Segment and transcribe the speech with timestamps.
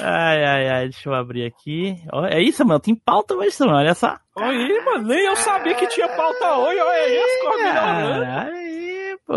[0.00, 1.96] Ai, ai, ai, deixa eu abrir aqui.
[2.30, 2.80] É isso, mano.
[2.80, 3.76] Tem pauta hoje, mano.
[3.76, 4.16] Olha só.
[4.34, 9.34] Olha aí, mano, nem eu sabia que tinha pauta hoje, olha aí as aí, pô.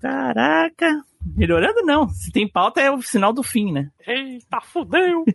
[0.00, 0.86] Caraca.
[1.36, 2.08] Melhorando não.
[2.08, 3.88] Se tem pauta é o sinal do fim, né?
[4.06, 5.24] Eita, fudeu.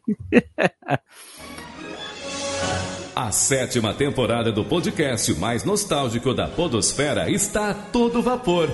[3.15, 8.67] A sétima temporada do podcast mais nostálgico da Podosfera está a todo vapor.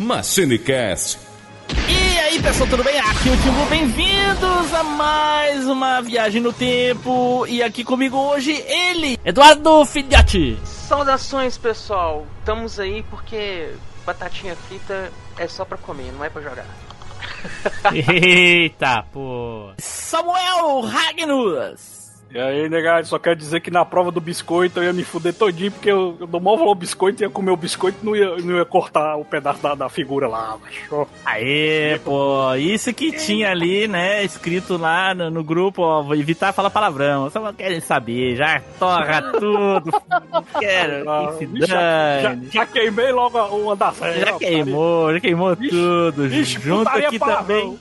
[0.00, 1.25] MachineCast.
[2.36, 3.00] E aí, pessoal, tudo bem?
[3.00, 7.46] Aqui é o Timbu, bem-vindos a mais uma viagem no tempo.
[7.46, 10.58] E aqui comigo hoje ele, Eduardo Filhote.
[10.62, 12.26] Saudações, pessoal.
[12.40, 13.72] Estamos aí porque
[14.04, 16.66] batatinha frita é só pra comer, não é pra jogar.
[17.90, 19.70] Eita, pô.
[19.78, 21.95] Samuel Ragnus.
[22.28, 25.32] E aí, negado, só quero dizer que na prova do biscoito eu ia me fuder
[25.32, 28.36] todinho, porque eu, eu dou mal valor biscoito, ia comer o biscoito e não ia,
[28.36, 31.06] não ia cortar o pedaço da, da figura lá, macho.
[31.24, 36.52] Aê, pô, isso que tinha ali, né, escrito lá no, no grupo, ó, vou evitar
[36.52, 39.90] falar palavrão, só querem saber, já torra tudo,
[40.58, 42.48] quero, Ah, que se já, dane.
[42.52, 46.28] já queimei logo uma das Já queimou, já queimou tudo.
[46.28, 47.46] Vixe, Junto aqui palavrão.
[47.46, 47.78] também.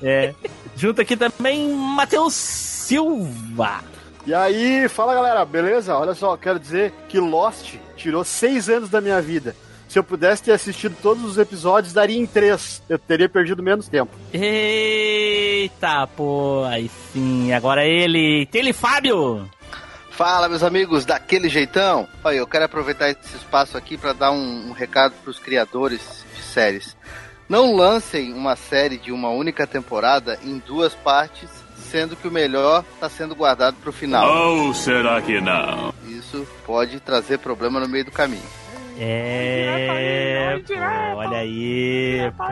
[0.00, 0.32] É.
[0.76, 3.84] Junto aqui também, Matheus Silva.
[4.26, 5.94] E aí, fala galera, beleza?
[5.94, 9.54] Olha só, quero dizer que Lost tirou seis anos da minha vida.
[9.86, 12.82] Se eu pudesse ter assistido todos os episódios, daria em três.
[12.88, 14.16] Eu teria perdido menos tempo.
[14.32, 17.52] Eita, pô, aí sim.
[17.52, 19.46] Agora ele, Tele Fábio.
[20.10, 22.08] Fala, meus amigos, daquele jeitão.
[22.24, 26.24] Olha, eu quero aproveitar esse espaço aqui para dar um, um recado para os criadores
[26.34, 26.96] de séries.
[27.46, 31.57] Não lancem uma série de uma única temporada em duas partes,
[31.90, 34.28] sendo que o melhor está sendo guardado para o final.
[34.28, 35.92] Ou será que não?
[36.06, 38.42] Isso pode trazer problema no meio do caminho.
[39.00, 40.74] É, pô,
[41.18, 42.44] olha aí, pô.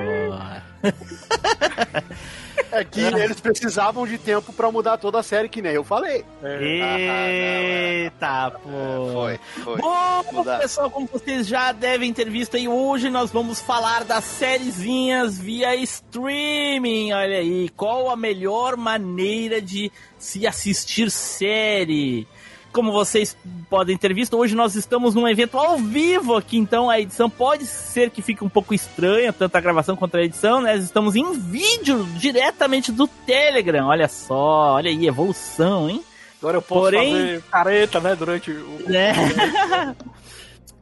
[2.72, 6.24] É que eles precisavam de tempo pra mudar toda a série, que nem eu falei.
[6.42, 8.70] Eita, pô.
[8.70, 9.76] É, Foi, foi.
[9.78, 10.58] Bom, Mudar.
[10.58, 15.74] pessoal, como vocês já devem ter visto aí, hoje nós vamos falar das sériezinhas via
[15.76, 17.12] streaming.
[17.12, 22.26] Olha aí, qual a melhor maneira de se assistir série?
[22.76, 23.34] Como vocês
[23.70, 27.64] podem ter visto, hoje nós estamos num evento ao vivo aqui, então a edição pode
[27.64, 30.76] ser que fique um pouco estranha, tanto a gravação quanto a edição, né?
[30.76, 33.86] Estamos em vídeo diretamente do Telegram.
[33.86, 36.02] Olha só, olha aí, evolução, hein?
[36.38, 38.78] Agora eu posso Porém- fazer careta, né, durante o...
[38.86, 39.14] né?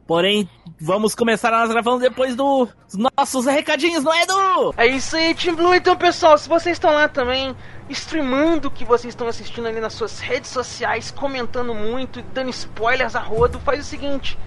[0.07, 0.47] Porém,
[0.79, 4.73] vamos começar nós gravando depois dos nossos recadinhos, não é, Edu?
[4.77, 5.73] É isso aí, Team Blue.
[5.73, 7.55] Então, pessoal, se vocês estão lá também
[7.89, 13.15] streamando o que vocês estão assistindo ali nas suas redes sociais, comentando muito dando spoilers
[13.15, 14.37] a rodo, faz o seguinte.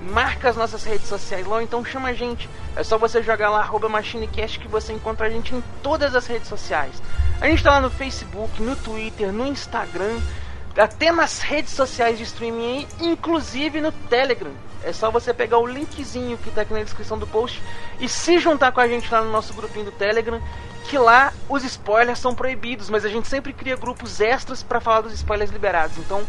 [0.00, 2.48] Marca as nossas redes sociais lá, então chama a gente.
[2.76, 6.28] É só você jogar lá, arroba MachineCast, que você encontra a gente em todas as
[6.28, 7.02] redes sociais.
[7.40, 10.20] A gente tá lá no Facebook, no Twitter, no Instagram,
[10.76, 14.52] até nas redes sociais de streaming inclusive no Telegram.
[14.82, 17.62] É só você pegar o linkzinho que tá aqui na descrição do post
[17.98, 20.40] e se juntar com a gente lá no nosso grupinho do Telegram,
[20.88, 25.02] que lá os spoilers são proibidos, mas a gente sempre cria grupos extras pra falar
[25.02, 25.98] dos spoilers liberados.
[25.98, 26.22] Então,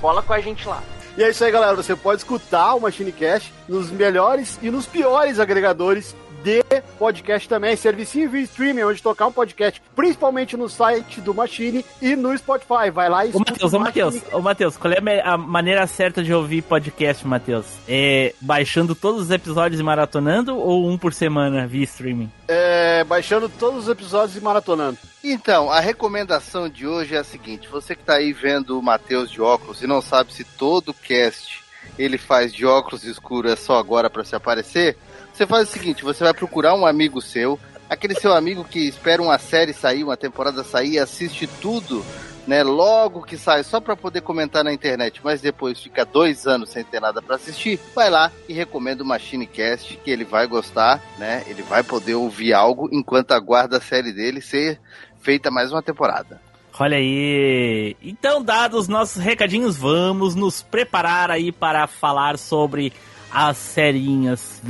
[0.00, 0.82] cola com a gente lá.
[1.16, 1.76] E é isso aí, galera.
[1.76, 6.62] Você pode escutar o Machine Cast nos melhores e nos piores agregadores de
[6.98, 7.76] podcast também.
[7.76, 12.90] Servicinho via streaming, onde tocar um podcast, principalmente no site do Machine e no Spotify.
[12.92, 15.36] Vai lá e Ô, escuta Matheus, o ô, Matheus, Machine ô, Matheus, qual é a
[15.36, 17.66] maneira certa de ouvir podcast, Matheus?
[17.88, 22.30] É baixando todos os episódios e maratonando ou um por semana via streaming?
[22.48, 24.98] É, baixando todos os episódios e maratonando.
[25.22, 29.30] Então, a recomendação de hoje é a seguinte: você que tá aí vendo o Matheus
[29.30, 31.60] de óculos e não sabe se todo cast
[31.98, 34.96] ele faz de óculos escuro é só agora para se aparecer,
[35.32, 37.58] você faz o seguinte: você vai procurar um amigo seu,
[37.88, 42.04] aquele seu amigo que espera uma série sair, uma temporada sair, assiste tudo,
[42.46, 42.62] né?
[42.62, 46.84] Logo que sai, só para poder comentar na internet, mas depois fica dois anos sem
[46.84, 51.02] ter nada para assistir, vai lá e recomenda o Machine Cast, que ele vai gostar,
[51.18, 51.44] né?
[51.46, 54.80] Ele vai poder ouvir algo enquanto aguarda a série dele ser
[55.20, 56.40] feita mais uma temporada.
[56.78, 57.94] Olha aí.
[58.00, 62.90] Então, dados os nossos recadinhos, vamos nos preparar aí para falar sobre
[63.32, 64.60] as serinhas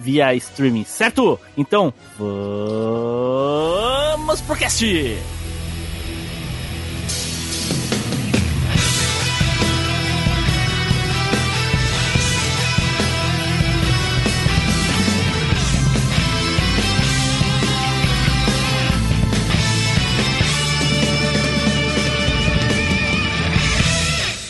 [0.00, 1.40] via streaming, certo?
[1.56, 2.40] Então, vamos
[4.42, 4.84] pro cast!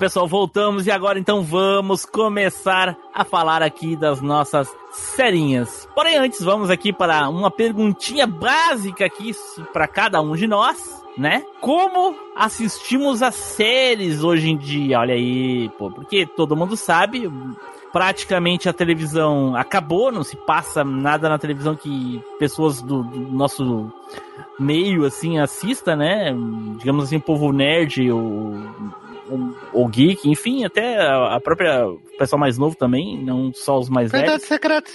[0.00, 5.86] Pessoal, voltamos e agora então vamos começar a falar aqui das nossas serinhas.
[5.94, 9.32] Porém, antes vamos aqui para uma perguntinha básica aqui
[9.74, 11.44] para cada um de nós, né?
[11.60, 15.00] Como assistimos as séries hoje em dia?
[15.00, 17.30] Olha aí, pô, porque todo mundo sabe,
[17.92, 23.92] praticamente a televisão acabou, não se passa nada na televisão que pessoas do, do nosso
[24.58, 26.34] meio assim assista, né?
[26.78, 28.54] Digamos assim, povo nerd ou
[29.72, 31.86] o, geek, enfim, até a, própria
[32.18, 34.46] pessoal mais novo também, não só os mais Verdade velhos.
[34.48, 34.90] secreta.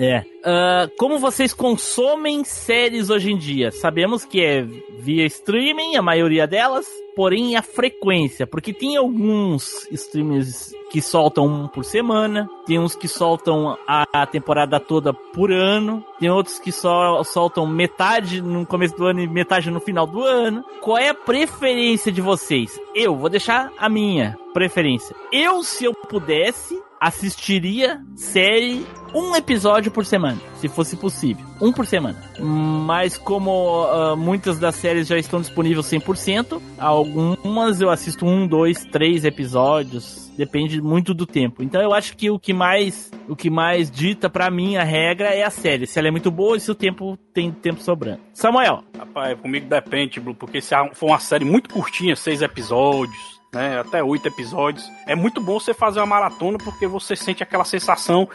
[0.00, 0.20] É.
[0.20, 3.70] Uh, como vocês consomem séries hoje em dia?
[3.70, 4.62] Sabemos que é
[4.98, 11.68] via streaming, a maioria delas, porém a frequência, porque tem alguns streamers que soltam um
[11.68, 17.22] por semana, tem uns que soltam a temporada toda por ano, tem outros que só
[17.22, 20.64] soltam metade no começo do ano e metade no final do ano.
[20.80, 22.80] Qual é a preferência de vocês?
[22.94, 25.14] Eu vou deixar a minha preferência.
[25.30, 31.44] Eu, se eu pudesse, assistiria série um episódio por semana, se fosse possível.
[31.60, 32.16] Um por semana.
[32.38, 38.84] Mas como uh, muitas das séries já estão disponíveis 100%, algumas eu assisto um, dois,
[38.84, 40.30] três episódios.
[40.36, 41.62] Depende muito do tempo.
[41.62, 45.28] Então eu acho que o que mais, o que mais dita para mim a regra
[45.28, 45.86] é a série.
[45.86, 48.20] Se ela é muito boa e se o tempo tem tempo sobrando.
[48.32, 48.84] Samuel.
[48.96, 54.02] Rapaz, comigo depende, Blue, porque se for uma série muito curtinha, seis episódios, né, até
[54.02, 54.90] oito episódios.
[55.06, 58.28] É muito bom você fazer uma maratona porque você sente aquela sensação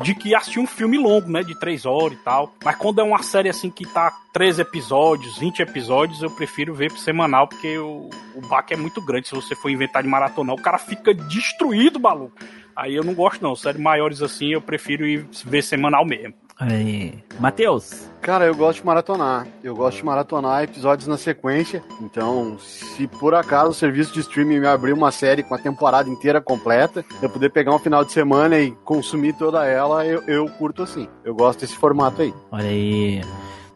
[0.00, 2.54] de que assistiu um filme longo, né, de três horas e tal.
[2.64, 6.90] Mas quando é uma série assim que tá três episódios, 20 episódios, eu prefiro ver
[6.92, 10.52] semanal porque o, o baque é muito grande se você for inventar de maratona.
[10.52, 12.36] O cara fica destruído, maluco.
[12.74, 16.34] Aí eu não gosto não, séries maiores assim eu prefiro ir ver semanal mesmo.
[16.58, 17.14] Aí.
[17.40, 18.08] Matheus.
[18.20, 19.46] Cara, eu gosto de maratonar.
[19.64, 21.82] Eu gosto de maratonar episódios na sequência.
[22.00, 26.08] Então, se por acaso o serviço de streaming me abrir uma série com a temporada
[26.08, 30.46] inteira completa, eu poder pegar um final de semana e consumir toda ela, eu, eu
[30.50, 31.08] curto assim.
[31.24, 32.32] Eu gosto desse formato aí.
[32.50, 33.22] Olha aí.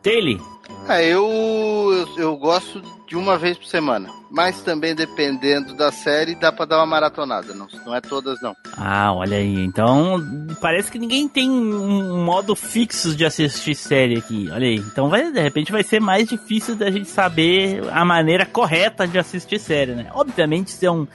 [0.02, 0.55] Taylor.
[0.88, 1.26] Eu,
[1.92, 4.08] eu, eu gosto de uma vez por semana.
[4.30, 7.54] Mas também dependendo da série, dá pra dar uma maratonada.
[7.54, 8.54] Não, não é todas, não.
[8.76, 9.64] Ah, olha aí.
[9.64, 10.20] Então,
[10.60, 14.48] parece que ninguém tem um modo fixo de assistir série aqui.
[14.52, 14.76] Olha aí.
[14.76, 19.18] Então, vai, de repente, vai ser mais difícil da gente saber a maneira correta de
[19.18, 20.08] assistir série, né?
[20.12, 21.06] Obviamente, isso é um,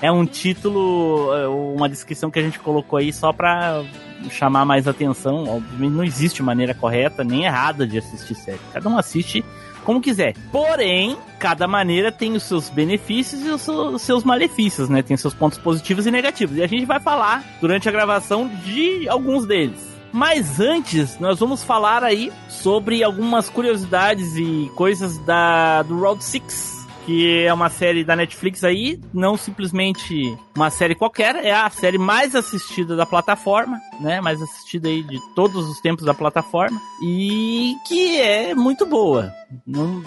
[0.00, 3.82] é um título, é, uma descrição que a gente colocou aí só pra
[4.28, 5.44] chamar mais atenção.
[5.48, 8.60] Obviamente, não existe maneira correta nem errada de assistir série.
[8.72, 9.44] Cada um assiste
[9.84, 10.34] como quiser.
[10.52, 15.02] Porém, cada maneira tem os seus benefícios e os seus malefícios, né?
[15.02, 16.56] Tem seus pontos positivos e negativos.
[16.56, 19.88] E a gente vai falar durante a gravação de alguns deles.
[20.12, 26.79] Mas antes, nós vamos falar aí sobre algumas curiosidades e coisas da do Road 6
[27.04, 31.98] que é uma série da Netflix aí, não simplesmente uma série qualquer, é a série
[31.98, 34.20] mais assistida da plataforma, né?
[34.20, 39.32] Mais assistida aí de todos os tempos da plataforma e que é muito boa.
[39.66, 40.02] Não,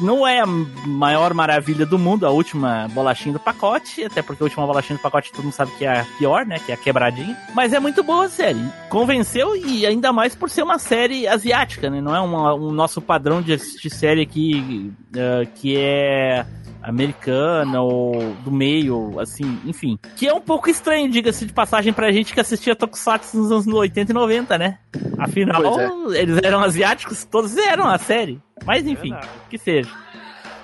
[0.00, 4.46] não é a maior maravilha do mundo, a última bolachinha do pacote, até porque a
[4.46, 6.58] última bolachinha do pacote todo mundo sabe que é a pior, né?
[6.58, 7.36] Que é a quebradinha.
[7.54, 8.60] Mas é muito boa a série.
[8.88, 12.00] Convenceu e ainda mais por ser uma série asiática, né?
[12.00, 16.46] Não é uma, um nosso padrão de assistir série aqui uh, que é
[16.82, 19.98] americana ou do meio, assim, enfim.
[20.16, 23.66] Que é um pouco estranho, diga-se de passagem pra gente que assistia Tokusatsu nos anos
[23.66, 24.78] 80 e 90, né?
[25.18, 25.80] Afinal,
[26.12, 26.20] é.
[26.20, 28.40] eles eram asiáticos, todos eram a série.
[28.64, 29.20] Mas enfim, é
[29.50, 29.90] que seja.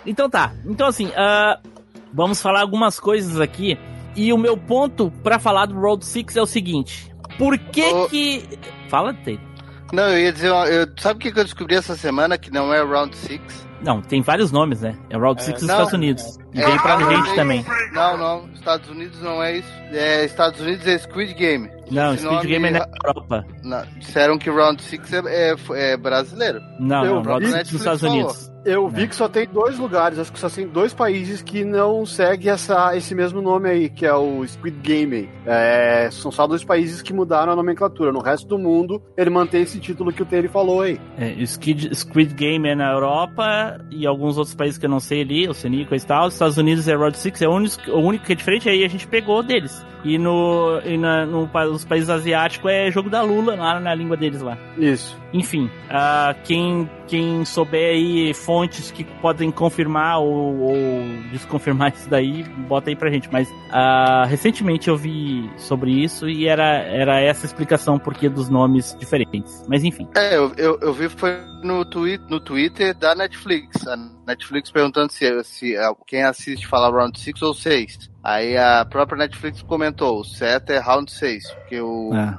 [0.06, 0.52] Então tá.
[0.64, 1.68] Então assim, uh,
[2.12, 3.78] vamos falar algumas coisas aqui.
[4.16, 7.12] E o meu ponto para falar do Road 6 é o seguinte.
[7.36, 8.08] Por que oh.
[8.08, 8.44] que...
[8.88, 9.54] Fala, Taylor.
[9.92, 12.82] Não, eu ia dizer, eu, sabe o que eu descobri essa semana que não é
[12.82, 13.40] Round 6?
[13.84, 14.96] Não, tem vários nomes, né?
[15.10, 16.38] É Round 6 é, nos Estados Unidos.
[16.54, 17.66] E é, vem pra não, gente também.
[17.92, 19.68] Não, não, Estados Unidos não é isso.
[19.92, 21.68] É, Estados Unidos é Squid Game.
[21.90, 23.44] Não, Esse Squid Game é na Europa.
[23.62, 26.60] Não, disseram que Round 6 é, é, é, brasileiro.
[26.78, 28.54] Não, não, Round 6 nos Estados Unidos.
[28.64, 32.06] Eu vi que só tem dois lugares, acho que só tem dois países que não
[32.06, 35.28] seguem essa, esse mesmo nome aí, que é o Squid Game.
[35.44, 38.10] É, são só dois países que mudaram a nomenclatura.
[38.10, 40.98] No resto do mundo, ele mantém esse título que o Terry falou aí.
[41.18, 45.20] É, Squid, Squid Game é na Europa e alguns outros países que eu não sei
[45.20, 46.28] ali, Oceania e tal.
[46.28, 48.84] Os Estados Unidos é Road Six, é o único, o único que é diferente, aí
[48.84, 49.84] a gente pegou deles.
[50.04, 54.16] E no, e na, no, nos países asiáticos é jogo da Lula, lá na língua
[54.16, 54.58] deles lá.
[54.76, 55.18] Isso.
[55.32, 60.74] Enfim, uh, quem, quem souber aí fontes que podem confirmar ou, ou,
[61.32, 63.28] desconfirmar isso daí, bota aí pra gente.
[63.32, 68.94] Mas uh, recentemente eu vi sobre isso e era, era essa explicação porque dos nomes
[68.98, 69.64] diferentes.
[69.66, 70.06] Mas enfim.
[70.14, 73.86] É, eu, eu, eu vi foi no, twi no Twitter da Netflix.
[73.88, 73.96] A
[74.26, 75.74] Netflix perguntando se, se
[76.06, 78.13] quem assiste fala Round 6 ou 6.
[78.24, 82.38] Aí a própria Netflix comentou, o certo é Round 6, porque o, Ah,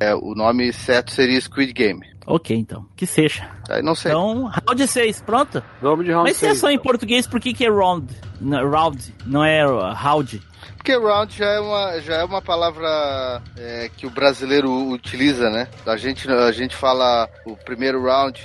[0.00, 2.00] é, o nome certo seria Squid Game.
[2.26, 2.86] ok, então.
[2.96, 3.46] Que seja.
[3.68, 4.10] Aí não sei.
[4.10, 5.62] Então, round 6, pronto.
[5.82, 6.84] Vamos de round Mas se é só em então.
[6.84, 8.06] português, por que, que é round?
[8.40, 10.40] Não, round, não é round.
[10.78, 15.68] Porque round já é uma, já é uma palavra é, que o brasileiro utiliza, né?
[15.86, 18.40] A gente, a gente fala o primeiro round.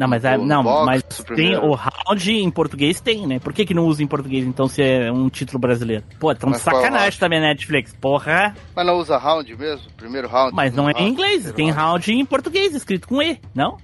[0.00, 3.38] Não, mas, é, não, boxe, mas o tem o round em português tem, né?
[3.38, 6.02] Por que, que não usa em português então se é um título brasileiro?
[6.18, 7.92] Pô, tão Mas qual sacanagem também, Netflix.
[8.00, 8.56] Porra.
[8.74, 9.90] Mas não usa round mesmo?
[9.98, 10.54] Primeiro round?
[10.56, 11.80] Mas não é em Round, inglês, primeiro tem round.
[12.06, 13.76] round em português, escrito com E, não?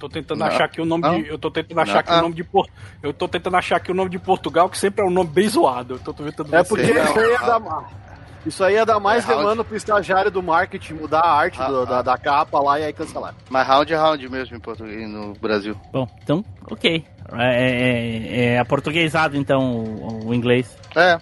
[0.00, 0.46] Tô tentando Não.
[0.46, 1.22] achar aqui o nome Não.
[1.22, 1.28] de.
[1.28, 2.00] Eu tô tentando achar Não.
[2.00, 2.66] aqui o nome de Por-
[3.02, 5.48] Eu tô tentando achar aqui o nome de Portugal, que sempre é um nome bem
[5.48, 5.94] zoado.
[5.94, 7.46] Eu tô tentando É porque ia round.
[7.46, 7.60] dar,
[8.46, 11.82] isso aí ia dar mais É, demanda pro estagiário do marketing mudar a arte do-
[11.82, 13.34] Ah, da, da capa lá e aí cancelar.
[13.48, 15.76] Mas round é round mesmo em português no Brasil.
[15.92, 17.04] Bom, então, ok.
[17.32, 20.76] É, é, é aportuguesado então o, o inglês.
[20.96, 21.18] É,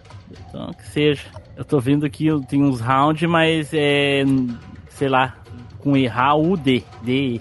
[0.49, 1.23] Então, que seja.
[1.57, 4.23] Eu tô vendo aqui, tem uns round, mas é.
[4.91, 5.35] Sei lá,
[5.81, 6.85] com E, R-A-U-D.
[7.03, 7.41] D.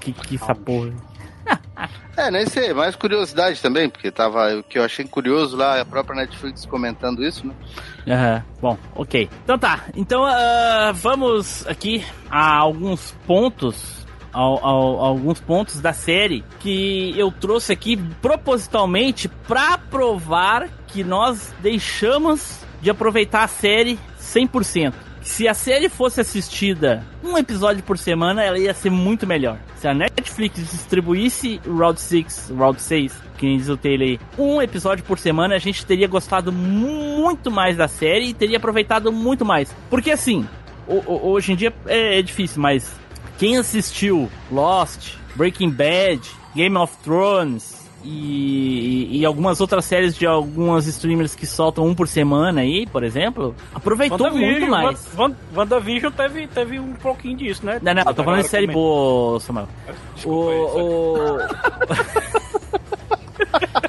[0.00, 0.90] Que, que essa porra.
[2.16, 5.84] É, nem sei, mais curiosidade também, porque tava, o que eu achei curioso lá, a
[5.84, 7.54] própria Netflix comentando isso, né?
[8.08, 9.28] Aham, bom, ok.
[9.44, 16.44] Então tá, então ah, vamos aqui a alguns pontos, ao, ao- alguns pontos da série
[16.60, 24.92] que eu trouxe aqui propositalmente pra provar que nós deixamos de aproveitar a série 100%.
[25.22, 29.58] Se a série fosse assistida um episódio por semana, ela ia ser muito melhor.
[29.76, 34.60] Se a Netflix distribuísse Round 6, Round 6, que nem diz o Taylor aí, um
[34.62, 39.44] episódio por semana, a gente teria gostado muito mais da série e teria aproveitado muito
[39.44, 39.74] mais.
[39.90, 40.46] Porque assim,
[40.88, 42.90] ho- ho- hoje em dia é, é difícil, mas
[43.38, 46.20] quem assistiu Lost, Breaking Bad,
[46.54, 52.08] Game of Thrones e, e- algumas outras séries de algumas streamers que soltam um por
[52.08, 55.08] semana aí, por exemplo, aproveitou WandaVision, muito mais.
[55.14, 57.78] Van- WandaVision teve, teve um pouquinho disso, né?
[57.82, 59.68] Não, não, eu tô falando de série boa, Samuel.
[60.14, 62.39] Desculpa aí, O, o,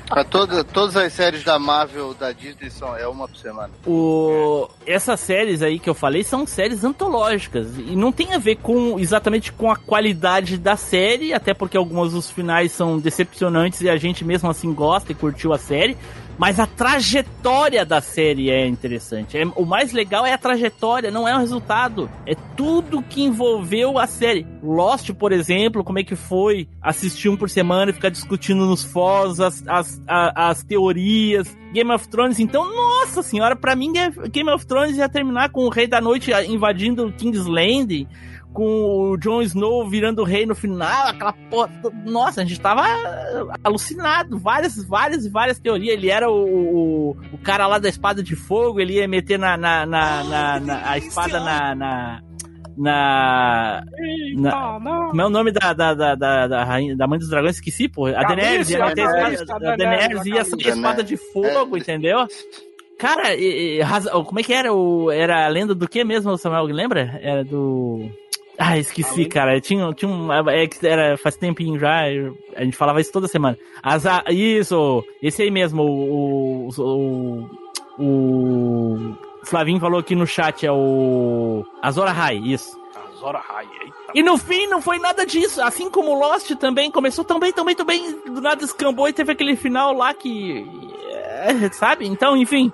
[0.08, 3.70] Pra toda, todas as séries da Marvel, da Disney, são, é uma por semana.
[3.86, 8.58] o, essas séries aí que eu falei são séries antológicas e não tem a ver
[8.58, 13.90] com exatamente com a qualidade da série, até porque algumas dos finais são decepcionantes e
[13.90, 15.98] a gente mesmo assim gosta e curtiu a série.
[16.42, 19.38] Mas a trajetória da série é interessante.
[19.38, 22.10] É- o mais legal é a trajetória, não é o resultado.
[22.26, 24.48] É tudo que envolveu a série.
[24.64, 28.84] Lost, por exemplo, como é que foi assistir um por semana e ficar discutindo nos
[28.84, 31.56] fóruns as, as, as teorias.
[31.72, 33.94] Game of Thrones, então, nossa senhora, pra mim
[34.32, 38.08] Game of Thrones ia terminar com o Rei da Noite invadindo King's Landing
[38.54, 41.70] com o Jon Snow virando rei no final, aquela porra.
[42.06, 42.84] Nossa, a gente tava
[43.64, 44.38] alucinado.
[44.38, 45.94] Várias, várias e várias teorias.
[45.94, 49.56] Ele era o, o, o cara lá da espada de fogo, ele ia meter na,
[49.58, 51.76] na, na, na- na- a espada na.
[51.76, 52.22] na
[52.78, 53.84] na,
[54.36, 54.52] na-
[55.10, 57.56] como é o nome da, da, da, da, da, rainha, da mãe dos dragões?
[57.56, 58.08] Esqueci, pô.
[58.08, 62.26] A Daenerys, ia meter a espada, a Daenerys ia sair espada de fogo, entendeu?
[62.98, 64.74] Cara, e- e raza- como é que era?
[64.74, 66.64] O, era a lenda do que mesmo, Samuel?
[66.66, 67.20] Lembra?
[67.22, 68.10] Era do.
[68.64, 69.60] Ah, esqueci, cara.
[69.60, 70.32] Tinha, tinha um.
[70.48, 72.04] É que era, faz tempinho já.
[72.56, 73.58] A gente falava isso toda semana.
[73.82, 75.04] As, isso!
[75.20, 76.70] Esse aí mesmo, o.
[76.70, 77.50] O.
[77.98, 81.66] o, o Flavinho falou aqui no chat, é o.
[81.82, 82.80] Azor Ahai, isso.
[83.16, 83.96] Azor Ahai, eita.
[84.14, 85.60] E no fim não foi nada disso.
[85.64, 88.12] Assim como Lost também começou tão bem, tão bem, tão bem.
[88.26, 90.68] Do nada escambou e teve aquele final lá que.
[91.10, 92.06] é, sabe?
[92.06, 92.72] Então, enfim.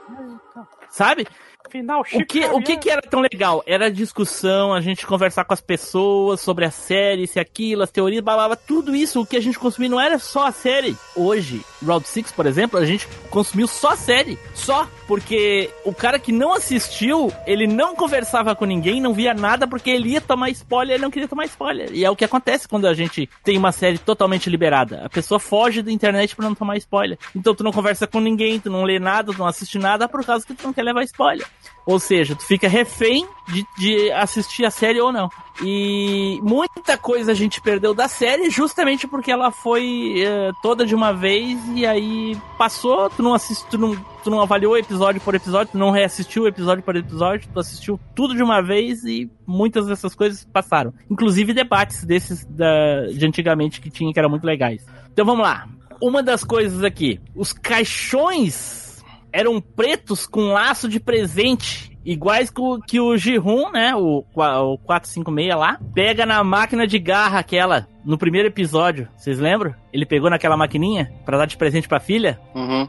[0.89, 1.25] Sabe?
[1.67, 3.63] Final, O que, o que que era tão legal?
[3.65, 7.91] Era a discussão, a gente conversar com as pessoas sobre a série, se aquilo, as
[7.91, 10.95] teorias, blá, tudo isso, o que a gente consumia não era só a série.
[11.15, 14.37] Hoje, Round 6, por exemplo, a gente consumiu só a série.
[14.53, 14.87] Só.
[15.07, 19.89] Porque o cara que não assistiu, ele não conversava com ninguém, não via nada, porque
[19.89, 21.89] ele ia tomar spoiler, ele não queria tomar spoiler.
[21.93, 25.05] E é o que acontece quando a gente tem uma série totalmente liberada.
[25.05, 27.17] A pessoa foge da internet pra não tomar spoiler.
[27.35, 30.25] Então tu não conversa com ninguém, tu não lê nada, tu não assiste nada por
[30.25, 31.47] causa que tu não quer levar spoiler.
[31.87, 35.29] Ou seja, tu fica refém de, de assistir a série ou não.
[35.63, 40.93] E muita coisa a gente perdeu da série justamente porque ela foi eh, toda de
[40.93, 45.33] uma vez e aí passou, tu não assiste, tu não, tu não avaliou episódio por
[45.33, 49.87] episódio, tu não reassistiu episódio por episódio, tu assistiu tudo de uma vez e muitas
[49.87, 50.93] dessas coisas passaram.
[51.09, 54.85] Inclusive debates desses da, de antigamente que tinha que eram muito legais.
[55.13, 55.65] Então vamos lá.
[56.01, 58.86] Uma das coisas aqui, os caixões
[59.31, 61.95] eram pretos com laço de presente.
[62.05, 63.93] Iguais que o, que o Jihun, né?
[63.93, 65.77] O, o 456 lá.
[65.93, 67.85] Pega na máquina de garra aquela.
[68.05, 69.09] No primeiro episódio.
[69.17, 69.75] Vocês lembram?
[69.91, 72.39] Ele pegou naquela maquininha pra dar de presente pra filha.
[72.55, 72.87] Uhum.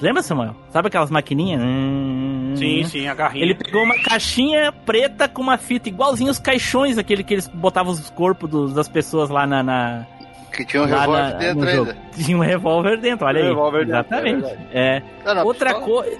[0.00, 0.54] Lembra, Samuel?
[0.70, 1.60] Sabe aquelas maquininhas?
[1.62, 3.44] Hum, Sim, sim, a garrinha.
[3.44, 7.92] Ele pegou uma caixinha preta com uma fita, igualzinho os caixões, aquele que eles botavam
[7.92, 9.62] os corpos dos- das pessoas lá na.
[9.62, 10.06] na
[10.52, 11.72] Que tinha um lá revólver na- dentro ainda.
[11.72, 11.92] jogo.
[12.16, 13.48] Tinha um revólver dentro, olha Um aí.
[13.48, 14.46] revólver dentro, Exatamente.
[14.72, 15.02] é É.
[15.24, 16.18] Era uma Outra coisa.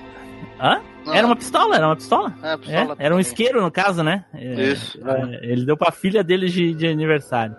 [0.61, 0.81] Hã?
[1.07, 1.15] Não.
[1.15, 2.35] Era uma pistola, era uma pistola.
[2.43, 2.97] É, É, pistola.
[2.99, 4.25] era um isqueiro, no caso, né?
[4.35, 4.99] É, Isso.
[5.09, 7.57] é, ele deu pra filha dele de, de aniversário.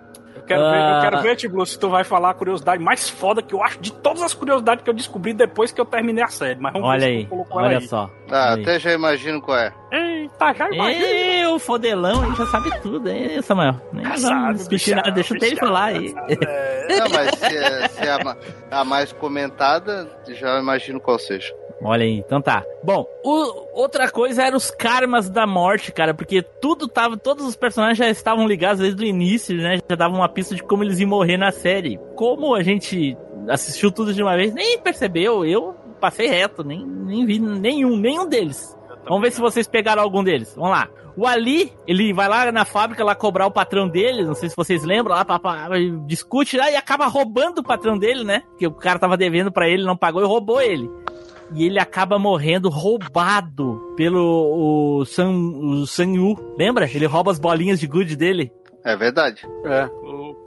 [0.52, 0.96] Eu quero, ver, Ah.
[0.96, 3.80] eu quero ver, Tiblu, se tu vai falar a curiosidade mais foda que eu acho
[3.80, 6.60] de todas as curiosidades que eu descobri depois que eu terminei a série.
[6.60, 7.88] Mas vamos Olha ver aí, olha aí.
[7.88, 8.10] só.
[8.30, 8.62] Ah, Olha aí.
[8.62, 9.74] até já imagino qual é.
[9.92, 11.06] Eita, já imagina.
[11.06, 13.76] É, o fodelão aí já sabe tudo, hein, Samuel?
[13.92, 15.58] Nem sabe, bichão, nada, deixa bichão.
[15.58, 16.14] falar aí.
[16.92, 18.38] Não, mas se é, se é a,
[18.80, 21.54] a mais comentada, já imagino qual seja.
[21.84, 22.64] Olha aí, então tá.
[22.84, 27.56] Bom, o- outra coisa era os karmas da morte, cara, porque tudo tava, todos os
[27.56, 29.80] personagens já estavam ligados desde o início, né?
[29.90, 32.00] Já davam uma pista de como eles iam morrer na série.
[32.16, 33.18] Como a gente
[33.50, 38.28] assistiu tudo de uma vez, nem percebeu, eu passei reto, nem, nem vi nenhum, nenhum
[38.28, 38.78] deles.
[39.06, 40.54] Vamos ver se vocês pegaram algum deles.
[40.56, 40.88] Vamos lá.
[41.18, 44.56] O Ali, ele vai lá na fábrica lá cobrar o patrão dele, não sei se
[44.56, 45.68] vocês lembram, lá, pá,
[46.06, 48.44] discute lá e acaba roubando o patrão dele, né?
[48.52, 50.90] Porque o cara tava devendo pra ele, não pagou e roubou ele.
[51.54, 56.36] E ele acaba morrendo roubado pelo o San, o San Yu.
[56.58, 56.86] Lembra?
[56.90, 58.52] Ele rouba as bolinhas de good dele.
[58.84, 59.46] É verdade.
[59.66, 59.90] É.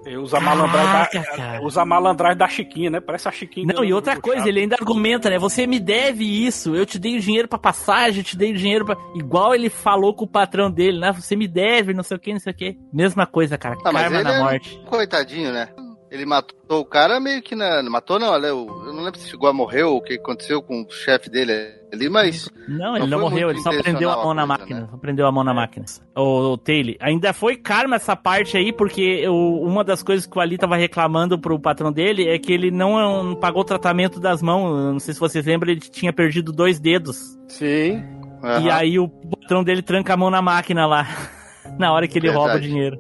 [0.07, 3.01] Eu Usa a malandragem da, usa malandragem da Chiquinha, né?
[3.01, 3.67] Parece a Chiquinha.
[3.67, 5.39] Não, do- e outra coisa, ele ainda argumenta, né?
[5.39, 8.57] Você me deve isso, eu te dei o dinheiro pra passagem, eu te dei o
[8.57, 8.97] dinheiro pra.
[9.15, 11.11] Igual ele falou com o patrão dele, né?
[11.13, 12.77] Você me deve, não sei o que, não sei o que.
[12.93, 13.77] Mesma coisa, cara.
[13.85, 14.79] Ah, mas Karma ele na é- morte.
[14.91, 15.69] Coitadinho, né?
[16.15, 17.83] Ele matou o cara meio que na.
[17.83, 18.49] Matou não, né?
[18.49, 21.29] Eu eu não lembro se chegou a morrer ou o que aconteceu com o chefe
[21.29, 21.53] dele
[21.93, 22.49] ali, mas.
[22.69, 24.81] Não, ele Não não morreu, ele só prendeu a mão a na coisa, máquina.
[24.83, 24.89] né?
[24.93, 25.85] Só prendeu a mão na máquina.
[26.17, 26.95] O, o Taylor.
[27.01, 30.77] Ainda foi karma essa parte aí, porque o- uma das coisas que o Ali tava
[30.77, 34.69] reclamando pro patrão dele é que ele não, não pagou o tratamento das mãos.
[34.71, 37.37] Eu Não sei se vocês lembram, ele tinha perdido dois dedos.
[37.49, 38.05] Sim.
[38.43, 38.73] E aham.
[38.73, 41.09] aí o patrão dele tranca a mão na máquina lá.
[41.77, 42.45] na hora que ele Verdade.
[42.51, 42.99] rouba o dinheiro.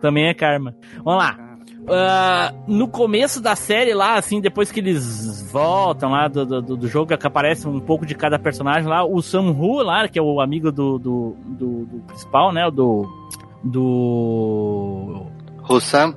[0.00, 0.76] Também é karma.
[1.04, 1.51] Vamos lá.
[1.88, 6.88] Ah, no começo da série lá, assim, depois que eles voltam lá do, do, do
[6.88, 10.22] jogo, que aparece um pouco de cada personagem lá, o Sam Hu lá, que é
[10.22, 12.66] o amigo do, do, do, do principal, né?
[12.66, 13.08] o Do.
[13.64, 15.26] Do.
[15.68, 16.14] Hussam,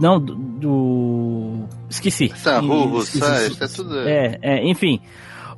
[0.00, 0.34] não, do.
[0.34, 2.32] do- Esqueci.
[2.34, 3.18] Sanhu, Esqueci.
[3.24, 3.98] Hussam, isso é tudo.
[4.08, 5.00] É, é, enfim.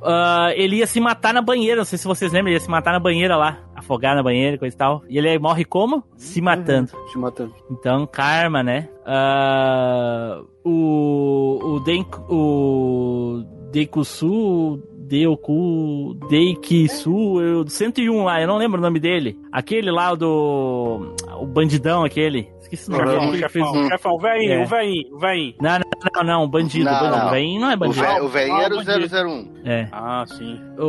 [0.03, 2.69] Ah, ele ia se matar na banheira, não sei se vocês lembram, ele ia se
[2.69, 5.03] matar na banheira lá, afogar na banheira, coisa e tal.
[5.07, 6.03] E ele morre como?
[6.17, 6.91] Se matando.
[7.11, 7.53] Te matando.
[7.69, 8.89] Então, karma, né?
[9.05, 11.59] Ah, o.
[11.63, 14.81] O, Den, o Deikusu.
[15.17, 16.15] Deoku.
[16.29, 17.39] Deikisu.
[17.39, 19.37] Eu, 101 lá, eu não lembro o nome dele.
[19.51, 21.15] Aquele lá, o do.
[21.39, 22.49] O bandidão, aquele.
[22.59, 23.37] Esqueci o nome Chefão, dele.
[23.37, 24.63] chefão, um- chefão, o velhinho, É.
[24.63, 25.53] o velhinho, o velhinho.
[25.61, 25.83] Não, não,
[26.15, 26.85] não, não, bandido.
[26.85, 27.17] Não, bandido.
[27.17, 27.29] não.
[27.29, 28.01] Velhinho não é O bandido.
[28.01, 29.07] velho o velhinho era o bandido.
[29.07, 29.47] 001.
[29.63, 29.87] É.
[29.91, 30.59] Ah, sim.
[30.79, 30.83] O,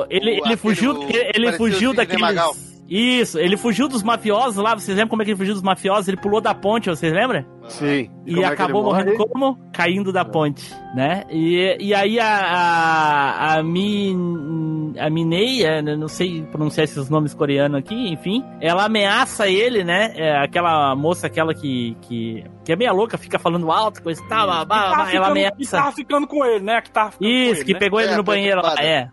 [0.00, 2.75] Não, ele, o- ele fugiu, o- ele, o fugiu daqueles.
[2.88, 4.74] Isso, ele fugiu dos mafiosos lá.
[4.74, 6.06] Vocês lembram como é que ele fugiu dos mafiosos?
[6.08, 7.44] Ele pulou da ponte, vocês lembram?
[7.68, 8.08] Sim.
[8.24, 9.04] E como é acabou ele morre?
[9.04, 9.58] morrendo como?
[9.72, 11.24] Caindo da ponte, né?
[11.30, 17.34] E, e aí a, a, a, Min, a Mineia, né, não sei pronunciar esses nomes
[17.34, 20.12] coreanos aqui, enfim, ela ameaça ele, né?
[20.14, 24.28] É, aquela moça, aquela que, que, que é meia louca, fica falando alto, coisa e
[24.28, 25.76] tal, blá, ela ficando- que ameaça.
[25.76, 26.80] tava ficando com ele, né?
[26.80, 27.78] Que tava ficando com Isso, ele, que né?
[27.80, 29.08] pegou ele É, no banheiro lá, é.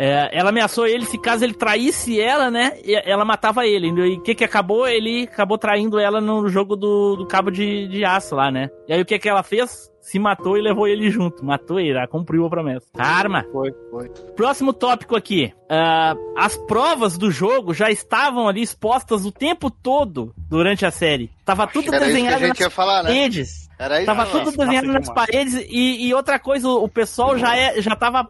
[0.00, 3.88] É, ela ameaçou ele, se caso ele traísse ela, né, ela matava ele.
[3.88, 4.86] E o que que acabou?
[4.86, 8.70] Ele acabou traindo ela no jogo do, do cabo de, de aço lá, né.
[8.86, 9.87] E aí o que que ela fez?
[10.08, 11.44] Se matou e levou ele junto.
[11.44, 12.86] Matou ele, ela cumpriu a promessa.
[12.96, 13.44] Karma.
[13.52, 14.08] Foi, foi.
[14.34, 15.52] Próximo tópico aqui.
[15.68, 21.30] Ah, as provas do jogo já estavam ali expostas o tempo todo durante a série.
[21.44, 23.10] Tava tudo Era isso que a desenhado nas falar, né?
[23.10, 23.68] paredes.
[23.78, 24.06] Era isso.
[24.06, 24.30] Tava né?
[24.32, 25.26] tudo desenhado massa nas demais.
[25.30, 28.26] paredes e, e outra coisa, o pessoal já, é, já tava,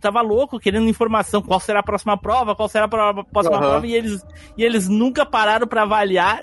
[0.00, 1.40] tava louco querendo informação.
[1.40, 2.56] Qual será a próxima prova?
[2.56, 3.68] Qual será a próxima Aham.
[3.68, 3.86] prova?
[3.86, 4.20] E eles,
[4.58, 6.42] e eles nunca pararam pra avaliar.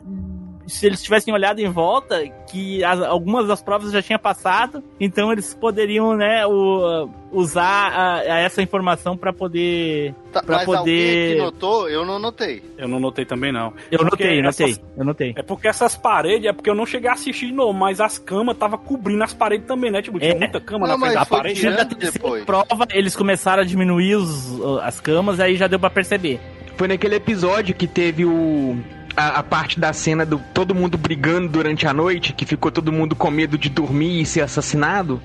[0.67, 5.31] Se eles tivessem olhado em volta, que as- algumas das provas já tinha passado, então
[5.31, 10.13] eles poderiam, né, o- usar a- a essa informação pra poder.
[10.31, 12.61] Tá, pra mas poder- alguém que notou, eu não notei.
[12.77, 13.73] Eu não notei também, não.
[13.91, 15.33] Eu Porque notei, eu notei, essas- eu notei.
[15.37, 18.19] É porque essas paredes, é porque eu não cheguei a assistir de novo, mas as
[18.19, 20.01] camas tava cobrindo as paredes também, né?
[20.01, 20.37] Tipo, tinha É.
[20.37, 21.61] muita cama Não, na frente da parede.
[21.61, 22.43] Já depois.
[22.45, 26.39] prova, eles começaram a diminuir os, as camas, aí já deu pra perceber.
[26.75, 28.77] Foi naquele episódio que teve o.
[29.17, 32.91] A, a parte da cena do todo mundo brigando durante a noite, que ficou todo
[32.91, 35.19] mundo com medo de dormir e ser assassinado.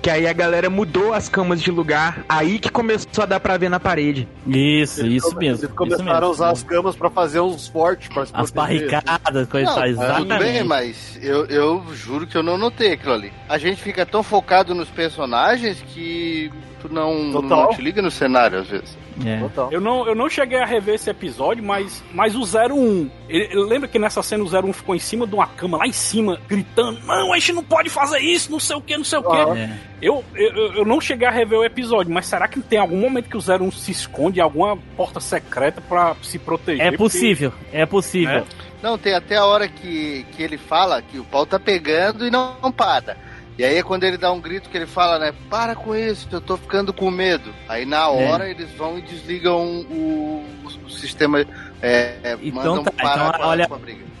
[0.00, 2.24] Que aí a galera mudou as camas de lugar.
[2.28, 4.28] Aí que começou a dar pra ver na parede.
[4.46, 5.64] Isso, Eles isso mesmo.
[5.64, 8.90] Eles começaram a usar as camas pra fazer uns fortes pra se as proteger.
[8.92, 13.32] barricadas, coisa Não, tudo bem, mas eu, eu juro que eu não notei aquilo ali.
[13.48, 17.64] A gente fica tão focado nos personagens que Tu não, Total.
[17.64, 18.96] não te liga no cenário, às vezes.
[19.26, 19.38] É.
[19.40, 19.72] Total.
[19.72, 23.10] Eu não, eu não cheguei a rever esse episódio, mas, mas o 01.
[23.28, 25.92] Ele, lembra que nessa cena o 01 ficou em cima de uma cama, lá em
[25.92, 29.18] cima, gritando: Não, a gente não pode fazer isso, não sei o que, não sei
[29.18, 29.58] o que.
[29.58, 29.70] É.
[30.00, 33.28] Eu, eu, eu não cheguei a rever o episódio, mas será que tem algum momento
[33.28, 36.80] que o 01 se esconde em alguma porta secreta pra se proteger?
[36.80, 38.38] É Porque- possível, é possível.
[38.38, 38.44] É.
[38.80, 42.30] Não, tem até a hora que, que ele fala que o pau tá pegando e
[42.30, 43.16] não, não para.
[43.58, 45.34] E aí é quando ele dá um grito que ele fala, né?
[45.50, 47.52] Para com isso, eu tô ficando com medo.
[47.68, 48.30] Aí na É.
[48.30, 50.44] hora eles vão e desligam o,
[50.86, 51.40] o sistema.
[51.82, 53.68] É, é, Então tá, então a- olha-.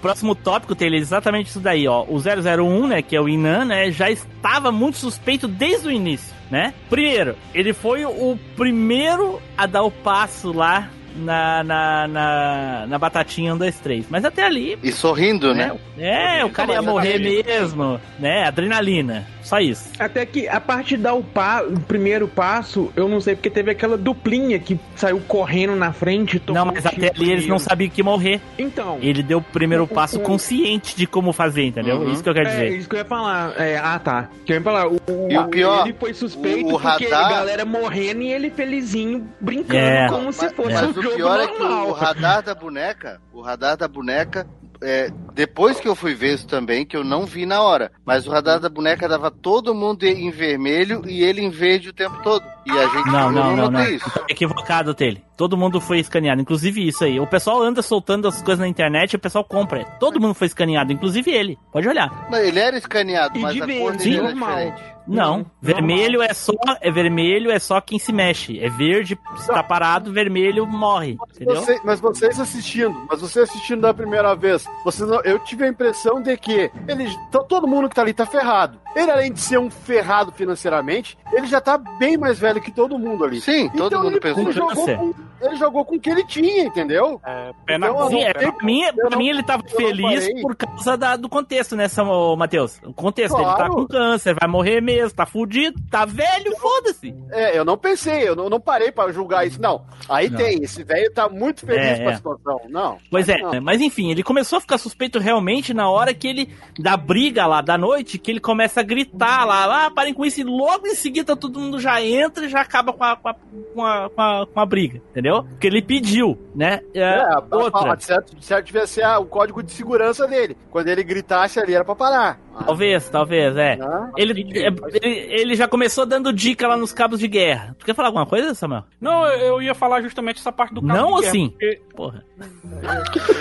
[0.02, 2.04] Próximo tópico é exatamente isso daí, ó.
[2.08, 6.34] O 001, né, que é o Inan, né, já estava muito suspeito desde o início,
[6.50, 6.72] né?
[6.90, 13.54] Primeiro, ele foi o primeiro a dar o passo lá na, na, na, na batatinha
[13.54, 14.06] 1, 2, 3.
[14.10, 15.72] Mas até ali, E sorrindo, né?
[15.98, 17.44] é, o cara ia Mas morrer adrenalina.
[17.46, 18.44] mesmo, né?
[18.46, 19.26] Adrenalina.
[19.48, 19.88] Só isso.
[19.98, 23.48] Até que a parte de dar o, pa- o primeiro passo, eu não sei, porque
[23.48, 26.36] teve aquela duplinha que saiu correndo na frente.
[26.36, 28.40] e Não, mas um até ali eles não sabiam que morrer.
[28.58, 28.98] Então.
[29.00, 31.96] Ele deu o primeiro O- passo o- consciente de como fazer, entendeu?
[31.96, 32.12] Uhum.
[32.12, 32.76] Isso que eu quero É, dizer.
[32.76, 33.54] isso que eu ia falar.
[33.58, 34.28] É, ah, tá.
[34.44, 34.86] Que eu ia falar.
[34.88, 38.30] O, o- E o pior, ele foi suspeito o porque radar- a galera morrendo e
[38.30, 40.08] ele felizinho brincando É.
[40.08, 41.88] como se Mas, fosse mas um o jogo pior é que normal.
[41.88, 44.46] o radar da boneca, o radar da boneca,
[44.82, 48.26] é, depois que eu fui ver isso também, que eu não vi na hora, mas
[48.26, 52.22] o radar da boneca dava todo mundo em vermelho e ele em verde o tempo
[52.22, 52.44] todo.
[52.68, 53.98] E a gente Não, não, não, não.
[53.98, 55.22] Tá equivocado dele.
[55.36, 57.18] Todo mundo foi escaneado, inclusive isso aí.
[57.20, 59.84] O pessoal anda soltando as coisas na internet e o pessoal compra.
[60.00, 61.56] Todo mundo foi escaneado, inclusive ele.
[61.72, 62.28] Pode olhar.
[62.30, 64.82] Não, ele era escaneado, E mas de a cor verde, dele era diferente.
[65.06, 66.52] Não, vermelho é só
[66.82, 68.58] é vermelho é só quem se mexe.
[68.60, 71.56] É verde, se tá parado, vermelho morre, entendeu?
[71.62, 75.68] Você- mas vocês assistindo, mas você assistindo da primeira vez, vocês não- eu tive a
[75.68, 78.78] impressão de que ele, to- todo mundo que tá ali tá ferrado.
[78.94, 82.98] Ele, além de ser um ferrado financeiramente, ele já tá bem mais velho que todo
[82.98, 83.40] mundo ali.
[83.40, 86.24] Sim, todo Então mundo ele, pensou ele jogou com, ele jogou com o que ele
[86.26, 87.20] tinha, entendeu?
[87.24, 90.54] É, pé na Então, Sim, é, pra mim, pra não- mim ele tava feliz por
[90.56, 92.80] causa da- do contexto, né, Samuel, Matheus?
[92.84, 93.74] O contexto, ele tá Claro.
[93.74, 97.14] com câncer, vai morrer mesmo, tá fudido, tá velho, foda-se.
[97.30, 99.84] É, eu não pensei, eu não, não parei pra julgar isso, não.
[100.08, 100.36] Aí Não.
[100.38, 102.16] tem, esse velho tá muito feliz É, com a é.
[102.16, 102.60] situação.
[102.68, 102.98] Não.
[103.10, 103.60] Pois é, Não.
[103.60, 107.60] mas enfim, ele começou a ficar suspeito realmente na hora que ele, da briga lá
[107.60, 110.94] da noite, que ele começa a gritar lá, ah, parem com isso, e logo em
[110.94, 113.34] seguida todo mundo já entra e já acaba com a, com a,
[113.74, 115.44] com a, com a, com a briga, entendeu?
[115.44, 116.80] Porque ele pediu, né?
[116.94, 120.26] É, É, a- a- outra, a- certo, certo devia ser a- o código de segurança
[120.26, 120.56] dele.
[120.70, 122.40] Quando ele gritasse ali era pra parar.
[122.66, 123.76] talvez, talvez, é.
[123.76, 124.10] Né?
[124.16, 127.74] Ele, é, ele, ele já começou dando dica lá nos cabos de guerra.
[127.78, 128.84] Tu quer falar alguma coisa, Samuel?
[129.00, 131.50] Não, eu ia falar justamente essa parte do cabo Não de guerra, assim?
[131.50, 132.24] porque- Porra.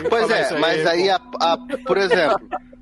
[0.09, 0.89] Pois é, aí, mas pô.
[0.89, 2.39] aí, a, a- por exemplo,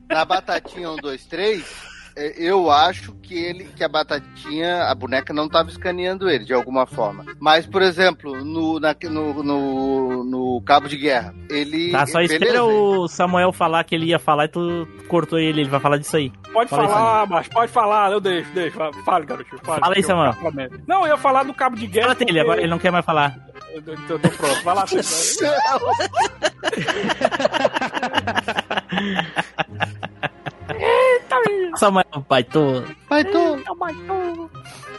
[0.09, 5.33] na Batatinha 1, 2, 3, é, eu acho que ele, que a Batatinha, a boneca
[5.33, 7.25] não estava escaneando ele, de alguma forma.
[7.39, 11.91] Mas, por exemplo, no, na- no, no, no Cabo de Guerra, ele...
[11.91, 15.61] Tá, só beleza, espera o Samuel falar que ele ia falar e tu cortou ele,
[15.61, 16.31] ele vai falar disso aí.
[16.53, 18.77] Pode Fala aí, falar, mas pode falar, eu deixo, deixo.
[19.03, 19.59] Fale, garotinho.
[19.63, 20.33] Fale, Fala aí, Samuel.
[20.87, 22.07] Não, eu ia falar do cabo de guerra.
[22.07, 23.35] Fala dele, porque- agora ele não quer mais falar.
[23.73, 24.85] Eu tô, eu tô pronto, vai lá.
[24.87, 25.81] Samuel.
[31.75, 32.05] Samuel,
[33.23, 33.63] tu.
[33.79, 34.49] Mas tô...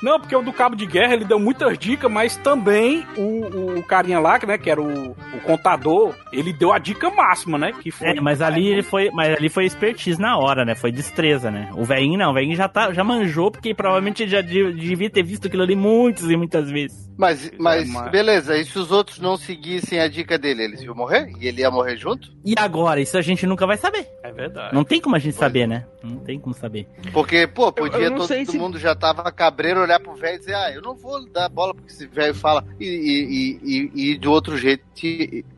[0.02, 3.82] Não, porque o do cabo de guerra ele deu muitas dicas, mas também o, o
[3.82, 7.72] carinha lá, né, que era o, o contador, ele deu a dica máxima, né?
[7.80, 8.08] Que foi.
[8.08, 10.74] É, mas ali ele foi, mas ali foi expertise na hora, né?
[10.74, 11.70] Foi destreza, né?
[11.74, 15.08] O velhinho não, o velhinho já tá, já manjou porque provavelmente ele já de- devia
[15.08, 17.06] ter visto aquilo ali muitas e muitas vezes.
[17.16, 20.94] Mas, mas, mas- beleza, e se os outros não seguissem a dica dele, eles iam
[20.94, 21.32] morrer?
[21.40, 22.28] E ele ia morrer junto?
[22.44, 24.06] E agora, isso a gente nunca vai saber.
[24.22, 24.74] É verdade.
[24.74, 25.86] Não tem como a gente saber, né?
[26.02, 26.86] Não tem como saber.
[27.14, 30.54] Porque, pô, podia eu todo se- mundo já tava cabreiro olhar pro velho e dizer,
[30.54, 32.64] ah, eu não vou dar bola porque esse velho fala.
[32.78, 34.84] E, e, e, e, de outro jeito,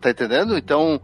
[0.01, 0.57] tá entendendo?
[0.57, 1.01] Então,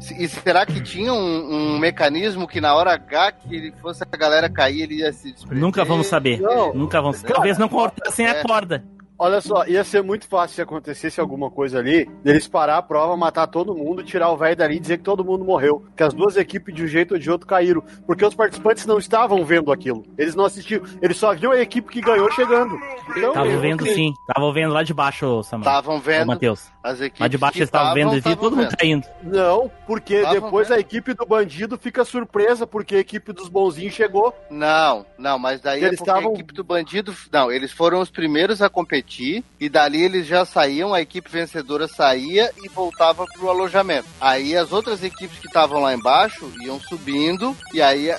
[0.00, 4.02] se- e será que tinha um, um mecanismo que na hora H que ele fosse
[4.10, 5.60] a galera cair, ele ia se desprender?
[5.60, 6.40] Nunca vamos saber.
[6.40, 6.72] Não.
[6.74, 7.22] Nunca vamos.
[7.22, 8.42] Talvez não cortassem a É.
[8.42, 8.84] corda.
[9.24, 13.16] Olha só, ia ser muito fácil se acontecesse alguma coisa ali, deles parar a prova,
[13.16, 15.82] matar todo mundo, tirar o velho dali e dizer que todo mundo morreu.
[15.96, 17.82] Que as duas equipes, de um jeito ou de outro, caíram.
[18.06, 20.04] Porque os participantes não estavam vendo aquilo.
[20.18, 20.82] Eles não assistiam.
[21.00, 22.76] Eles só viam a equipe que ganhou chegando.
[23.16, 24.12] Então, Tava eu- vendo sim.
[24.26, 25.70] Tava vendo lá de baixo, Samuel.
[25.70, 26.70] Estavam vendo Matheus.
[26.82, 27.20] as equipes.
[27.20, 29.06] Lá de baixo que eles estavam vendo, estavam todo mundo caindo.
[29.22, 30.76] Não, porque Estavam depois vendo.
[30.76, 34.34] a equipe do bandido fica surpresa porque a equipe dos bonzinhos chegou.
[34.50, 37.14] Não, não, mas daí Eles é porque a estavam- equipe do bandido.
[37.32, 39.13] Não, eles foram os primeiros a competir
[39.60, 44.08] e dali eles já saíam, a equipe vencedora saía e voltava pro alojamento.
[44.20, 48.10] Aí as outras equipes que estavam lá embaixo iam subindo e aí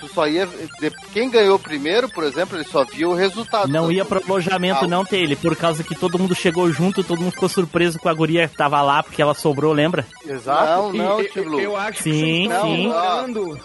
[0.00, 0.48] tu só ia.
[1.12, 3.68] Quem ganhou primeiro, por exemplo, ele só via o resultado.
[3.68, 7.32] Não ia pro alojamento, não, Taylor, por causa que todo mundo chegou junto, todo mundo
[7.32, 10.06] ficou surpreso com a guria que tava lá, porque ela sobrou, lembra?
[10.26, 10.66] Exato.
[10.70, 12.92] Não, não, Tio eu, acho Sim, que sim.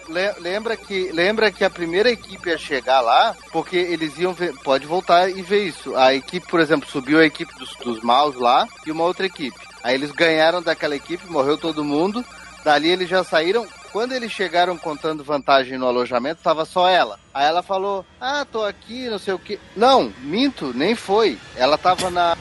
[0.10, 4.54] Le- Lembra que, lembra que a primeira equipe ia chegar lá, porque eles iam ver.
[4.64, 5.96] Pode voltar e ver isso.
[5.96, 9.58] A equipe, por exemplo, subiu a equipe dos, dos maus lá e uma outra equipe.
[9.84, 12.24] Aí eles ganharam daquela equipe, morreu todo mundo.
[12.64, 13.66] Dali eles já saíram.
[13.96, 17.18] Quando eles chegaram contando vantagem no alojamento, tava só ela.
[17.36, 19.60] Aí ela falou: Ah, tô aqui, não sei o que.
[19.76, 21.38] Não, minto, nem foi.
[21.58, 22.34] Ela tava na.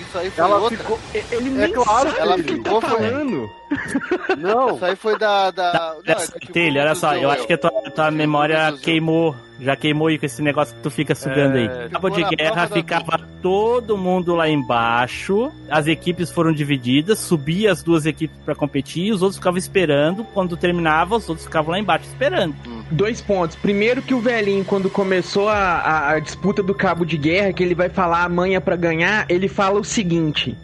[0.00, 0.78] Isso aí foi Ela outra.
[0.78, 0.98] ficou.
[1.12, 3.50] Ele É claro ela tá ficou, foi- falando.
[4.38, 4.74] Não.
[4.74, 5.50] Isso aí foi da.
[5.50, 5.70] da...
[5.72, 9.36] Tá, não, é tipo, olha só, do eu acho que a tua, tua memória queimou.
[9.60, 11.90] Já queimou aí com esse negócio que tu fica sugando É, aí.
[11.90, 17.70] Cabo de guerra prova da ficava todo mundo lá embaixo, as equipes foram divididas, subia
[17.70, 20.24] as duas equipes pra competir, e os outros ficavam esperando.
[20.32, 22.54] Quando terminava, os outros ficavam lá embaixo esperando.
[22.90, 23.56] Dois pontos.
[23.56, 27.62] Primeiro que o velhinho, quando começou a, a- a disputa do cabo de guerra, que
[27.62, 30.56] ele vai falar a manha pra ganhar, ele fala o seguinte.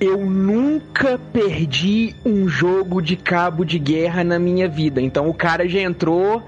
[0.00, 5.00] Eu nunca perdi um jogo de cabo de guerra na minha vida.
[5.00, 6.42] Então o cara já entrou,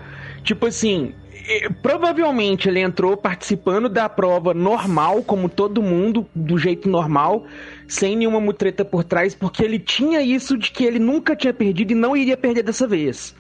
[0.45, 1.13] tipo assim,
[1.49, 7.47] eh, provavelmente ele entrou participando da prova normal, como todo mundo, do jeito normal,
[7.89, 11.93] sem nenhuma mutreta por trás, porque ele tinha isso de que ele nunca tinha perdido
[11.93, 13.35] e não iria perder dessa vez.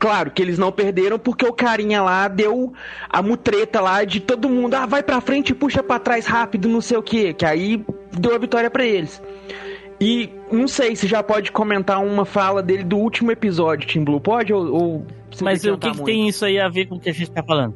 [0.00, 2.72] Claro que eles não perderam porque o carinha lá deu
[3.06, 6.70] a mutreta lá de todo mundo, ah, vai pra frente e puxa pra trás rápido,
[6.70, 7.84] não sei o que, que aí
[8.18, 9.22] deu a vitória pra eles.
[10.00, 14.18] E não sei se já pode comentar uma fala dele do último episódio, Tim Blue,
[14.18, 14.54] pode?
[14.54, 15.06] Ou, ou
[15.42, 17.42] Mas o que, que tem isso aí a ver com o que a gente tá
[17.42, 17.74] falando?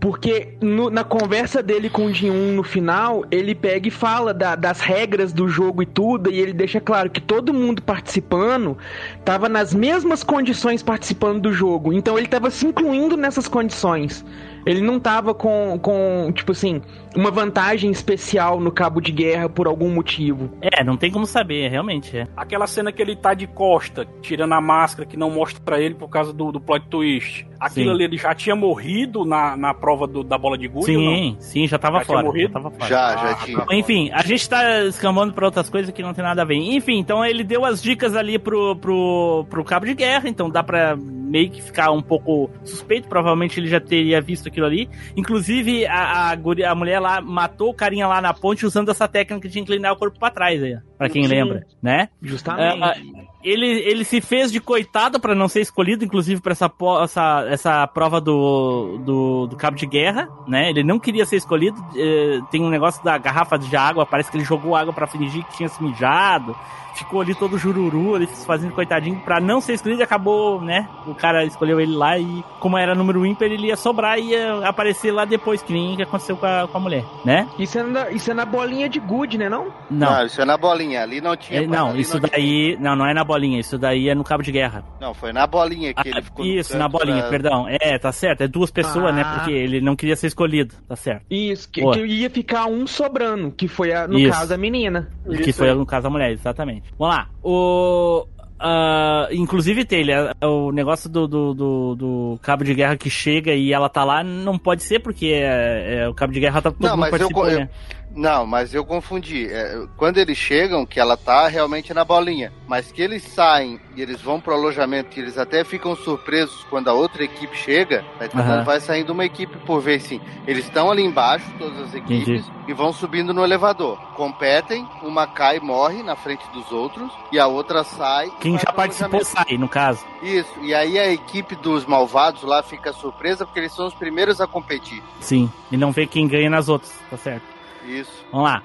[0.00, 4.54] Porque no- na conversa dele com o Jin-Un no final, ele pega e fala da-
[4.54, 8.78] das regras do jogo e tudo, e ele deixa claro que todo mundo participando
[9.24, 11.92] tava nas mesmas condições participando do jogo.
[11.92, 14.24] Então ele tava se incluindo nessas condições.
[14.66, 16.80] Ele não tava com, com, tipo assim,
[17.16, 20.50] uma vantagem especial no cabo de guerra por algum motivo.
[20.60, 22.26] É, não tem como saber, realmente é.
[22.36, 25.94] Aquela cena que ele tá de costa, tirando a máscara, que não mostra pra ele
[25.94, 27.46] por causa do, do plot twist.
[27.60, 27.94] Aquilo Sim.
[27.94, 31.12] ali, ele já tinha morrido na, na prova do- da bola de gude ou não?
[31.16, 32.20] Sim, sim, já tava Já tinha fora.
[32.26, 32.52] Já morrido?
[32.52, 32.86] tava fora.
[32.88, 33.58] Já, já Ah, tinha.
[33.64, 33.74] tá.
[33.74, 36.54] Enfim, a gente tá escamando pra outras coisas que não tem nada a ver.
[36.54, 40.62] Enfim, então ele deu as dicas ali pro, pro, pro cabo de guerra, então dá
[40.62, 43.08] pra meio que ficar um pouco suspeito.
[43.08, 44.88] Provavelmente ele já teria visto aquilo ali.
[45.16, 49.48] Inclusive, a, a, a mulher lá matou o carinha lá na ponte usando essa técnica
[49.48, 51.28] de inclinar o corpo pra trás aí, pra quem Sim.
[51.28, 52.08] lembra, né?
[52.20, 52.82] Justamente.
[52.82, 52.94] Ah,
[53.42, 56.70] ele, ele se fez de coitado pra não ser escolhido, inclusive pra essa,
[57.02, 60.70] essa, essa prova do, do, do cabo de guerra, né?
[60.70, 61.76] Ele não queria ser escolhido.
[61.96, 65.44] eh, tem um negócio da garrafa de água, parece que ele jogou água pra fingir
[65.46, 66.56] que tinha se mijado.
[66.98, 70.88] Ficou ali todo jururu, ali se fazendo coitadinho pra não ser escolhido e acabou, né?
[71.06, 74.66] O cara escolheu ele lá e, como era número ímpar, ele ia sobrar e ia
[74.66, 77.48] aparecer lá depois, que nem que aconteceu com a, com a mulher, né?
[77.58, 79.72] Isso, é na, isso é na bolinha de good, né não?
[79.90, 80.10] Não.
[80.10, 81.02] Não, isso é na bolinha.
[81.02, 81.62] Ali não tinha.
[81.62, 82.76] É, não, isso tinha- daí.
[82.80, 84.84] Não, não é na bolinha, isso daí é no cabo de guerra.
[85.00, 86.44] Não, foi na bolinha que Ah, ele ficou.
[86.44, 87.66] isso, na bolinha, pra- perdão.
[87.68, 88.40] É, tá certo.
[88.42, 89.12] É duas pessoas, Ah.
[89.12, 89.24] né?
[89.24, 90.74] Porque ele não queria ser escolhido.
[90.88, 91.24] Tá certo.
[91.30, 94.32] Isso, que, que ia ficar um sobrando, que foi, a, no Isso.
[94.32, 95.08] caso, a menina.
[95.44, 96.87] que foi no caso da mulher, exatamente.
[96.98, 97.28] Vamos lá.
[97.42, 98.26] O.
[98.60, 103.72] ah, inclusive, Taylor, o negócio do, do, do, do cabo de guerra que chega e
[103.72, 106.82] ela tá lá não pode ser, porque é, é, o cabo de guerra tá todo
[106.82, 107.68] Não, mundo mas eu, eu- né?
[108.14, 109.46] Não, mas eu confundi.
[109.50, 112.52] É, quando eles chegam, que ela tá realmente na bolinha.
[112.66, 116.88] Mas que eles saem e eles vão pro alojamento e eles até ficam surpresos quando
[116.88, 118.50] a outra equipe chega, tá entendendo?
[118.50, 118.64] Aham.
[118.64, 120.20] vai saindo uma equipe por vez sim.
[120.46, 123.98] Eles estão ali embaixo, todas as equipes, e vão subindo no elevador.
[124.14, 128.30] Competem, uma cai e morre na frente dos outros, e a outra sai.
[128.40, 130.04] Quem já participou sai, no caso.
[130.22, 134.40] Isso, e aí a equipe dos malvados lá fica surpresa porque eles são os primeiros
[134.40, 135.02] a competir.
[135.20, 135.50] Sim.
[135.70, 137.57] E não vê quem ganha nas outras, tá certo.
[137.88, 138.26] Isso.
[138.30, 138.62] Vamos lá.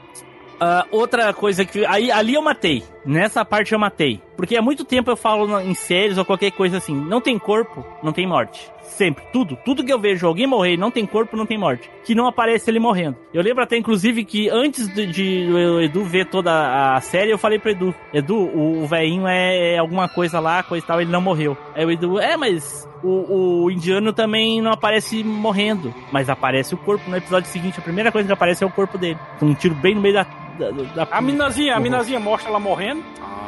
[0.59, 1.85] Ah, outra coisa que.
[1.85, 2.83] Aí, ali eu matei.
[3.05, 4.21] Nessa parte eu matei.
[4.35, 7.85] Porque há muito tempo eu falo em séries ou qualquer coisa assim: não tem corpo,
[8.01, 8.71] não tem morte.
[8.83, 9.23] Sempre.
[9.31, 9.57] Tudo.
[9.63, 11.89] Tudo que eu vejo alguém morrer, não tem corpo, não tem morte.
[12.03, 13.17] Que não aparece ele morrendo.
[13.33, 17.37] Eu lembro até, inclusive, que antes de, de o Edu ver toda a série, eu
[17.37, 21.01] falei pro Edu: Edu, o, o velhinho é, é alguma coisa lá, coisa e tal,
[21.01, 21.57] ele não morreu.
[21.75, 22.87] Aí o Edu, é, mas.
[23.03, 27.77] O, o indiano também não aparece morrendo, mas aparece o corpo no episódio seguinte.
[27.77, 29.19] A primeira coisa que aparece é o corpo dele.
[29.39, 30.25] Com um tiro bem no meio da.
[30.59, 31.83] Da, da- A minazinha, a Uhum.
[31.83, 33.03] minazinha mostra ela morrendo.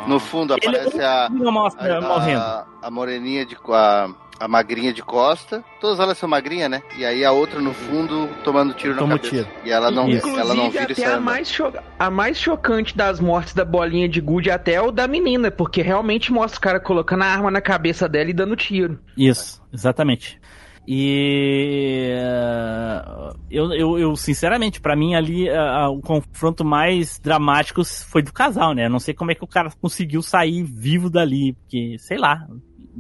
[0.08, 2.40] No fundo aparece a, a, morrendo.
[2.42, 4.08] a, a moreninha de a,
[4.40, 5.64] a magrinha de costa.
[5.82, 6.84] Todas elas são magrinhas, né?
[6.96, 9.30] E aí a outra no fundo tomando tiro na Toma cabeça.
[9.44, 9.48] tiro.
[9.66, 10.28] E ela não, Isso.
[10.28, 14.08] ela não Inclusive, vira até a mais, cho- a mais chocante das mortes da bolinha
[14.08, 17.50] de gude até é o da menina, porque realmente mostra o cara colocando a arma
[17.50, 19.00] na cabeça dela e dando tiro.
[19.18, 20.40] Isso, exatamente.
[20.88, 28.22] E eh, eu, eu, eu, sinceramente, pra mim ali eh, o confronto mais dramático foi
[28.22, 28.86] do casal, né?
[28.86, 32.48] Eu não sei como é que o cara conseguiu sair vivo dali, porque, sei lá,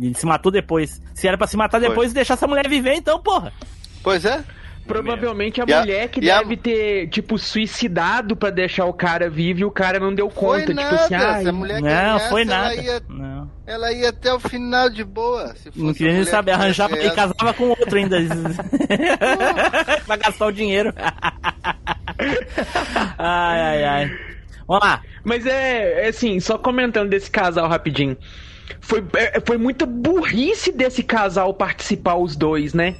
[0.02, 1.02] ele se matou depois.
[1.13, 3.54] Se era pra se matar depois e deixar essa mulher viver, então, porra.
[4.02, 4.43] Pois é.
[4.88, 8.93] Provavelmente a E a- mulher que e a- deve ter, tipo, suicidado pra deixar o
[8.93, 10.74] cara vivo e o cara não deu Foi conta.
[10.74, 12.76] nada, tipo assim, ah, se a mulher Não, ganhasse, foi ela nada.
[12.76, 15.56] ia- Não, Ela ia até o final de boa.
[15.56, 18.17] Se não queria a nem saber, que arranjava e casava com outro ainda.
[20.06, 20.93] pra gastar o dinheiro.
[23.17, 24.12] ai, ai, ai.
[24.67, 25.02] Vamos lá.
[25.24, 28.17] Mas é, é assim, só comentando desse casal rapidinho.
[28.80, 32.95] Foi, é, foi muita burrice desse casal participar os dois, né?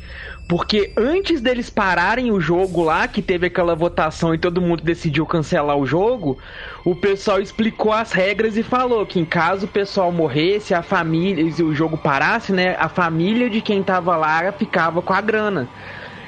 [0.47, 5.25] Porque antes deles pararem o jogo lá, que teve aquela votação e todo mundo decidiu
[5.25, 6.38] cancelar o jogo,
[6.84, 11.51] o pessoal explicou as regras e falou que em caso o pessoal morresse, a família,
[11.51, 12.75] se o jogo parasse, né?
[12.79, 15.67] A família de quem tava lá ficava com a grana.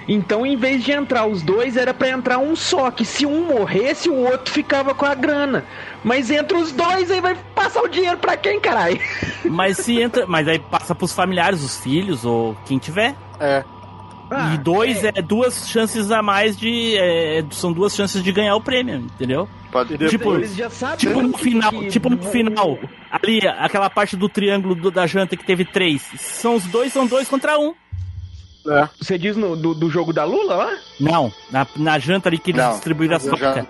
[0.08, 2.90] Então, em vez de entrar os dois, era pra entrar um só.
[2.90, 5.66] Que se um morresse, o outro ficava com a grana.
[6.02, 9.00] Mas entre os dois, aí vai passar o dinheiro pra quem, caralho?
[9.44, 10.26] Mas se entra.
[10.26, 13.16] Mas aí passa pros familiares, os filhos, ou quem tiver.
[13.38, 13.66] É.
[14.54, 15.12] e dois é.
[15.22, 16.96] duas chances a mais de.
[16.98, 19.48] é, são duas chances de ganhar o prêmio, entendeu?
[19.72, 22.78] Pode Tipo, Eles já sabem Tipo no final, que- tipo no final.
[23.12, 26.02] Ali, aquela parte do triângulo do- da janta que teve três.
[26.18, 27.74] São os dois, são dois contra um.
[28.70, 28.90] É.
[29.00, 30.78] Você diz no, do, do jogo da Lula lá?
[31.00, 33.66] Não, na, na janta ali que eles Não, distribuíram as já tocas.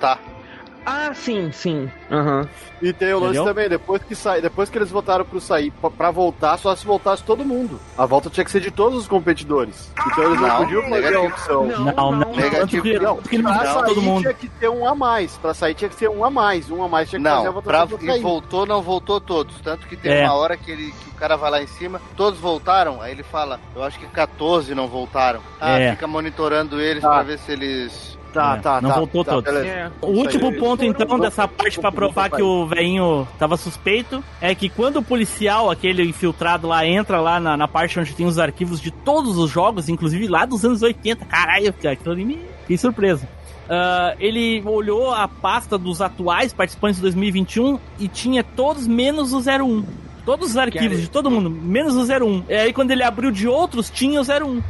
[0.90, 1.92] Ah, sim, sim.
[2.10, 2.48] Aham.
[2.82, 3.44] E tem o lance Entendeu?
[3.44, 6.86] também, depois que sai, depois que eles votaram pro sair, pra, pra voltar, só se
[6.86, 7.78] voltasse todo mundo.
[7.98, 9.92] A volta tinha que ser de todos os competidores.
[10.08, 11.66] Então eles não, Não, podiam fazer opção.
[11.66, 12.84] Não, não, tanto Negativo.
[12.84, 14.22] que, Não, que não pra sair todo mundo.
[14.22, 15.36] tinha que ter um a mais.
[15.38, 16.72] Pra sair tinha que ser um a mais.
[16.72, 19.60] Um a mais tinha que fazer a Não, votação pra, e voltou, não voltou todos.
[19.60, 20.24] Tanto que tem É.
[20.24, 23.24] uma hora que, ele, que o cara vai lá em cima, todos voltaram, aí ele
[23.24, 25.42] fala, eu acho que 14 não voltaram.
[25.60, 25.92] Ah, É.
[25.92, 27.10] fica monitorando eles Tá.
[27.10, 28.17] pra ver se eles.
[28.34, 28.96] Tá, É, tá, não tá.
[28.98, 29.52] voltou tá, todos.
[29.52, 29.68] beleza.
[29.68, 29.92] É.
[30.02, 34.54] O último aí, ponto, então, dessa parte pra provar que o velhinho tava suspeito é
[34.54, 38.38] que quando o policial, aquele infiltrado lá, entra lá na, na parte onde tem os
[38.38, 42.40] arquivos de todos os jogos, inclusive lá dos anos 80, caralho, cara, aquilo ali me
[42.62, 43.28] fiquei surpreso.
[43.70, 49.40] Ah, ele olhou a pasta dos atuais participantes de 2021 e tinha todos menos o
[49.40, 49.84] 01.
[50.26, 52.44] Todos os arquivos de todo mundo, menos o 01.
[52.50, 54.62] E aí quando ele abriu de outros, tinha o 01,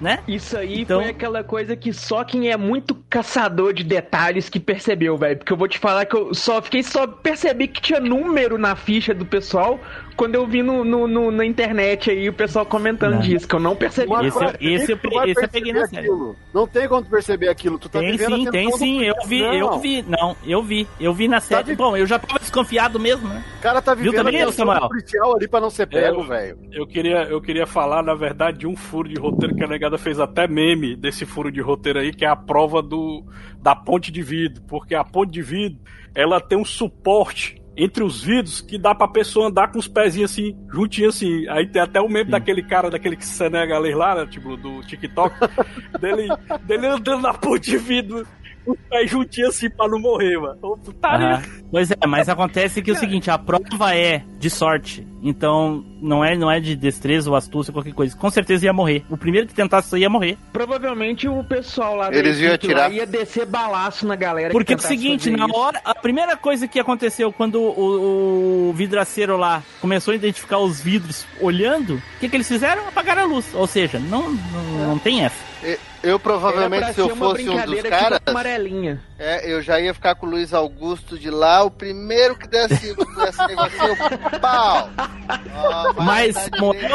[0.00, 0.18] né?
[0.28, 4.60] Isso aí Então- foi aquela coisa que só quem é muito caçador de detalhes que
[4.60, 5.38] percebeu, velho.
[5.38, 8.76] Porque eu vou te falar que eu só fiquei só percebi que tinha número na
[8.76, 9.80] ficha do pessoal
[10.16, 13.20] quando eu vi no, no- no- na internet aí o pessoal comentando Não.
[13.20, 14.08] disso, que eu não percebi.
[14.08, 16.08] Mas Esse- esse eu esse eu peguei na série.
[16.54, 17.78] Não tem como perceber aquilo.
[17.78, 19.54] Tu tá Tem sim, tem sim, eu vi, Não.
[19.54, 20.02] eu vi.
[20.02, 21.64] Não, eu vi, eu vi na série.
[21.64, 23.44] de- Bom, eu já tava desconfiado mesmo, né?
[23.58, 24.88] O cara tá Viu vivendo também, a tensão Samuel?
[24.88, 26.58] policial ali pra não ser pego, Eu- velho.
[26.72, 29.98] Eu queria, eu queria falar, na verdade, de um furo de roteiro que a negada
[29.98, 33.24] fez até meme desse furo de roteiro aí, que é a prova do,
[33.60, 34.62] da ponte de vidro.
[34.66, 35.78] Porque a ponte de vidro,
[36.14, 40.30] ela tem um suporte entre os vidros que dá pra pessoa andar com os pezinhos
[40.30, 41.46] assim, juntinho assim.
[41.48, 45.34] Aí tem até o meme daquele cara, daquele senegalês lá, né, tipo, do TikTok,
[46.00, 46.28] dele,
[46.62, 48.26] dele andando na ponte de vidro,
[48.66, 50.58] os pés juntinhos assim pra não morrer, mano.
[50.62, 51.26] Ô, putaria.
[51.36, 51.42] Aham.
[51.70, 55.06] Pois é, mas acontece que é o seguinte, a prova é de sorte.
[55.22, 58.16] Então, não é, não é de destreza ou astúcia, qualquer coisa.
[58.16, 59.04] Com certeza ia morrer.
[59.10, 60.38] O primeiro que tentasse isso ia morrer.
[60.52, 62.92] Provavelmente o pessoal lá Eles iam atirar.
[62.92, 64.48] ia descer balaço na galera.
[64.50, 65.56] que Porque é o seguinte, na isso.
[65.56, 70.80] hora, a primeira coisa que aconteceu quando o, o vidraceiro lá começou a identificar os
[70.80, 72.86] vidros olhando, o que, que eles fizeram?
[72.86, 73.52] Apagaram a luz.
[73.54, 75.36] Ou seja, não, não, não tem essa.
[75.64, 79.02] E- Eu provavelmente, se eu fosse um dos brincadeira caras, tipo amarelinha.
[79.18, 82.94] É, eu já ia ficar com o Luiz Augusto de lá, o primeiro que desse,
[82.94, 83.96] desse negocinho,
[84.40, 84.88] pau!
[86.04, 86.94] Mas, dar Samuel, direito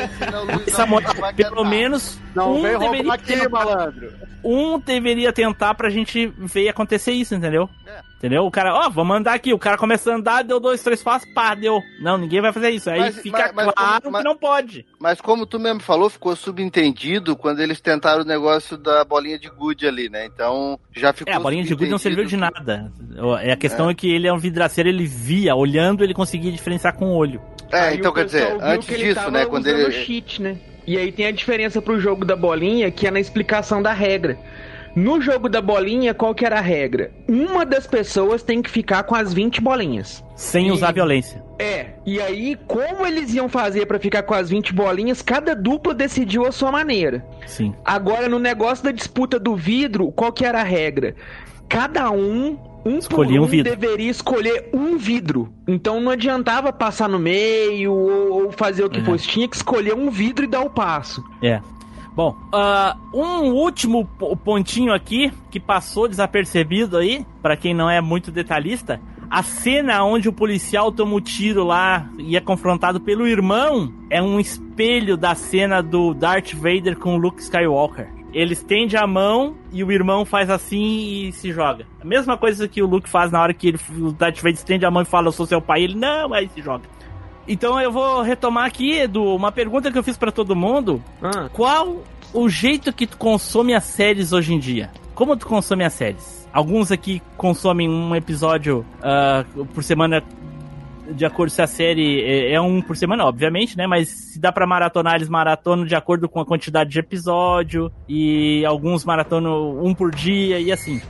[0.00, 3.48] ali, senão o Luiz Samuel, Augusto vai pelo menos Não um vem deveria aqui, tentar,
[3.48, 4.12] malandro.
[4.44, 7.68] um deveria tentar pra gente ver acontecer isso, entendeu?
[7.86, 8.10] É.
[8.20, 8.44] Entendeu?
[8.44, 9.54] O cara, ó, vamos andar aqui.
[9.54, 11.80] O cara começa a andar, deu dois, três passos, pá, deu.
[12.02, 12.90] Não, ninguém vai fazer isso.
[12.90, 14.86] Aí Mas- fica mas- mas claro como- mas- que não pode.
[14.98, 19.48] Mas como tu mesmo falou, ficou subentendido quando eles tentaram o negócio da bolinha de
[19.48, 20.26] gude ali, né?
[20.26, 22.92] Então já ficou É, a bolinha de gude não serviu de nada.
[23.42, 23.94] É, a questão é.
[23.94, 27.40] que ele é um vidraceiro, ele via, olhando, ele conseguia diferenciar com o olho.
[27.72, 29.46] É, Aí então quer dizer, antes que disso, né?
[29.46, 29.92] Quando usando ele.
[29.92, 30.56] cheat, né?
[30.86, 34.38] E aí tem a diferença pro jogo da bolinha, que é na explicação da regra.
[34.94, 37.12] No jogo da bolinha, qual que era a regra?
[37.28, 40.24] Uma das pessoas tem que ficar com as 20 bolinhas.
[40.34, 41.42] Sem E- usar violência.
[41.58, 45.92] É, e aí como eles iam fazer pra ficar com as 20 bolinhas, cada dupla
[45.94, 47.24] decidiu a sua maneira.
[47.46, 47.74] Sim.
[47.84, 51.14] Agora, no negócio da disputa do vidro, qual que era a regra?
[51.68, 53.70] Cada um, um Escolhia por um vidro.
[53.76, 55.52] deveria escolher um vidro.
[55.68, 59.04] Então não adiantava passar no meio ou, ou fazer o que Uhum.
[59.04, 59.28] fosse.
[59.28, 61.22] Tinha que escolher um vidro e dar o passo.
[61.42, 61.60] É.
[62.20, 67.98] Bom, ah, um último po- pontinho aqui que passou desapercebido aí, pra quem não é
[68.02, 69.00] muito detalhista.
[69.30, 74.20] A cena onde o policial toma o tiro lá e é confrontado pelo irmão é
[74.20, 78.12] um espelho da cena do Darth Vader com o Luke Skywalker.
[78.34, 81.86] Ele estende a mão e o irmão faz assim e se joga.
[82.02, 84.84] A mesma coisa que o Luke faz na hora que ele, o Darth Vader estende
[84.84, 85.84] a mão e fala, eu sou seu pai.
[85.84, 86.84] Ele, não, aí se joga.
[87.50, 91.02] Então eu vou retomar aqui, Edu, uma pergunta que eu fiz pra todo mundo.
[91.20, 94.88] Ah, Qual o jeito que tu consome as séries hoje em dia?
[95.16, 96.48] Como tu consome as séries?
[96.52, 99.44] Alguns aqui consomem um episódio ah,
[99.74, 100.22] por semana,
[101.10, 103.84] de acordo se a série é, é um por semana, obviamente, né?
[103.84, 107.90] Mas se dá pra maratonar, eles maratonam de acordo com a quantidade de episódio.
[108.08, 111.02] E alguns maratonam um por dia e assim.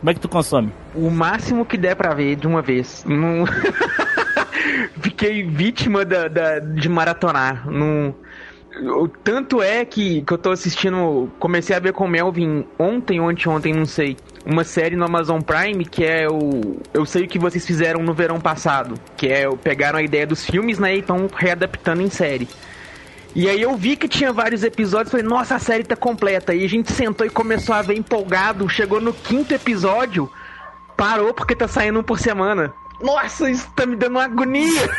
[0.00, 0.72] Como é que tu consome?
[0.94, 3.04] o máximo que der pra ver de uma vez.
[5.00, 7.64] Fiquei vítima da, da- de maratonar.
[8.96, 11.30] O tanto é que, que eu tô assistindo.
[11.38, 14.16] Comecei a ver com o Melvin ontem, ontem, ontem, não sei.
[14.46, 16.78] Uma série no Amazon Prime que é o.
[16.94, 18.94] Eu sei o que vocês fizeram no verão passado.
[19.16, 20.94] Que é pegaram a ideia dos filmes, né?
[20.96, 22.48] E estão readaptando em série.
[23.34, 26.54] E aí eu vi que tinha vários episódios, falei, nossa, a série tá completa.
[26.54, 28.68] E a gente sentou e começou a ver empolgado.
[28.68, 30.30] Chegou no quinto episódio,
[30.96, 32.72] parou porque tá saindo um por semana.
[33.00, 34.80] Nossa, isso tá me dando uma agonia.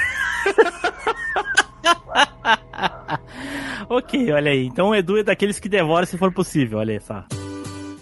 [3.89, 4.65] ok, olha aí.
[4.65, 7.23] Então o Edu é daqueles que devora se for possível, olha aí só.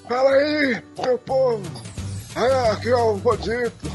[0.08, 1.64] Fala aí, meu povo.
[2.36, 3.92] É, aqui é o Godito.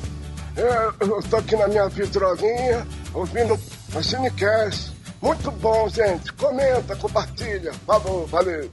[0.56, 3.58] É, eu tô aqui na minha vitrolinha, ouvindo
[3.96, 4.93] a Cinecast.
[5.24, 6.30] Muito bom, gente.
[6.34, 7.72] Comenta, compartilha.
[7.72, 8.70] Falou, valeu.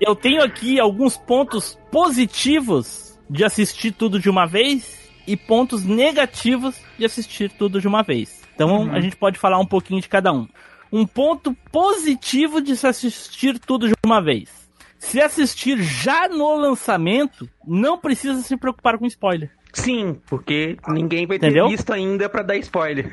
[0.00, 6.76] Eu tenho aqui alguns pontos positivos de assistir tudo de uma vez e pontos negativos
[6.96, 8.40] de assistir tudo de uma vez.
[8.54, 10.46] Então a gente pode falar um pouquinho de cada um.
[10.92, 14.70] Um ponto positivo de se assistir tudo de uma vez.
[14.96, 19.50] Se assistir já no lançamento, não precisa se preocupar com spoiler.
[19.74, 21.68] Sim, porque ninguém vai ter Entendeu?
[21.68, 23.12] visto ainda pra dar spoiler.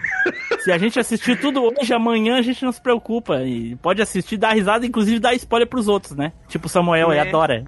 [0.59, 3.41] Se a gente assistir tudo hoje, amanhã a gente não se preocupa.
[3.43, 6.32] E pode assistir, dar risada, inclusive dar spoiler pros outros, né?
[6.47, 7.20] Tipo o Samuel, É.
[7.20, 7.66] ele adora.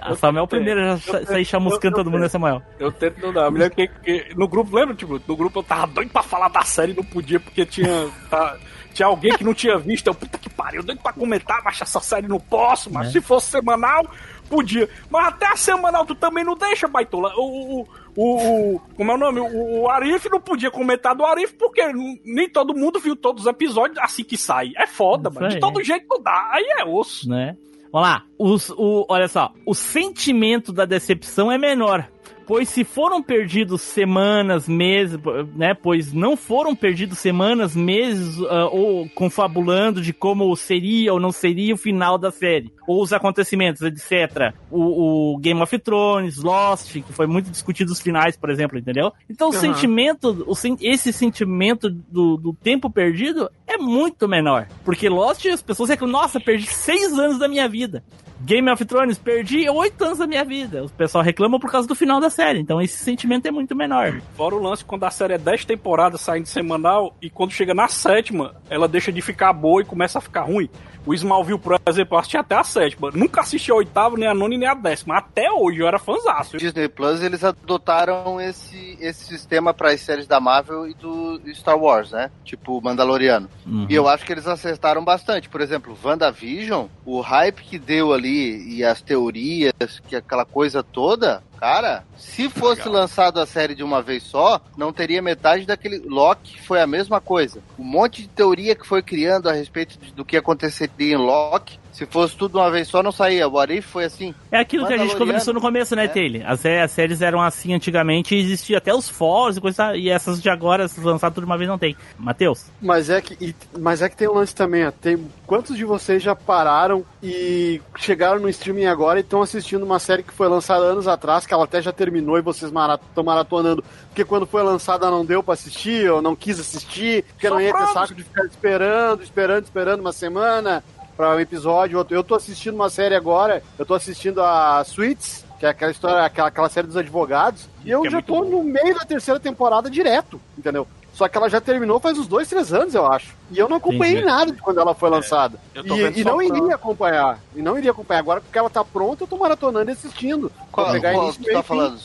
[0.00, 2.60] A Samuel primeiro já sa- sair chamuscando todo mundo, né, Samuel?
[2.78, 3.42] Eu tento não dar.
[3.44, 6.22] Eu me lembro que, que no grupo, lembra, tipo, no grupo eu tava doido pra
[6.22, 8.08] falar da série e não podia, porque tinha.
[8.28, 8.56] tá-
[8.92, 10.06] tinha alguém que não tinha visto.
[10.06, 13.10] Eu, puta que pariu, doido pra comentar, mas essa série não posso, mas É.
[13.12, 14.04] se fosse semanal,
[14.48, 14.88] podia.
[15.10, 17.32] Mas até a semanal tu também não deixa, baitola.
[17.36, 17.82] O.
[17.82, 19.40] o o, o- como é o nome?
[19.40, 21.82] O, o Arif não podia comentar do Arif porque
[22.24, 24.72] nem todo mundo viu todos os episódios assim que sai.
[24.76, 25.52] É foda, Isso mano.
[25.54, 26.48] De todo jeito não dá.
[26.52, 27.28] Aí é osso.
[27.28, 27.56] né?
[27.92, 28.24] Vamos lá.
[28.38, 32.08] Os, o, olha só, o sentimento da decepção é menor.
[32.46, 35.18] Pois se foram perdidos semanas, meses,
[35.54, 35.74] né?
[35.74, 41.74] Pois não foram perdidos semanas, meses, ah, ou confabulando de como seria ou não seria
[41.74, 42.72] o final da série.
[42.86, 44.54] Ou os acontecimentos, etc.
[44.70, 49.12] O, o Game of Thrones, Lost, que foi muito discutido os finais, por exemplo, entendeu?
[49.28, 49.60] Então o Aham.
[49.60, 54.68] sentimento, o, esse sentimento do, do tempo perdido é muito menor.
[54.84, 58.02] Porque Lost, as pessoas reclamam, nossa, perdi seis anos da minha vida.
[58.40, 60.84] Game of Thrones, perdi oito anos da minha vida.
[60.84, 62.60] O pessoal reclama por causa do final da série.
[62.60, 64.20] Então esse sentimento é muito menor.
[64.36, 67.88] Fora o lance quando a série é 10 temporadas saindo semanal e quando chega na
[67.88, 70.68] sétima, ela deixa de ficar boa e começa a ficar ruim.
[71.06, 73.10] O Smallville, por exemplo, eu assisti até a sétima.
[73.12, 75.18] Nunca assisti a oitava, nem a nona e nem a décima.
[75.18, 76.56] Até hoje eu era fãzaço.
[76.56, 81.78] Disney Plus, eles adotaram esse, esse sistema para as séries da Marvel e do Star
[81.78, 82.30] Wars, né?
[82.44, 83.48] Tipo Mandaloriano.
[83.66, 83.86] Uhum.
[83.88, 85.48] E eu acho que eles acertaram bastante.
[85.48, 91.42] Por exemplo, WandaVision, o hype que deu ali e as teorias, que aquela coisa toda,
[91.58, 95.98] cara, se fosse lançado a série de uma vez só, não teria metade daquele.
[95.98, 97.60] Loki foi a mesma coisa.
[97.78, 101.78] Um monte de teoria que foi criando a respeito do que aconteceria em Loki.
[101.94, 103.48] Se fosse tudo de uma vez só, não saía.
[103.48, 104.34] O Arif foi assim.
[104.50, 106.08] É aquilo que a gente conversou no começo, né, é.
[106.08, 106.42] Taylor?
[106.44, 109.96] As, as séries eram assim antigamente e existia até os fóruns e coisa.
[109.96, 111.96] E essas de agora, essas lançadas tudo de uma vez, não tem.
[112.18, 112.66] Matheus?
[112.82, 114.90] Mas é que, e- mas é que tem um lance também, ó.
[114.90, 120.00] Tem, quantos de vocês já pararam e chegaram no streaming agora e estão assistindo uma
[120.00, 123.84] série que foi lançada anos atrás, que ela até já terminou e vocês estão maratonando,
[124.08, 127.72] porque quando foi lançada não deu pra assistir, ou não quis assistir, porque não ia
[127.72, 130.82] ter saco de ficar esperando, esperando, esperando uma semana
[131.16, 132.14] pra um episódio, outro.
[132.14, 136.24] Eu tô assistindo uma série agora, eu tô assistindo a Suits, que é aquela história,
[136.24, 138.50] aquela, aquela série dos advogados, e eu é já tô bom.
[138.50, 140.86] no meio da terceira temporada direto, entendeu?
[141.12, 143.36] Só que ela já terminou faz uns dois, três anos, eu acho.
[143.52, 144.26] E eu não acompanhei Entendi.
[144.26, 145.60] nada de quando ela foi lançada.
[145.72, 147.38] eu tô vendo E, e não pra- iria acompanhar.
[147.54, 148.18] E não iria acompanhar.
[148.18, 150.50] Agora porque ela tá pronta, eu tô maratonando e assistindo.
[150.72, 151.98] Qual, pegar qual início, tu tá e fim.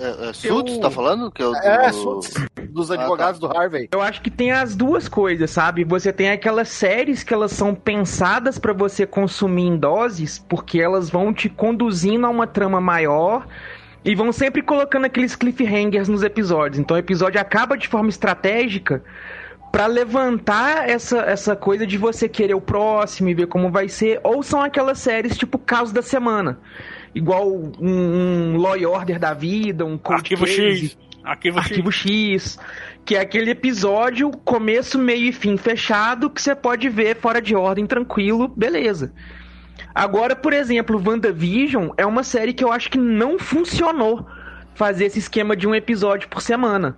[0.00, 1.30] É, é Suits, tá falando?
[1.30, 2.34] Que é, o É, do- Suits,
[2.70, 3.88] dos Ah, advogados do Harvey.
[3.92, 5.84] Eu acho que tem as duas coisas, sabe?
[5.84, 11.10] Você tem aquelas séries que elas são pensadas pra você consumir em doses, porque elas
[11.10, 13.46] vão te conduzindo a uma trama maior
[14.04, 16.78] e vão sempre colocando aqueles cliffhangers nos episódios.
[16.78, 19.02] Então o episódio acaba de forma estratégica
[19.70, 24.18] pra levantar essa, essa coisa de você querer o próximo e ver como vai ser,
[24.24, 26.58] ou são aquelas séries tipo Caos da Semana.
[27.14, 30.88] Igual um, um Law Order da vida, um Cold Arquivo Case.
[30.88, 30.98] X.
[31.22, 32.58] Arquivo, Arquivo X,
[33.04, 37.54] que é aquele episódio começo, meio e fim fechado que você pode ver fora de
[37.54, 39.12] ordem, tranquilo, beleza.
[39.94, 44.26] Agora, por exemplo, WandaVision é uma série que eu acho que não funcionou
[44.74, 46.96] fazer esse esquema de um episódio por semana.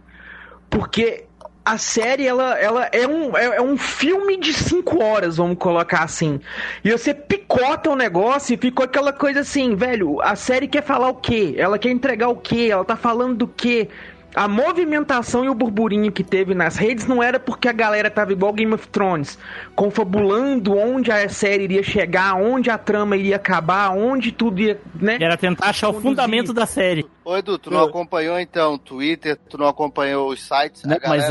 [0.70, 1.26] Porque
[1.64, 6.02] a série, ela, ela é, um, é, é um filme de cinco horas, vamos colocar
[6.02, 6.40] assim.
[6.84, 11.08] E você picota o negócio e ficou aquela coisa assim, velho, a série quer falar
[11.08, 11.54] o quê?
[11.56, 12.68] Ela quer entregar o quê?
[12.70, 13.88] Ela tá falando do quê?
[14.34, 18.32] A movimentação e o burburinho que teve nas redes não era porque a galera tava
[18.32, 19.38] igual Game of Thrones,
[19.76, 25.18] confabulando onde a série iria chegar, onde a trama iria acabar, onde tudo ia, né?
[25.20, 26.10] Era tentar achar o Conduzir.
[26.10, 27.04] fundamento da série.
[27.24, 30.82] Ô, Edu, tu não acompanhou então o Twitter, tu não acompanhou os sites?
[30.84, 30.96] Né?
[31.02, 31.24] A Mas,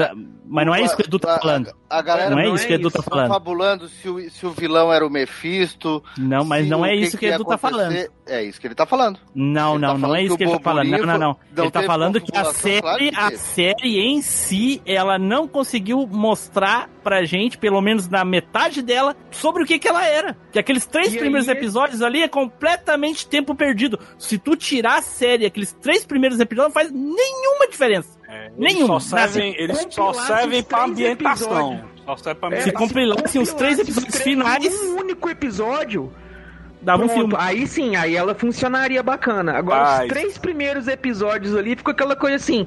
[0.46, 1.72] mas não é isso que o Edu tá a- falando.
[1.90, 2.98] A galera Não é não isso é que o Edu isso.
[2.98, 3.28] tá falando.
[3.28, 6.02] fabulando se o, se o vilão era o Mephisto.
[6.18, 7.94] Não, mas não é isso que o Edu tá falando.
[8.28, 9.20] É isso que ele tá falando.
[9.36, 10.88] Não, Ele não, tá não é isso que ele tá falando.
[10.90, 11.38] Não, não, não.
[11.54, 15.20] não Ele tá falando que a confabulação, claro série, que a série em si, ela
[15.20, 20.06] não conseguiu mostrar pra gente, pelo menos na metade dela, sobre o que que ela
[20.06, 20.38] era.
[20.50, 24.00] Que aqueles três E primeiros aí- episódios ali é completamente tempo perdido.
[24.18, 28.10] Se tu tirar a série, aqueles três primeiros episódios, não faz nenhuma diferença.
[28.30, 31.74] É, eles Nenhuma, Só servem, eles só servem pra três ambientação.
[31.74, 32.02] episódios.
[32.06, 32.88] Só serve pra É, Se ambientação.
[32.88, 36.12] compilassem os três episódios três finais, num único episódio,
[36.82, 37.34] dava um filme.
[37.38, 39.54] Aí sim, aí ela funcionaria bacana.
[39.58, 42.66] Agora, os três primeiros episódios ali ficou aquela coisa assim.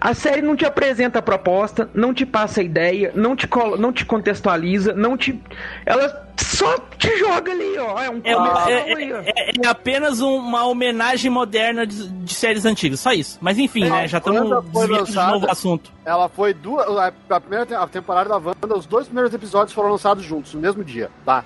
[0.00, 3.48] A série não te apresenta a proposta, não te passa a ideia, não te,
[3.78, 5.40] não te contextualiza, não te.
[5.86, 6.08] Ela
[6.38, 7.98] só te joga ali, ó.
[8.00, 12.64] É um É, comercial é- é- é apenas um- uma homenagem moderna de, de séries
[12.64, 13.38] antigas, só isso.
[13.40, 14.06] Mas enfim, né?
[14.08, 15.90] Já estamos desviando de novo o assunto.
[16.04, 16.84] Ela foi duas.
[17.30, 20.82] A primeira a temporada da Wanda, os dois primeiros episódios foram lançados juntos, no mesmo
[20.84, 21.44] dia, tá?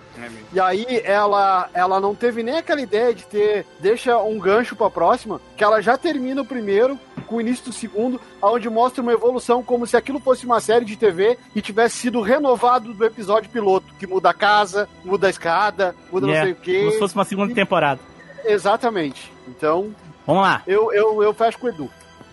[0.52, 3.66] E aí ela, ela não teve nem aquela ideia de ter.
[3.80, 7.72] Deixa um gancho pra próxima, que ela já termina o primeiro com o início do
[7.72, 11.96] segundo, onde mostra uma evolução como se aquilo fosse uma série de TV e tivesse
[11.96, 16.42] sido renovado do episódio piloto, que muda a casa, muda a escada, muda É, não
[16.42, 16.78] sei o quê.
[16.80, 18.00] Como se fosse uma segunda temporada.
[18.44, 19.32] Exatamente.
[19.48, 19.94] Então,
[20.26, 21.90] Vamos lá, eu, eu, eu fecho com o Edu.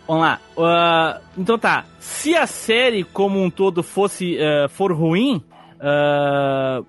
[0.08, 0.40] vamos lá.
[0.58, 1.86] Ah, então tá.
[2.00, 5.44] Se a série como um todo fosse ah, for ruim,
[5.80, 6.82] ah,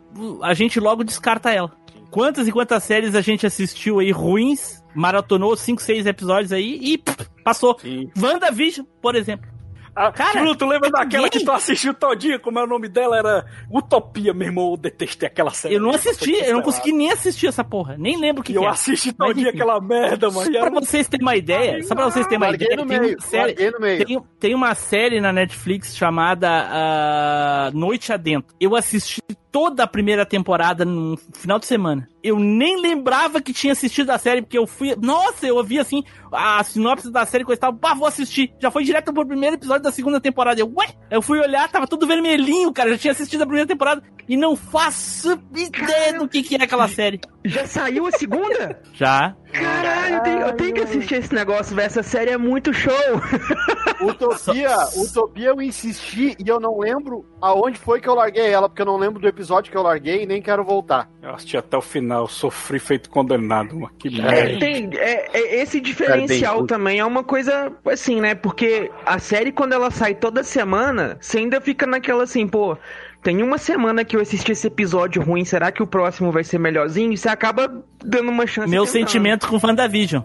[0.43, 1.71] a gente logo descarta ela.
[2.11, 6.99] Quantas e quantas séries a gente assistiu aí ruins, maratonou 5, 6 episódios aí e
[6.99, 7.77] pff, passou.
[7.79, 8.09] Sim.
[8.17, 9.54] WandaVision, por exemplo.
[9.97, 12.39] Ah, Cara, Bruno, tu lembra daquela ninguém- que tu assistiu todinha?
[12.39, 13.17] Como é o nome dela?
[13.17, 14.71] Era Utopia, meu irmão.
[14.73, 15.75] Eu detestei aquela série.
[15.75, 17.97] Eu não assisti, eu não consegui nem assistir essa porra.
[17.97, 18.71] Nem lembro o que, E eu que é.
[18.71, 20.51] assisti todinha aquela merda, Só mano.
[20.55, 23.13] E pra vocês terem uma ideia, só pra vocês terem uma ideia, no tem meio,
[23.15, 24.05] uma série, larguei no meio.
[24.07, 28.55] tem, tem uma série na Netflix chamada ah, Noite Adentro.
[28.61, 29.23] Eu assisti
[29.55, 32.09] toda a primeira temporada no final de semana.
[32.21, 34.97] Eu nem lembrava que tinha assistido a série, porque eu fui.
[35.01, 36.03] Nossa, eu ouvi assim
[36.33, 37.77] a sinopse da série que eu estava.
[37.77, 38.53] Pá, vou assistir.
[38.59, 40.61] Já foi direto pro primeiro episódio da segunda temporada.
[40.61, 40.89] Eu, ué?
[41.09, 42.91] Eu fui olhar, tava tudo vermelhinho, cara.
[42.91, 44.03] Já tinha assistido a primeira temporada.
[44.29, 47.21] E não faço ideia do que, que é aquela série.
[47.45, 48.83] Já saiu a segunda?
[48.93, 49.37] Já.
[49.55, 51.87] Caralho, eu tenho, eu tenho que assistir esse negócio, velho.
[51.87, 52.93] Essa série é muito show.
[54.01, 58.83] Utopia, Utopia eu insisti e eu não lembro aonde foi que eu larguei ela, porque
[58.83, 61.09] eu não lembro do episódio que eu larguei e nem quero voltar.
[61.23, 63.91] Eu assisti até o final, sofri feito condenado, mano.
[63.99, 64.59] Que É, merda.
[64.59, 68.35] tem, é, é- esse diferencial também é uma coisa assim, né?
[68.35, 72.77] Porque a série, quando ela sai toda semana, você ainda fica naquela assim, pô.
[73.25, 76.59] Tem uma semana que eu assisti esse episódio ruim, será que o próximo vai ser
[76.59, 77.11] melhorzinho?
[77.13, 78.69] E você acaba dando uma chance.
[78.71, 80.23] Meu sentimento com WandaVision.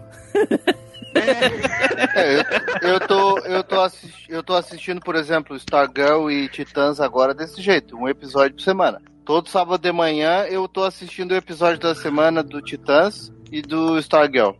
[2.14, 2.40] É,
[2.82, 7.34] eu, eu tô, eu, tô assisti- eu tô assistindo, por exemplo, Stargirl e Titãs agora
[7.34, 9.00] desse jeito, um episódio por semana.
[9.24, 13.98] Todo sábado de manhã eu tô assistindo o episódio da semana do Titãs e do
[13.98, 14.52] Stargirl.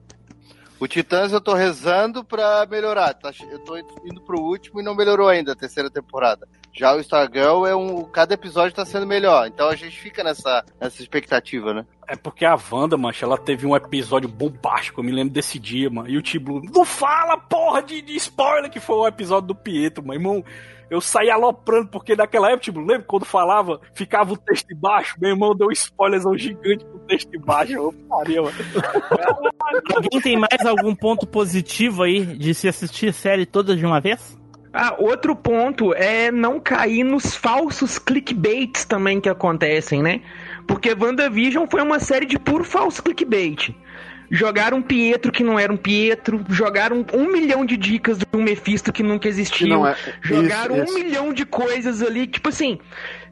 [0.80, 3.12] O Titãs eu tô rezando pra melhorar.
[3.14, 3.30] tá?
[3.50, 6.48] Eu tô indo pro último e não melhorou ainda a terceira temporada.
[6.72, 8.04] Já o Stargirl é um.
[8.04, 9.46] Cada episódio tá sendo melhor.
[9.46, 11.84] Então a gente fica nessa, nessa expectativa, né?
[12.06, 15.88] É porque a Wanda, mancha, ela teve um episódio bombástico, eu me lembro desse dia,
[15.90, 16.08] mano.
[16.08, 20.02] E o Tiblu, não fala, porra, de, de spoiler que foi o episódio do Pietro,
[20.02, 20.44] meu irmão.
[20.90, 25.14] Eu saí aloprando, porque naquela época, tipo, lembra quando falava, ficava o texto embaixo?
[25.20, 27.74] Meu irmão deu um spoilerzão gigante com o texto embaixo.
[27.74, 28.56] Eu parei, mano.
[29.94, 34.39] Alguém tem mais algum ponto positivo aí de se assistir série toda de uma vez?
[34.72, 40.20] Ah, outro ponto é não cair nos falsos clickbaits também que acontecem, né?
[40.66, 43.74] Porque WandaVision foi uma série de puro falso clickbait.
[44.30, 48.42] Jogaram um Pietro que não era um Pietro, jogaram um milhão de dicas de um
[48.44, 50.94] Mephisto que nunca existiu, é- jogaram isso, um isso.
[51.04, 52.78] milhão de coisas ali, tipo assim,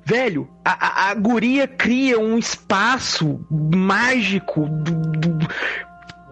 [0.05, 5.49] velho, a, a, a guria cria um espaço mágico, do- do-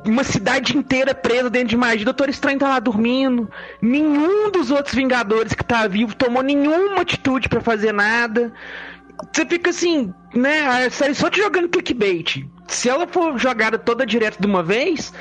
[0.06, 2.04] uma cidade inteira presa dentro de magia.
[2.04, 3.50] Doutor Estranho tá lá dormindo.
[3.80, 8.52] Nenhum dos outros Vingadores que tá vivo tomou nenhuma atitude pra fazer nada.
[9.32, 10.60] Você fica assim, né?
[10.86, 12.46] A série só te jogando clickbait.
[12.68, 15.12] Se ela for jogada toda direto de uma vez,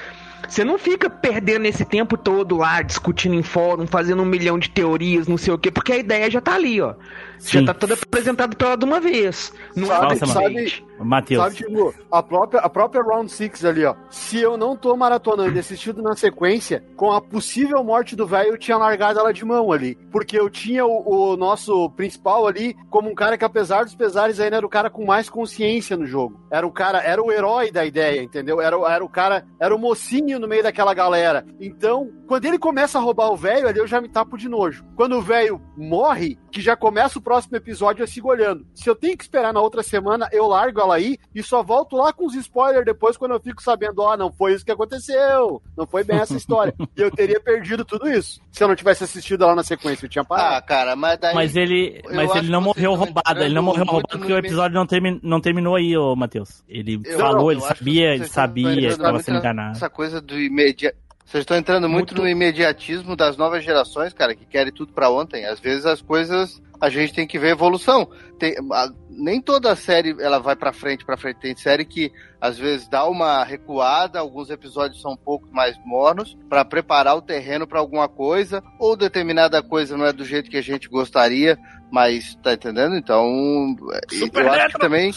[0.48, 4.70] você não fica perdendo esse tempo todo lá, discutindo em fórum, fazendo um milhão de
[4.70, 6.94] teorias, não sei o quê, porque a ideia já tá ali, ó.
[7.40, 7.60] Sim.
[7.60, 9.54] Já tá toda apresentada pra ela de uma vez.
[9.76, 10.84] Não Sabe- é sabe- clickbait.
[10.98, 11.44] Matheus.
[11.44, 13.96] Sabe, tipo, a própria, a própria Round 6 ali, ó.
[14.10, 18.52] Se eu não tô maratonando e assistindo na sequência, com a possível morte do velho,
[18.52, 19.96] eu tinha largado ela de mão ali.
[20.10, 24.40] Porque eu tinha o, o nosso principal ali como um cara que, apesar dos pesares,
[24.40, 26.40] ainda era o cara com mais consciência no jogo.
[26.50, 28.62] Era o cara, era o herói da ideia, entendeu?
[28.62, 31.46] Era, o- era o cara, era o mocinho no meio daquela galera.
[31.60, 34.86] Então, quando ele começa a roubar o velho, ali eu já me tapo de nojo.
[34.96, 38.66] Quando o velho morre, que já começa o próximo episódio, eu sigo olhando.
[38.76, 41.96] Se eu tenho que esperar na outra semana, eu largo ela aí e só volto
[41.98, 45.60] lá com os spoilers depois quando eu fico sabendo, ó, não foi isso que aconteceu.
[45.76, 46.74] Não foi bem essa história.
[46.96, 48.40] e eu teria perdido tudo isso.
[48.52, 50.66] Se eu não tivesse assistido ela na sequência, eu tinha Ah, parado.
[50.68, 51.34] cara, mas daí.
[51.34, 53.44] Mas ele, mas ele não que morreu roubado.
[53.44, 56.64] Ele não morreu roubado porque o episódio não, termi não terminou aí, ô Matheus.
[56.70, 59.72] Ele Eu- falou, eu ele que sabia, ele sabia, entrando estava sendo enganado.
[59.76, 60.96] Essa coisa do imediato.
[61.26, 65.10] Vocês estão entrando muito, Muito- no imediatismo das novas gerações, cara, que querem tudo pra
[65.10, 65.46] ontem.
[65.46, 68.08] Às vezes as coisas a gente tem que ver evolução.
[68.38, 71.40] Tem, a- nem toda série ela vai pra frente, pra frente.
[71.40, 76.38] Tem série que às vezes dá uma recuada, alguns episódios são um pouco mais mornos
[76.48, 80.58] pra preparar o terreno pra alguma coisa, ou determinada coisa não é do jeito que
[80.58, 81.58] a gente gostaria,
[81.92, 82.96] mas tá entendendo?
[82.96, 85.12] Então, eu acho que também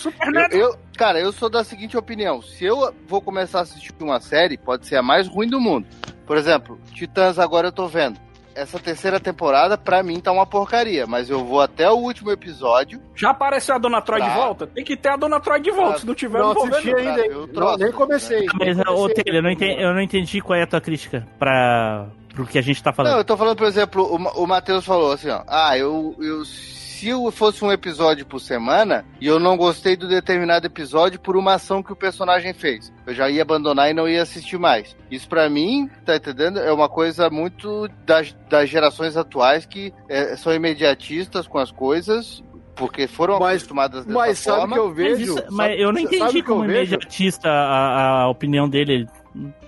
[0.53, 4.21] eu, eu- cara, eu sou da seguinte opinião: se eu vou começar a assistir uma
[4.21, 5.87] série, pode ser a mais ruim do mundo.
[6.27, 8.19] Por exemplo, Titãs agora eu tô vendo.
[8.55, 13.01] Essa terceira temporada, pra mim, tá uma porcaria, mas eu vou até o último episódio.
[13.15, 14.29] Já apareceu a Dona Troy Tá.
[14.29, 14.67] de volta?
[14.67, 15.93] Tem que ter a Dona Troy de volta.
[15.93, 15.99] Tá.
[16.01, 16.91] Se não tiver, eu Não não vou ver.
[16.93, 16.99] não.
[16.99, 18.47] ainda, eu Não, troço, nem comecei.
[18.59, 19.09] Mas, Nem ô.
[19.09, 22.59] Taylor, eu não, entendi, eu não entendi qual é a tua crítica pra, pro que
[22.59, 23.19] a gente tá Não, falando.
[23.19, 25.45] eu tô falando, por exemplo, o, o Matheus falou assim, ó.
[25.47, 26.43] Ah, eu, eu.
[26.99, 31.37] Se eu fosse um episódio por semana e eu não gostei do determinado episódio por
[31.37, 34.97] uma ação que o personagem fez, eu já ia abandonar e não ia assistir mais.
[35.09, 36.59] Isso pra mim, tá entendendo?
[36.59, 42.43] É uma coisa muito das, das gerações atuais que é, são imediatistas com as coisas.
[42.75, 44.75] Porque foram Mas- acostumadas dessa Mas sabe o forma.
[44.77, 45.23] que eu Mas, vejo?
[45.23, 49.09] isso- Sabe- mas eu não sabe entendi como imediatista a, a opinião dele.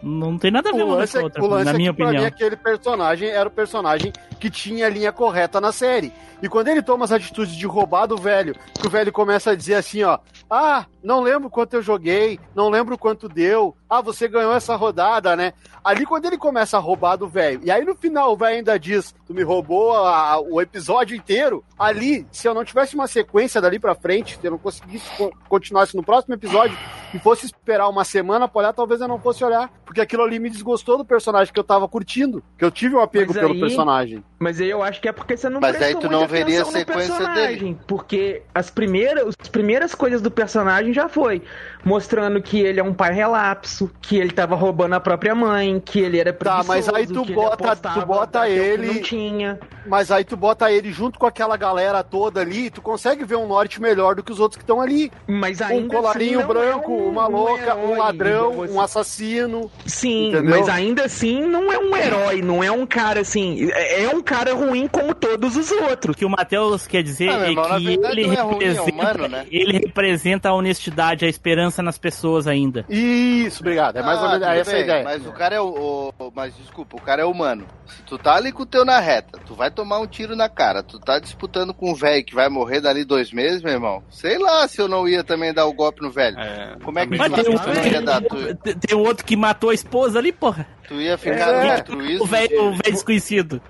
[0.03, 1.75] Não tem nada a ver O uma com a é, outra, o lance na é
[1.75, 2.29] minha que pra mim opinião.
[2.29, 6.13] aquele personagem era o personagem que tinha a linha correta na série.
[6.43, 9.55] E quando ele toma as atitudes de roubar do velho, que o velho começa a
[9.55, 10.19] dizer assim, ó,
[10.51, 15.35] ah, não lembro quanto eu joguei, não lembro quanto deu, ah, você ganhou essa rodada,
[15.37, 15.53] né?
[15.83, 18.79] Ali quando ele começa a roubar do velho, e aí no final o velho ainda
[18.79, 23.07] diz, tu me roubou a- a- o episódio inteiro, ali, se eu não tivesse uma
[23.07, 26.77] sequência dali pra frente, se eu não conseguisse co- continuasse no próximo episódio,
[27.13, 30.39] e fosse esperar uma semana pra olhar, talvez eu não fosse olhar, porque aquilo ali
[30.39, 33.55] me desgostou do personagem que eu tava curtindo, que eu tive um apego Mas pelo
[33.55, 34.25] aí- personagem.
[34.39, 36.65] Mas aí eu acho que é porque você não Mas aí tu não veria a
[36.67, 41.43] sequência personagem, Porque as primeiras, as primeiras coisas do personagem já foi
[41.85, 45.99] mostrando que ele é um pai relapso, que ele tava roubando a própria mãe, que
[46.01, 49.59] ele era Tá, mas aí tu que ele bota- tu bota ele- não tinha.
[49.87, 53.47] Mas aí tu bota ele junto com aquela galera toda ali, tu consegue ver um
[53.49, 55.11] norte melhor do que os outros que estão ali.
[55.27, 58.81] Mas Um ainda colarinho assim branco, é um- uma louca, herói, um ladrão, você- um
[58.81, 59.71] assassino.
[59.87, 60.51] Sim, Entendeu?
[60.51, 63.71] mas ainda assim não é um herói, não é um cara assim.
[63.73, 66.15] É é um cara ruim como todos os outros.
[66.15, 69.29] O que o Matheus quer dizer Ah, é que ele é ruim, é representa, humano,
[69.29, 69.47] né?
[69.51, 72.85] ele representa a honestidade, a esperança nas pessoas ainda.
[72.89, 73.97] Isso, obrigado.
[73.97, 75.05] É mais Ah, ou menos essa a bem, ideia.
[75.05, 77.67] Mas o cara é o, o- Mas desculpa, o cara é humano.
[77.87, 80.49] Se tu tá ali com o teu na reta, tu vai tomar um tiro na
[80.49, 80.83] cara.
[80.83, 84.03] Tu tá disputando com um velho que vai morrer dali dois meses, meu irmão.
[84.11, 86.39] Sei lá se eu não ia também dar o golpe no velho.
[86.39, 88.23] É, Como é que tu, tem um, ia dar?
[88.23, 90.67] Tu, tem- um outro que matou a esposa ali, porra.
[90.87, 91.85] tu ia ficar É.
[91.89, 92.23] no.
[92.23, 93.61] O velho de- o velho desconhecido.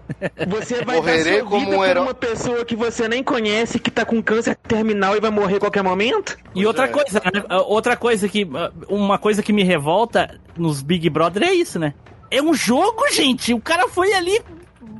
[0.48, 2.02] Você vai Morrerei sua como vida um herói.
[2.04, 5.60] uma pessoa que você nem conhece, que tá com câncer terminal e vai morrer a
[5.60, 6.36] qualquer momento?
[6.54, 6.88] E outra é.
[7.02, 7.44] Coisa, né?
[7.48, 8.48] Ah, Outra coisa que.
[8.54, 11.94] ah, Uma coisa que me revolta nos Big Brother é isso, né?
[12.30, 13.52] É um jogo, gente.
[13.54, 14.40] O cara foi ali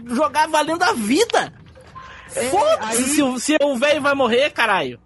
[0.07, 1.53] jogar valendo a vida.
[2.35, 4.99] É, Foda-se aí- se se o velho vai morrer, caralho.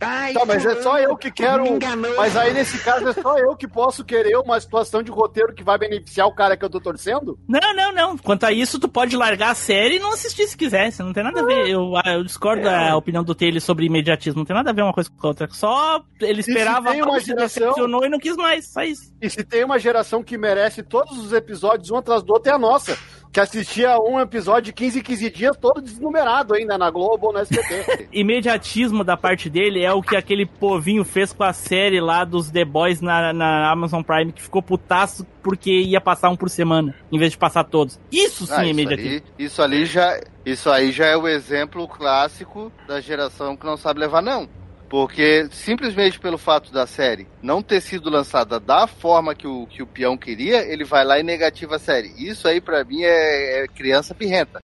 [0.00, 1.62] Ai, Tá, mas é só eu que quero.
[1.62, 2.14] me enganou.
[2.16, 5.62] Mas aí nesse caso é só eu que posso querer uma situação de roteiro que
[5.64, 7.38] vai beneficiar o cara que eu tô torcendo?
[7.48, 8.18] Não, não, não.
[8.18, 10.88] Quanto a isso, tu pode largar a série e não assistir se quiser.
[10.88, 11.68] Isso não tem nada a ver.
[11.68, 14.38] Eu, ah, eu discordo da opinião do Taylor sobre imediatismo.
[14.40, 15.48] Não tem nada a ver uma coisa com a outra.
[15.50, 18.68] Só ele se esperava, algo, se geração- decepcionou e não quis mais.
[18.68, 19.12] Só isso.
[19.20, 22.54] E se tem uma geração que merece todos os episódios um atrás do outro, é
[22.54, 22.96] a nossa.
[23.38, 27.32] Que assistia um episódio de 15 em 15 dias, todo desnumerado ainda na Globo ou
[27.32, 28.08] no SBT.
[28.12, 32.50] Imediatismo da parte dele é o que aquele povinho fez com a série lá dos
[32.50, 36.92] The Boys na, na Amazon Prime, que ficou putaço porque ia passar um por semana,
[37.12, 38.00] em vez de passar todos.
[38.10, 39.22] Isso sim Ah, é imediatismo.
[39.38, 43.76] aí, isso ali já, isso aí já é o exemplo clássico da geração que não
[43.76, 44.48] sabe levar não.
[44.88, 49.82] Porque simplesmente pelo fato da série não ter sido lançada da forma que o, que
[49.82, 52.08] o peão queria, ele vai lá e negativa a série.
[52.16, 54.60] Isso aí pra mim é, é criança pirrenta.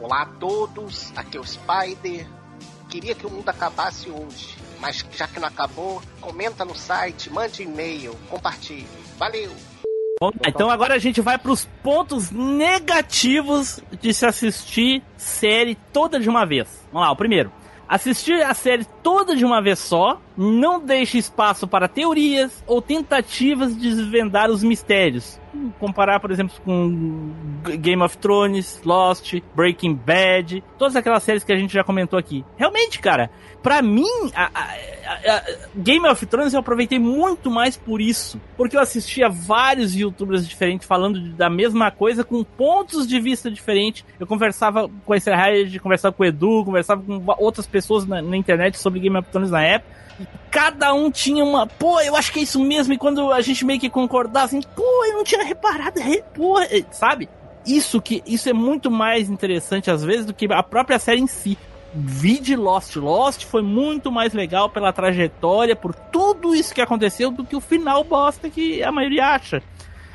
[0.00, 2.26] Olá a todos, aqui é o Spider.
[2.88, 7.62] Queria que o mundo acabasse hoje, mas já que não acabou, comenta no site, mande
[7.62, 8.88] e-mail, compartilhe.
[9.16, 9.52] Valeu!
[10.46, 16.44] Então agora a gente vai pros pontos negativos de se assistir série toda de uma
[16.44, 16.86] vez.
[16.92, 17.50] Vamos lá, o primeiro.
[17.88, 23.76] Assistir a série toda de uma vez só não deixa espaço para teorias ou tentativas
[23.76, 25.38] de desvendar os mistérios.
[25.78, 27.32] Comparar, por exemplo, com
[27.78, 32.44] Game of Thrones, Lost, Breaking Bad, todas aquelas séries que a gente já comentou aqui.
[32.56, 33.30] Realmente, cara,
[33.62, 35.42] pra mim, a- a- a-
[35.74, 38.40] Game of Thrones eu aproveitei muito mais por isso.
[38.56, 44.04] Porque eu assistia vários youtubers diferentes falando da mesma coisa com pontos de vista diferentes.
[44.18, 48.36] Eu conversava com a Ezerhard, conversava com o Edu, conversava com outras pessoas na, na
[48.36, 50.00] internet sobre Game of Thrones na época.
[50.50, 52.92] Cada um tinha uma, pô, eu acho que é isso mesmo.
[52.92, 56.58] E quando a gente meio que concordava assim, pô, eu não tinha reparado, re- pô,
[56.60, 57.28] eh, sabe?
[57.66, 61.26] Isso que isso é muito mais interessante às vezes do que a própria série em
[61.26, 61.56] si.
[61.92, 62.96] Vide Lost.
[62.96, 67.60] Lost foi muito mais legal pela trajetória, por tudo isso que aconteceu, do que o
[67.60, 69.62] final bosta que a maioria acha.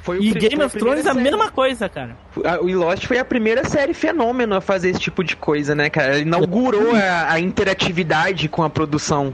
[0.02, 2.16] Foi E Game of Thrones é a mesma coisa, cara.
[2.62, 6.14] O Lost foi a primeira série fenômeno a fazer esse tipo de coisa, né, cara?
[6.16, 9.34] Ele inaugurou a, a interatividade com a produção.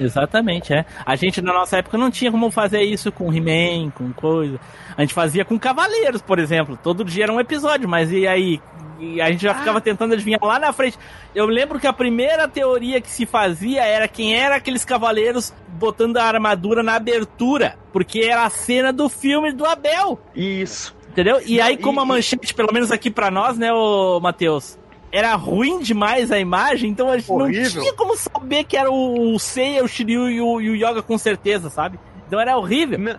[0.00, 0.86] Exatamente, é.
[1.04, 4.58] A gente na nossa época não tinha como fazer isso com He-Man, com coisa.
[4.96, 6.78] A gente fazia com Cavaleiros, por exemplo.
[6.82, 8.60] Todo dia era um episódio, mas e aí?
[8.98, 10.98] E a gente já ficava tentando adivinhar lá na frente.
[11.34, 16.16] Eu lembro que a primeira teoria que se fazia era quem era aqueles cavaleiros botando
[16.16, 20.18] a armadura na abertura, porque era a cena do filme do Abel.
[20.34, 20.94] Isso.
[21.08, 21.40] Entendeu?
[21.44, 24.78] E aí, como a manchete, pelo menos aqui pra nós, né, ô Matheus?
[25.12, 27.62] Era ruim demais a imagem, então a gente Horrível.
[27.74, 30.76] não tinha como saber que era o, o Seiya, o Shiryu e o, e o
[30.76, 31.98] Yoga com certeza, sabe?
[32.28, 32.98] Então era horrível.
[32.98, 33.16] Não.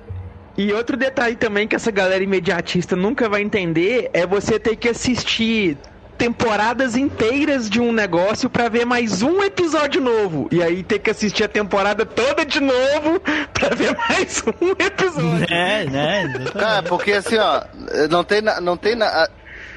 [0.58, 4.88] E outro detalhe também que essa galera imediatista nunca vai entender é você ter que
[4.90, 5.78] assistir
[6.18, 10.48] temporadas inteiras de um negócio pra ver mais um episódio novo.
[10.52, 13.20] E aí ter que assistir a temporada toda de novo
[13.54, 15.46] pra ver mais um episódio.
[15.50, 16.34] É, né?
[16.78, 17.64] É, porque assim, ó,
[18.10, 19.28] não tem, na- não tem na-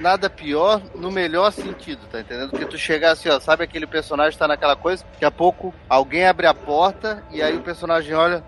[0.01, 2.51] nada pior no melhor sentido, tá entendendo?
[2.51, 6.27] Porque tu chegar assim, ó, sabe aquele personagem tá naquela coisa, daqui a pouco alguém
[6.27, 8.45] abre a porta e aí o personagem olha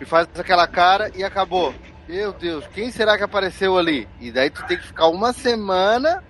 [0.00, 1.74] e faz aquela cara e acabou.
[2.08, 4.08] Meu Deus, quem será que apareceu ali?
[4.20, 6.24] E daí tu tem que ficar uma semana.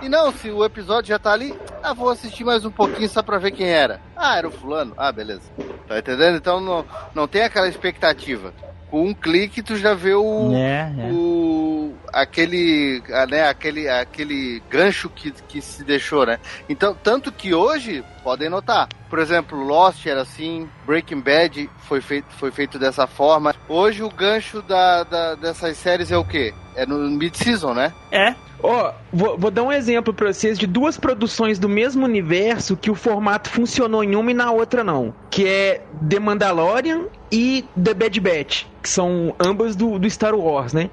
[0.00, 3.22] E não, se o episódio já tá ali, ah, vou assistir mais um pouquinho só
[3.22, 4.00] pra ver quem era.
[4.16, 4.94] Ah, era o fulano.
[4.96, 5.42] Ah, beleza.
[5.86, 6.36] Tá entendendo?
[6.36, 8.52] Então não, não tem aquela expectativa.
[8.90, 11.12] Com um clique tu já vê o, É, é.
[11.12, 16.38] o aquele, né, aquele, aquele gancho que, que se deixou, né?
[16.68, 22.26] Então, tanto que hoje, podem notar, por exemplo, Lost era assim, Breaking Bad foi feito,
[22.30, 23.54] foi feito dessa forma.
[23.68, 26.52] Hoje o gancho da, da- dessas séries é o quê?
[26.74, 27.92] É no mid-season, né?
[28.10, 28.34] É.
[28.60, 32.90] Ó, vou, vou dar um exemplo pra vocês de duas produções do mesmo universo que
[32.90, 35.14] o formato funcionou em uma e na outra não.
[35.30, 40.72] Que é The Mandalorian e The Bad Batch, que são ambas do, do Star Wars,
[40.72, 40.90] né?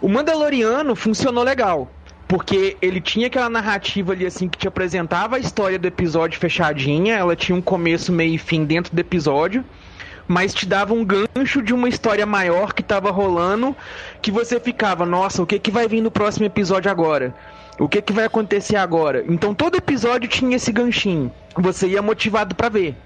[0.00, 1.90] O Mandaloriano funcionou legal.
[2.28, 7.14] Porque ele tinha aquela narrativa ali assim que te apresentava a história do episódio fechadinha,
[7.14, 9.64] ela tinha um começo, meio e fim dentro do episódio,
[10.26, 13.76] mas te dava um gancho de uma história maior que tava rolando,
[14.20, 17.32] que você ficava, nossa, o que que vai vir no próximo episódio agora?
[17.78, 19.24] O que que vai acontecer agora?
[19.28, 21.30] Então todo episódio tinha esse ganchinho.
[21.56, 22.96] Você ia motivado pra ver.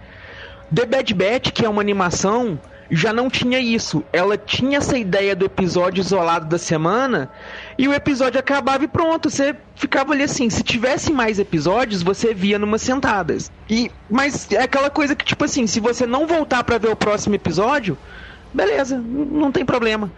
[0.73, 2.59] The Bad Batch, que é uma animação,
[2.91, 4.03] já não tinha isso.
[4.13, 7.31] Ela tinha essa ideia do episódio isolado da semana
[7.79, 9.31] e o episódio acabava e pronto.
[9.31, 10.51] Você ficava ali assim.
[10.51, 13.51] Se tivesse mais episódios, você via numas sentadas.
[13.69, 16.97] E mas é aquela coisa que tipo assim, se você não voltar pra ver o
[16.97, 17.97] próximo episódio,
[18.53, 20.11] beleza, não tem problema.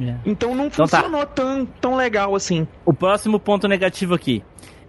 [0.00, 0.14] É.
[0.26, 0.98] Então não Então tá.
[0.98, 2.66] funcionou tão, tão legal assim.
[2.84, 4.42] O próximo ponto negativo aqui.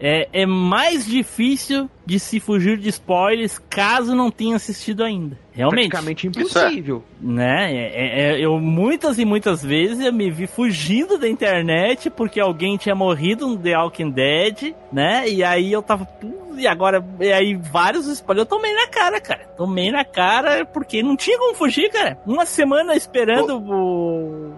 [0.08, 5.36] É, é mais difícil de se fugir de spoilers caso não tenha assistido ainda.
[5.52, 5.90] Realmente.
[5.90, 6.30] Praticamente é.
[6.30, 7.04] impossível.
[7.20, 7.74] Né?
[7.74, 12.78] É- é- eu muitas e muitas vezes eu me vi fugindo da internet porque alguém
[12.78, 15.28] tinha morrido no The Walking Dead, né?
[15.28, 16.06] E aí eu tava.
[16.06, 19.42] "Putz, E agora, e aí vários spoilers eu tomei na cara, cara.
[19.58, 22.18] Tomei na cara porque não tinha como fugir, cara.
[22.26, 24.55] Uma semana esperando o, o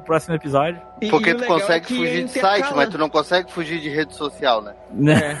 [0.00, 0.80] próximo episódio.
[1.00, 2.76] E- Porque e o tu legal consegue é que fugir de site, intercalando.
[2.76, 4.72] mas tu não consegue fugir de rede social, né?
[4.92, 5.40] Né?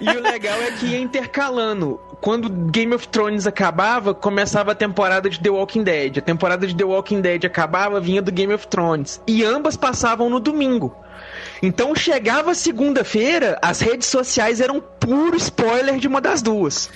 [0.00, 2.00] E o legal é que ia intercalando.
[2.20, 6.18] Quando Game of Thrones acabava, começava a temporada de The Walking Dead.
[6.18, 9.20] A temporada de The Walking Dead acabava, vinha do Game of Thrones.
[9.26, 10.94] E ambas passavam no domingo.
[11.62, 16.90] Então chegava segunda-feira, as redes sociais eram puro spoiler de uma das duas.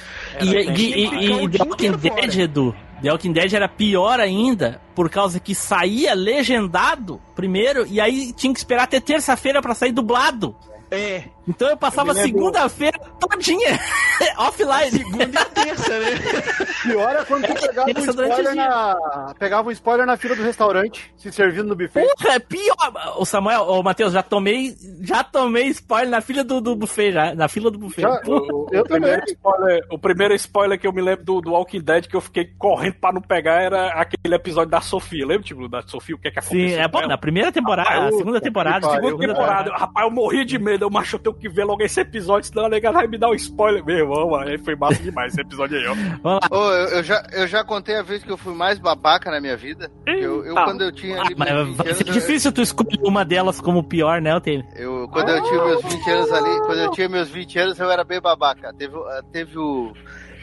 [0.44, 2.42] E, e, e- e o The Walking Dead, fora.
[2.42, 8.32] Edu, The Walking Dead era pior ainda, por causa que saía legendado primeiro, e aí
[8.32, 10.54] tinha que esperar até terça-feira pra sair dublado.
[10.90, 13.78] É, Então eu passava segunda-feira todinha
[14.38, 14.90] offline.
[14.90, 16.10] segunda e terça, né?
[16.82, 19.34] Pior é quando tu pegava um durante o spoiler na.
[19.38, 22.00] Pegava um spoiler na fila do restaurante, se servindo no buffet.
[22.16, 23.16] Porra, é pior.
[23.16, 27.34] Ô Samuel, ô Matheus, já tomei, já tomei spoiler na fila do, do buffet, já,
[27.34, 28.02] na fila do buffet.
[28.02, 28.46] Já- Porra.
[28.72, 29.34] eu O primeiro, também.
[29.34, 32.44] spoiler, o primeiro spoiler que eu me lembro do, do Walking Dead que eu fiquei
[32.58, 35.26] correndo pra não pegar era aquele episódio da Sofia.
[35.26, 36.14] Lembra, tipo, da Sofia?
[36.14, 36.68] O que é que aconteceu?
[36.68, 40.12] Sim, é bom, na primeira temporada, Rapaz, na eu- segunda temporada, segunda temporada, rapaz, eu
[40.12, 40.84] morri de medo.
[40.84, 43.28] Eu, macho, eu tenho que ver logo esse episódio, senão a negada vai me dar
[43.30, 43.84] um spoiler.
[43.84, 46.38] Meu irmão, aí foi massa demais esse episódio aí, ó.
[46.50, 49.40] Ô, eu, eu já, eu já contei a vez que eu fui mais babaca na
[49.40, 49.90] minha vida.
[50.06, 50.64] Eu, eu Ah.
[50.64, 53.60] quando eu tinha Ah, ali mas 20 vai anos, ser difícil tu escolher uma delas
[53.60, 54.64] como pior, né, Otávio?
[54.76, 57.78] Eu, eu- quando eu tinha meus 20 anos ali, quando eu tinha meus 20 anos,
[57.78, 58.72] eu era bem babaca.
[58.74, 59.92] Teve, o- ah, teve o.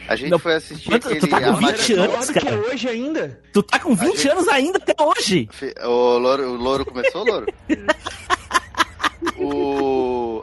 [0.08, 1.26] A gente Não, foi assistir quanto- tu aquele.
[1.26, 2.02] tá com 20 Armagedon.
[2.04, 2.56] Pior anos, que cara.
[2.72, 3.40] hoje ainda.
[3.52, 5.48] Tu tá com 20 anos ainda até hoje.
[5.84, 7.46] O Louro, o Louro começou, Louro?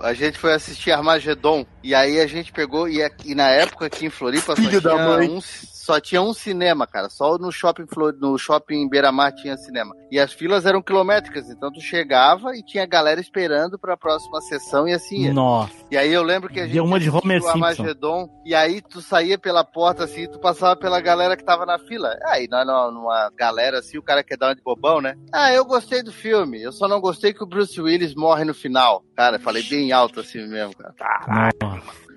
[0.04, 3.86] a gente foi assistir Armagedon e aí a gente pegou e, aqui- e na época
[3.86, 5.30] aqui em Floripa só Filho da tinha, mãe.
[5.30, 5.42] um,
[5.84, 7.10] só tinha um cinema, cara.
[7.10, 7.86] Só no shopping
[8.22, 9.94] no shopping Beira-Mar tinha cinema.
[10.10, 14.88] E as filas eram quilométricas, então tu chegava e tinha galera esperando pra próxima sessão
[14.88, 15.34] e assim ia.
[15.34, 15.74] Nossa.
[15.92, 17.50] E aí eu lembro que a gente Deu uma de Homer Simpson.
[17.50, 21.78] Armagedon, e aí tu saía pela porta assim, tu passava pela galera que tava na
[21.78, 22.18] fila.
[22.28, 25.16] Aí nós numa, numa galera assim, o cara quer dar uma de bobão, né?
[25.34, 28.54] Ah, eu gostei do filme, eu só não gostei que o Bruce Willis morre no
[28.54, 29.04] final.
[29.18, 30.94] Cara, falei bem alto assim mesmo, cara.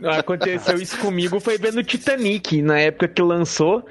[0.05, 3.84] Aconteceu isso comigo, foi vendo Titanic, na época que lançou.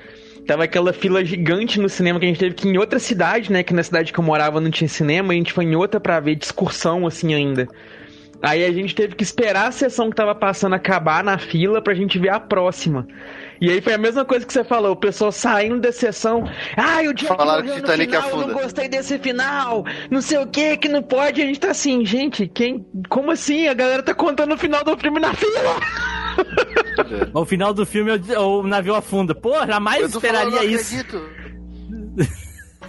[0.46, 3.52] Tava aquela fila gigante no cinema que a gente teve que ir em outra cidade,
[3.52, 3.64] né?
[3.64, 6.20] Que na cidade que eu morava não tinha cinema, a gente foi em outra pra
[6.20, 7.68] ver discursão assim ainda.
[8.42, 11.96] Aí a gente teve que esperar a sessão que tava passando acabar na fila pra
[11.96, 13.08] gente ver a próxima.
[13.62, 16.44] E aí foi a mesma coisa que você falou, o pessoal saindo da sessão.
[16.76, 20.38] Ah, o Jack Falaram que Titanic final, eu afunda." não gostei desse final, não sei
[20.40, 21.42] o que, que não pode.
[21.42, 22.86] A gente tá assim, gente, quem.
[23.10, 23.68] Como assim?
[23.68, 25.80] A galera tá contando o final do filme na fila!
[27.34, 29.34] No final do filme o, o navio afunda.
[29.36, 30.96] Pô, jamais Eu falando, esperaria não isso.
[30.96, 31.30] acredito.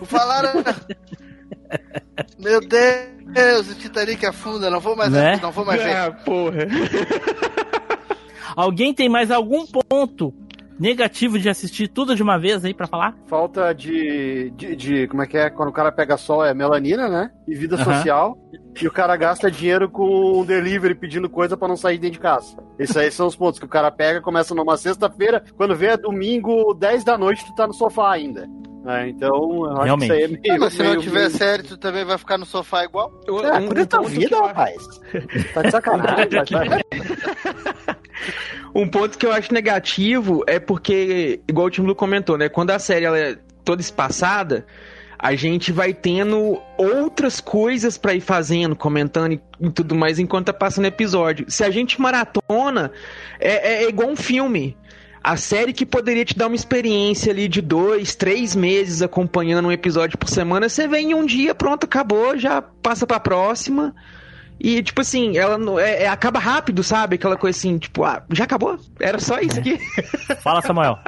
[0.05, 0.63] Falaram.
[2.39, 5.39] Meu Deus, o Titanic afunda, não vou mais, Né?
[5.43, 5.97] não vou mais ver.
[5.97, 6.67] Ah, porra.
[8.55, 10.33] Alguém tem mais algum ponto
[10.79, 13.15] negativo de assistir tudo de uma vez aí pra falar?
[13.27, 15.51] Falta de, de, de- Como é que é?
[15.51, 17.31] Quando o cara pega sol é melanina, né?
[17.49, 17.85] E vida Aham.
[17.85, 18.39] social.
[18.81, 22.57] E o cara gasta dinheiro com delivery pedindo coisa pra não sair dentro de casa.
[22.79, 25.97] Esses aí são os pontos que o cara pega, começa numa sexta-feira, quando vê é
[25.97, 28.47] domingo, 10 da noite, tu tá no sofá ainda.
[28.89, 29.29] É, então,
[29.65, 29.99] eu acho Realmente.
[29.99, 30.55] que isso aí é meio.
[30.55, 33.11] Ah, mas se não meio- tiver meio- série, tu também vai ficar no sofá igual?
[33.27, 34.77] É, Um- cuida um da tua vida, eu- rapaz.
[35.55, 36.29] Tá de sacanagem.
[36.53, 36.83] vai- vai-
[38.75, 42.49] Um ponto que eu acho negativo é porque, igual o Tim Blue comentou, né?
[42.49, 44.67] Quando a série ela é toda espaçada,
[45.19, 50.47] a gente vai tendo outras coisas pra ir fazendo, comentando e, e tudo mais enquanto
[50.47, 51.47] tá passando episódio.
[51.49, 52.93] Se a gente maratona,
[53.41, 54.77] é, é- é igual um filme.
[55.25, 59.73] A série que poderia te dar uma experiência ali de dois, três meses acompanhando um
[59.73, 63.93] episódio por semana, você vem em um dia, pronto, acabou, já passa pra próxima.
[64.59, 67.17] E, tipo assim, ela não- é, é- acaba rápido, sabe?
[67.17, 68.79] Aquela coisa assim, tipo, ah, já acabou?
[69.01, 69.79] Era só isso aqui.
[70.43, 70.99] Fala, Samuel.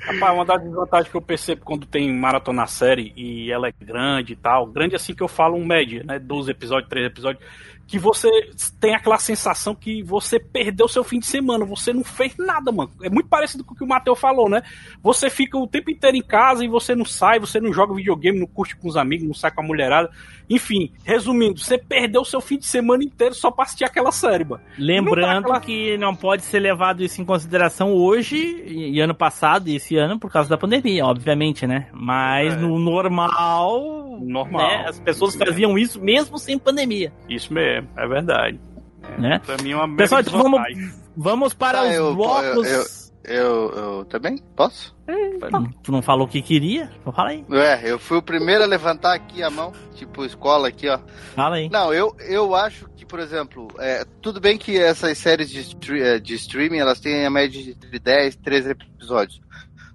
[0.00, 4.32] Rapaz, uma das desvantagens que eu percebo quando tem maratona série e ela é grande
[4.34, 6.18] e tal, grande assim que eu falo um média, né?
[6.18, 7.44] 12 episódios, 13 episódios,
[7.88, 8.28] que você
[8.78, 12.90] tem aquela sensação que você perdeu seu fim de semana, você não fez nada, mano.
[13.02, 14.62] É muito parecido com o que o Matheus falou, né?
[15.02, 18.38] Você fica o tempo inteiro em casa e você não sai, você não joga videogame,
[18.38, 20.10] não curte com os amigos, não sai com a mulherada.
[20.50, 24.62] Enfim, resumindo, você perdeu seu fim de semana inteiro só pra assistir aquela série, mano.
[24.78, 29.14] Lembrando Não aquela- que não pode ser levado isso em consideração hoje e e ano
[29.14, 31.88] passado e esse ano por causa da pandemia, obviamente, né?
[31.92, 32.56] Mas É.
[32.56, 34.60] no normal, Normal.
[34.62, 38.60] né, as pessoas faziam isso mesmo sem pandemia, Isso mesmo, é verdade.
[39.18, 39.40] né?
[39.44, 40.60] Pra mim é uma Pessoal, vamos,
[41.16, 43.08] vamos para Tá, os eu- blocos.
[43.24, 44.38] Eu, eu também?
[44.56, 44.96] Posso?
[45.82, 46.90] Tu não falou o que queria?
[47.00, 50.68] Então Fala aí, É, eu fui o primeiro a levantar aqui a mão, tipo escola
[50.68, 50.98] aqui, ó.
[51.34, 51.68] fala aí.
[51.68, 56.18] Não, eu, eu acho que, por exemplo, é, tudo bem que essas séries de, eh,
[56.18, 59.40] de streaming, elas têm a média de entre 10, 13 episódios.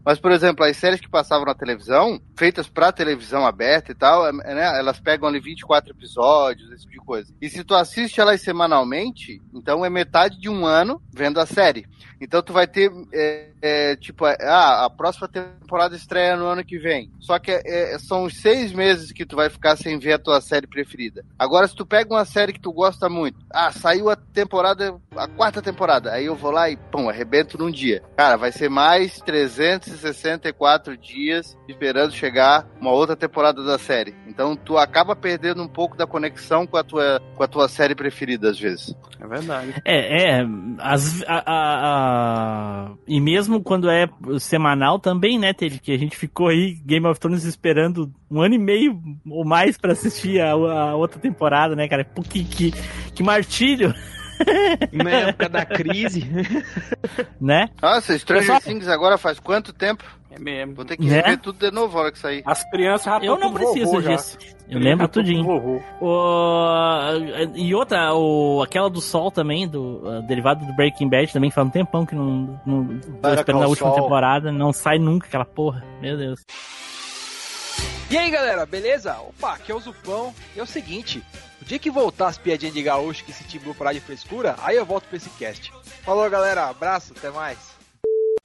[0.06, 4.28] Mas, por exemplo, as séries que passavam na televisão, feitas pra televisão aberta e tal,
[4.28, 7.34] é, né, elas pegam ali 24 episódios, esse tipo de coisa.
[7.42, 11.86] E se tu assiste elas semanalmente, então é metade de um ano vendo a série.
[12.24, 16.64] Então tu vai ter, é, é, tipo, é, ah, a próxima temporada estreia no ano
[16.64, 17.12] que vem.
[17.20, 20.40] Só que é, são os seis meses que tu vai ficar sem ver a tua
[20.42, 21.24] série preferida.
[21.38, 25.28] Agora, se tu pega uma série que tu gosta muito, ah, saiu a temporada, a
[25.28, 28.02] quarta temporada, aí eu vou lá e, pum, arrebento num dia.
[28.16, 34.16] Cara, vai ser mais 364 dias esperando chegar uma outra temporada da série.
[34.28, 37.96] Então tu acaba perdendo um pouco da conexão com a tua, com a tua série
[37.96, 38.96] preferida, às vezes.
[39.20, 39.74] É verdade.
[39.86, 40.46] É, é.
[40.80, 42.13] As, a, a- a-
[43.08, 44.08] e mesmo quando é
[44.40, 45.80] semanal também, né, Tele?
[45.80, 49.00] Que a gente ficou aí, Game of Thrones, esperando um ano e meio
[49.30, 52.04] ou mais pra assistir a, a outra temporada, né, cara?
[52.04, 52.74] Que, que,
[53.14, 53.94] que martírio,
[54.92, 56.24] Na época da crise.
[57.40, 57.70] né?
[57.82, 60.04] Nossa, Stranger Pessoal- Things agora faz quanto tempo?
[60.32, 60.74] É mesmo.
[60.74, 61.22] Vou ter que Né?
[61.22, 62.42] ver tudo de novo a hora que sair.
[62.46, 64.38] As crianças já Eu não preciso disso.
[64.68, 65.46] Eu lembro tudinho.
[66.02, 66.60] O,
[67.56, 71.56] e outra, o, aquela do Sol também, do uh, derivado do Breaking Bad também, que
[71.56, 74.02] faz um tempão que não, não tô esperando a última Saul.
[74.02, 75.84] temporada, não sai nunca aquela porra.
[76.02, 76.40] Meu Deus.
[78.10, 79.16] E aí galera, beleza?
[79.20, 80.34] Opa, aqui é o Zupão.
[80.56, 81.22] E é o seguinte:
[81.64, 84.76] o dia que voltar as piadinhas de gaúcho que esse time parar de frescura, aí
[84.76, 85.72] eu volto pra esse cast.
[86.04, 87.58] Falou galera, abraço, até mais.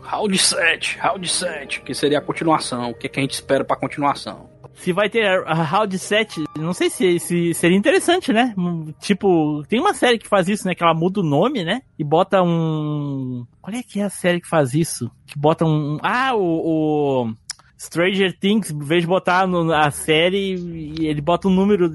[0.01, 2.91] Round 7, Round 7, que seria a continuação.
[2.91, 4.49] O que, que a gente espera pra continuação?
[4.75, 8.55] Se vai ter a Round 7, não sei se, se seria interessante, né?
[8.57, 10.75] Hum, Tipo, tem uma série que faz isso, né?
[10.77, 11.83] Que ela muda o nome, né?
[11.99, 13.45] E bota um.
[13.61, 15.11] Qual é que é a série que faz isso?
[15.27, 15.99] Que bota um.
[16.01, 17.25] Ah, o.
[17.27, 17.35] o
[17.81, 21.89] Stranger Things, em vez de botar no- a série, e ele bota um número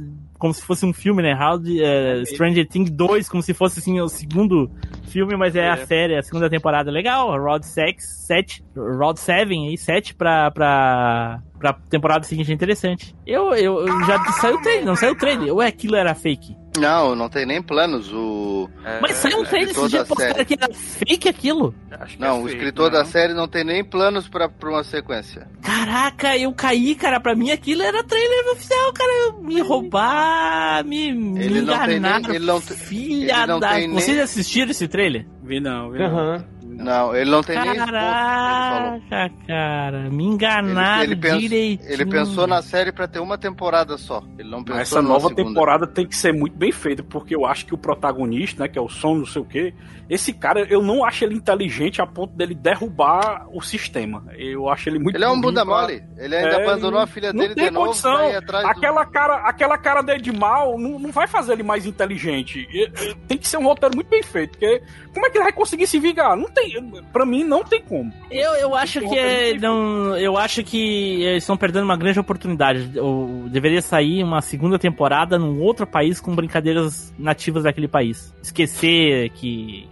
[0.44, 1.32] como se fosse um filme, né?
[1.32, 4.70] Round, eh, Stranger Things 2, como se fosse assim o segundo
[5.08, 5.86] filme, mas é, a É.
[5.86, 6.92] série, a segunda temporada.
[6.92, 7.96] Legal, Round 6,
[8.28, 11.40] 7, Round 7 aí, 7 pra, pra,
[11.72, 13.16] pra temporada seguinte é interessante.
[13.26, 15.54] Eu, eu, eu já saiu o trailer, não saiu o trailer.
[15.56, 16.56] Ué, aquilo era fake.
[16.78, 18.12] Não, não tem nem planos.
[18.12, 18.68] O,
[19.00, 20.46] Mas saiu um trailer esse dia da postaram série.
[20.46, 21.76] que era fake aquilo.
[22.18, 23.06] Não, é o fake, escritor da não.
[23.06, 25.48] série não tem nem planos pra, pra uma sequência.
[25.62, 27.20] Caraca, eu caí, cara.
[27.20, 29.34] Pra mim aquilo era trailer oficial, cara.
[29.40, 32.20] Me roubar, me, me Ele não tem enganar.
[32.22, 33.70] nem- ele não te- Filha ele não da...
[33.74, 35.28] tem nem- Vocês assistiram esse trailer?
[35.44, 36.06] Vi não, vi não.
[36.08, 36.46] Aham.
[36.76, 39.02] Não, ele não tem nem esposo, ele falou.
[39.10, 40.10] Caraca, cara.
[40.10, 41.92] Me enganaram Ele, ele, pens- direitinho.
[41.92, 44.22] ele pensou na série pra ter uma temporada só.
[44.38, 45.48] Ele não pensou Essa nova segunda.
[45.50, 48.78] temporada tem que ser muito bem feita, porque eu acho que o protagonista, né, que
[48.78, 49.74] é o som, não sei o quê,
[50.10, 54.24] esse cara, eu não acho ele inteligente a ponto dele derrubar o sistema.
[54.38, 56.04] Eu acho ele muito Ele é um bunda pra- mole.
[56.18, 58.38] Ele ainda É, abandonou não- a filha não dele tem de novo condição.
[58.38, 58.70] atrás do...
[58.72, 62.68] Aquela cara, aquela cara dele de mal não, não vai fazer ele mais inteligente.
[63.28, 64.82] Tem que ser um roteiro muito bem feito, porque
[65.14, 66.36] como é que ele vai conseguir se vingar?
[66.36, 66.63] Não tem,
[67.12, 68.12] pra mim não tem como.
[68.30, 72.92] Eu, eu acho que é, não, eu acho que eles estão perdendo uma grande oportunidade.
[72.96, 78.34] Eu, deveria sair uma segunda temporada num outro país com brincadeiras nativas daquele país.
[78.42, 79.88] Esquecer que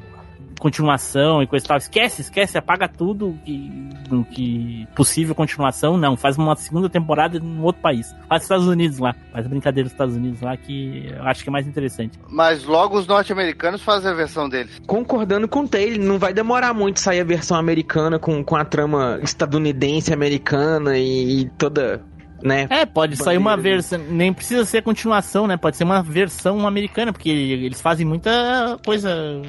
[0.61, 1.77] continuação e coisa e tal.
[1.77, 3.69] Esquece, esquece, apaga tudo que,
[4.07, 5.97] do que possível continuação.
[5.97, 8.15] Não, faz uma segunda temporada num outro país.
[8.29, 9.15] Faz nos Estados Unidos lá.
[9.31, 12.19] Faz brincadeira nos Estados Unidos lá que eu acho que é mais interessante.
[12.29, 14.79] Mas logo os norte-americanos fazem a versão deles.
[14.85, 18.63] Concordando com o Taylor, não vai demorar muito sair a versão americana com, com a
[18.63, 22.03] trama estadunidense, americana e, e toda,
[22.43, 22.67] né?
[22.69, 23.99] É, pode sair uma versão.
[24.09, 25.57] Nem precisa ser continuação, né?
[25.57, 29.41] Pode ser uma versão americana, porque eles fazem muita coisa.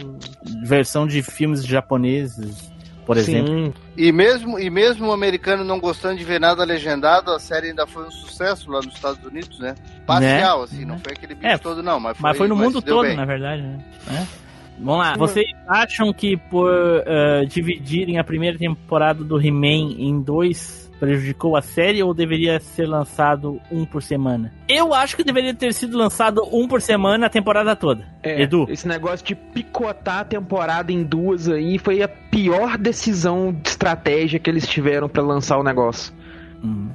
[0.65, 2.73] Versão de filmes japoneses,
[3.07, 3.67] por exemplo.
[3.67, 3.75] Sim.
[3.97, 7.87] E mesmo, e mesmo o americano não gostando de ver nada legendado, a série ainda
[7.87, 9.75] foi um sucesso lá nos Estados Unidos, né?
[10.07, 11.99] Parcial, assim, não foi aquele bicho É, todo, não.
[12.01, 13.17] Mas foi, Mas foi no mundo se deu todo, bem.
[13.17, 13.79] na verdade, né?
[14.09, 14.43] É.
[14.79, 16.73] Vamos lá, vocês acham que por
[17.07, 22.87] eh, dividirem a primeira temporada do He-Man em dois prejudicou a série ou deveria ser
[22.87, 24.53] lançado um por semana?
[24.69, 28.07] Eu acho que deveria ter sido lançado um por semana a temporada toda.
[28.23, 28.67] É, Edu?
[28.69, 34.39] Esse negócio de picotar a temporada em duas aí foi a pior decisão de estratégia
[34.39, 36.15] que eles tiveram pra lançar o negócio.
[36.63, 36.89] Hum.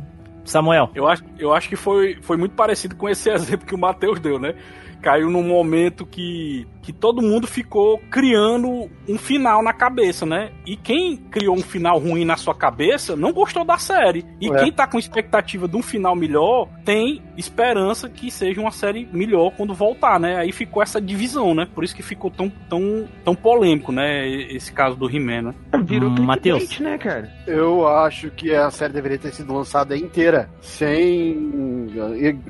[0.46, 0.90] Samuel.
[0.96, 4.22] Eu acho, eu acho que foi, foi muito parecido com esse exemplo que o Matheus
[4.22, 4.56] deu, né?
[5.02, 10.52] Caiu num momento que, que todo mundo ficou criando um final na cabeça, né?
[10.66, 14.24] E quem criou um final ruim na sua cabeça não gostou da série.
[14.40, 14.56] E É.
[14.64, 19.52] quem tá com expectativa de um final melhor tem esperança que seja uma série melhor
[19.58, 20.38] quando voltar, né?
[20.38, 21.68] Aí ficou essa divisão, né?
[21.76, 24.26] Por isso que ficou tão, tão, tão polêmico, né?
[24.26, 25.54] Esse caso do He-Man, né?
[25.84, 26.80] Virou Hum, Matheus.
[26.80, 27.30] né, cara?
[27.46, 31.36] Eu acho que a série deveria ter sido lançada inteira, sem.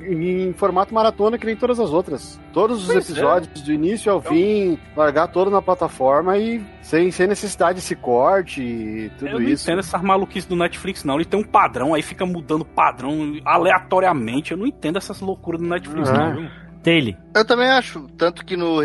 [0.08, 2.38] em, em formato maratona, que nem todas as outras.
[2.52, 3.12] Todos os Pois é.
[3.12, 8.62] episódios, do início ao fim, largar todo na plataforma e sem, sem necessidade desse corte
[8.62, 9.64] e tudo eu não isso.
[9.64, 11.16] entendo essas maluquices do Netflix, não.
[11.16, 14.52] Ele tem um padrão, aí fica mudando padrão aleatoriamente.
[14.52, 16.50] Eu não entendo essas loucuras do Netflix, não, viu?
[16.82, 17.14] Taylor.
[17.34, 18.80] Eu também acho, tanto que no,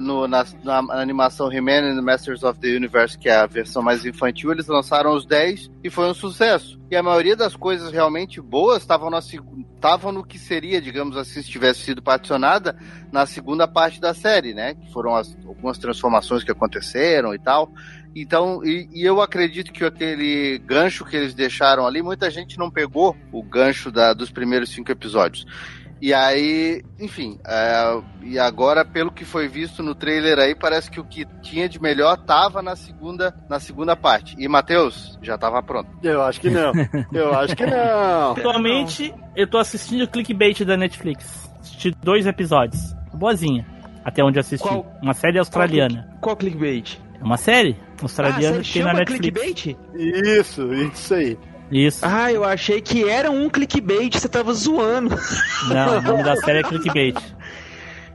[0.00, 4.04] no na, na animação He-Man and Masters of the Universe, que é a versão mais
[4.04, 6.78] infantil, eles lançaram os 10 e foi um sucesso.
[6.90, 11.80] E a maioria das coisas realmente boas estavam no que seria, digamos assim, se tivesse
[11.80, 12.76] sido particionada
[13.12, 14.74] na segunda parte da série, né?
[14.74, 17.70] Que foram as- algumas transformações que aconteceram e tal.
[18.16, 22.70] Então, e, e eu acredito que aquele gancho que eles deixaram ali, muita gente não
[22.70, 25.44] pegou o gancho da- dos primeiros cinco episódios.
[26.00, 31.00] E aí, enfim, é, e agora, pelo que foi visto no trailer aí, parece que
[31.00, 34.36] o que tinha de melhor tava na segunda, na segunda parte.
[34.38, 35.88] E, Matheus, já tava pronto.
[36.02, 36.72] Eu acho que não.
[37.12, 38.32] Eu acho que não.
[38.32, 41.50] Atualmente, eu tô assistindo o clickbait da Netflix.
[41.60, 42.94] Assisti dois episódios.
[43.12, 43.66] Boazinha.
[44.04, 44.66] Até onde assisti.
[44.66, 44.86] Qual?
[45.02, 46.08] Uma série australiana.
[46.20, 47.00] Qual clickbait?
[47.20, 49.20] É uma série Ah, australiana você que tem na Netflix.
[49.40, 49.76] clickbait?
[49.96, 51.36] Isso, isso aí.
[51.70, 52.00] Isso.
[52.02, 55.14] Ah, eu achei que era um clickbait, você tava zoando.
[55.68, 57.16] Não, o nome da série é clickbait.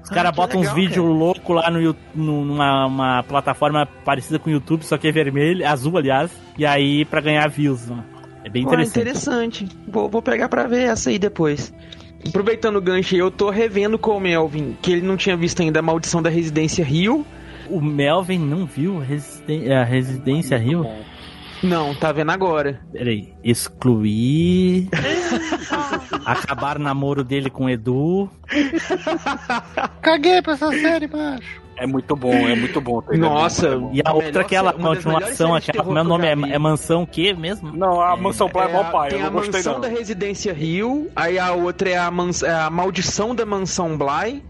[0.03, 4.53] Os caras que botam uns vídeos loucos lá no, numa uma plataforma parecida com o
[4.53, 6.29] YouTube, só que é vermelho, azul, aliás.
[6.57, 7.89] E aí, pra ganhar views.
[7.89, 7.95] ó.
[8.43, 8.99] É bem Ah, interessante.
[8.99, 9.67] interessante.
[9.87, 11.73] Vou, vou pegar pra ver essa aí depois.
[12.27, 15.61] Aproveitando o gancho aí, eu tô revendo com o Melvin, que ele não tinha visto
[15.61, 17.25] ainda a Maldição da Residência Rio.
[17.69, 20.85] O Melvin não viu Residen- a Residência Rio?
[21.64, 22.80] Não, tá vendo agora.
[22.91, 23.34] Peraí.
[23.43, 24.89] Excluir.
[26.26, 28.30] Acabar o namoro dele com o Edu.
[30.01, 31.64] Caguei pra essa série, macho.
[31.76, 33.01] É muito bom, é muito bom.
[33.09, 33.91] É Nossa, muito bom.
[33.95, 35.84] E a A outra, série- uma das melhores continuação, aquela.
[35.84, 36.43] Como é o terror nome?
[36.45, 37.72] que É, é Mansão o quê mesmo?
[37.76, 39.74] Não, a Mansão Play é É mó a- pai, tem eu a não gostei Mansão
[39.74, 39.82] não.
[39.82, 44.43] da Residência Rio, aí a outra é a, mans- é a Maldição da Mansão Bly.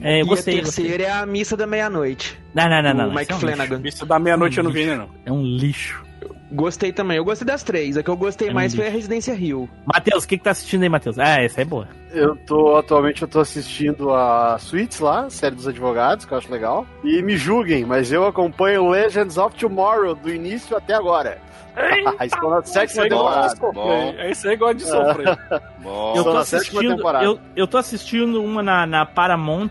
[0.00, 0.58] É, eu e gostei.
[0.60, 2.38] a terceira é a Missa da Meia-Noite.
[2.54, 3.14] Não, não, não, não.
[3.14, 3.40] Mike é um lixo.
[3.56, 3.80] Flanagan.
[3.84, 5.08] Isso da meia-noite eu não vi não.
[5.24, 6.04] É um lixo.
[6.50, 7.16] Gostei também.
[7.16, 7.96] Eu gostei das três.
[7.96, 8.90] A que eu gostei É mais foi a.
[8.90, 9.68] Residência Rio.
[9.84, 11.18] Matheus, o que, que tá assistindo aí, Matheus?
[11.18, 11.88] Ah, essa é boa.
[12.10, 16.50] Eu tô, atualmente eu tô assistindo a Suits lá, série dos advogados, que eu acho
[16.50, 16.86] legal.
[17.04, 21.38] E me julguem, mas eu acompanho Legends of Tomorrow, do início até agora.
[22.24, 24.12] Estou na sétima aí gosta de temporada.
[24.14, 24.30] Sofrer.
[24.30, 25.38] Esse aí gosta de sofrer.
[25.82, 27.08] Bom, Eu tô assistindo.
[27.22, 29.70] Eu, eu tô assistindo uma na, na Paramount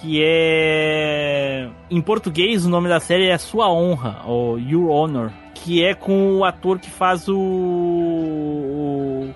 [0.00, 1.68] que é.
[1.90, 5.30] Em português, o nome da série é Sua Honra, ou Your Honor.
[5.64, 7.38] Que é com o ator que faz o.
[7.38, 9.30] o-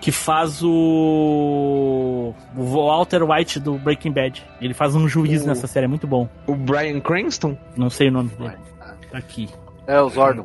[0.00, 2.34] que faz o.
[2.54, 4.44] o Walter White do Breaking Bad.
[4.60, 6.28] Ele faz um juiz O- nessa série, é muito bom.
[6.46, 7.56] O Brian Cranston?
[7.76, 8.52] Não sei o nome dele.
[9.10, 9.48] Tá aqui.
[9.86, 10.44] É, o Zordon.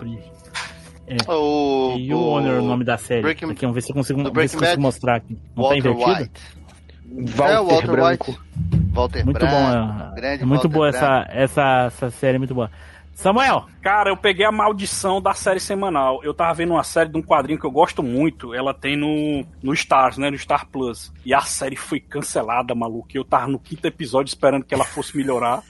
[1.28, 3.22] o, Your Honor é o nome da série.
[3.24, 5.38] Breaking- aqui, vamos ver se eu consigo, ver se consigo mostrar aqui.
[5.56, 6.12] Não tá Walter invertido?
[6.22, 6.41] White.
[7.36, 8.32] Walter, é, o Walter Branco.
[8.32, 8.41] White.
[8.94, 9.53] Walter Muito Branco.
[9.53, 11.06] bom, é, grande é muito Walter boa Branco.
[11.06, 12.72] essa, essa, essa série, é muito boa.
[13.14, 16.22] Samuel, Cara, eu peguei a maldição da série semanal.
[16.23, 18.53] Eu tava vendo uma série de um quadrinho que eu gosto muito.
[18.53, 20.30] Ela tem no, no Stars, né?
[20.30, 21.11] No Star Plus.
[21.26, 23.10] E a série foi cancelada, maluco.
[23.14, 25.61] Eu tava no quinto episódio esperando que ela fosse melhorar.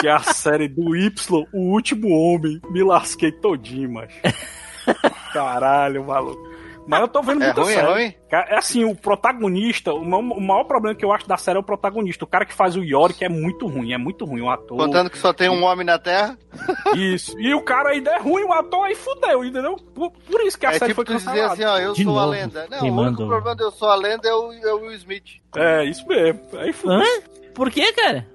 [0.00, 2.60] Que é a série do Y, O Último Homem.
[2.70, 4.10] Me lasquei todinho, mas.
[5.32, 6.49] Caralho, maluco.
[6.90, 7.92] Mas eu tô vendo É muita ruim, é série.
[7.92, 8.14] ruim?
[8.30, 11.56] Cara, É assim, o protagonista, o maior, o maior problema que eu acho da série
[11.56, 12.24] é o protagonista.
[12.24, 14.42] O cara que faz o Yorick é muito ruim, é muito ruim.
[14.42, 14.76] O ator.
[14.76, 16.36] Contando que só tem um homem na Terra.
[16.96, 17.38] Isso.
[17.40, 19.76] E o cara ainda é ruim, o ator aí fudeu, entendeu?
[19.94, 21.52] Por, por isso que a é série tipo foi tu dizer cancelada.
[21.54, 22.66] assim, ó, eu De sou a novo, lenda.
[22.70, 25.24] Não, o único problema de eu sou a lenda é o, é o Will Smith.
[25.56, 26.40] É, isso mesmo.
[26.58, 26.98] Aí fudeu.
[26.98, 27.04] hã?
[27.54, 28.26] Por que, cara?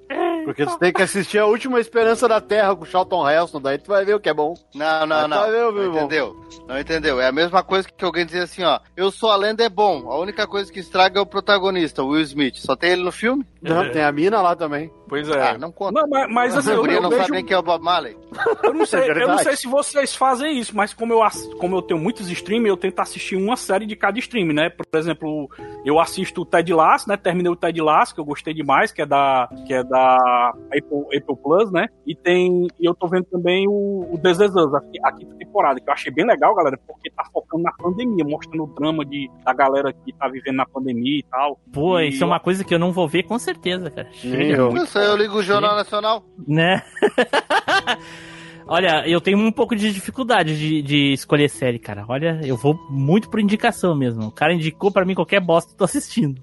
[0.44, 3.78] Porque tu tem que assistir a última esperança da Terra com o Charlton Heston, daí
[3.78, 4.54] tu vai ver o que é bom.
[4.74, 5.36] Não, não, Ah, não.
[5.38, 6.36] tá, meu não entendeu?
[6.68, 7.20] Não entendeu.
[7.20, 8.78] É a mesma coisa que alguém dizer assim, ó.
[8.96, 10.10] Eu sou a lenda é bom.
[10.10, 12.56] A única coisa que estraga é o protagonista, o Will Smith.
[12.56, 13.44] Só tem ele no filme?
[13.60, 14.90] Não, tem a mina lá também.
[15.08, 15.50] Pois é.
[15.50, 16.00] Ah, não conta.
[16.00, 17.22] Não, mas, mas assim, A eu, eu não vejo...
[17.22, 18.16] sabe nem quem é o Bob Marley.
[18.62, 21.20] Eu não, sei, É eu não sei se vocês fazem isso, mas como eu,
[21.58, 24.70] como eu tenho muitos streams, eu tento assistir uma série de cada stream, né?
[24.70, 25.48] Por exemplo,
[25.84, 27.16] eu assisto o Ted Lasso, né?
[27.16, 31.16] Terminei o Ted Lasso, que eu gostei demais, que é da, que é da Apple,
[31.16, 31.86] Apple Plus, né?
[32.06, 32.66] E tem.
[32.78, 35.88] E eu tô vendo também o, o This Is Us, a, a quinta temporada, que
[35.88, 39.52] eu achei bem legal, galera, porque tá focando na pandemia, mostrando o drama de, da
[39.52, 41.58] galera que tá vivendo na pandemia e tal.
[41.72, 44.08] Pô, E isso é uma coisa que eu não vou ver com certeza, cara.
[44.22, 44.72] Nem eu.
[44.72, 46.24] Não sei, eu ligo o Jornal Nacional.
[46.46, 46.82] Né?
[48.68, 52.04] Olha, eu tenho um pouco de dificuldade de, de escolher série, cara.
[52.08, 54.24] Olha, eu vou muito por indicação mesmo.
[54.26, 56.42] O cara indicou pra mim qualquer bosta, eu tô assistindo.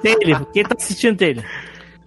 [0.00, 1.44] Taylor, quem tá assistindo Taylor?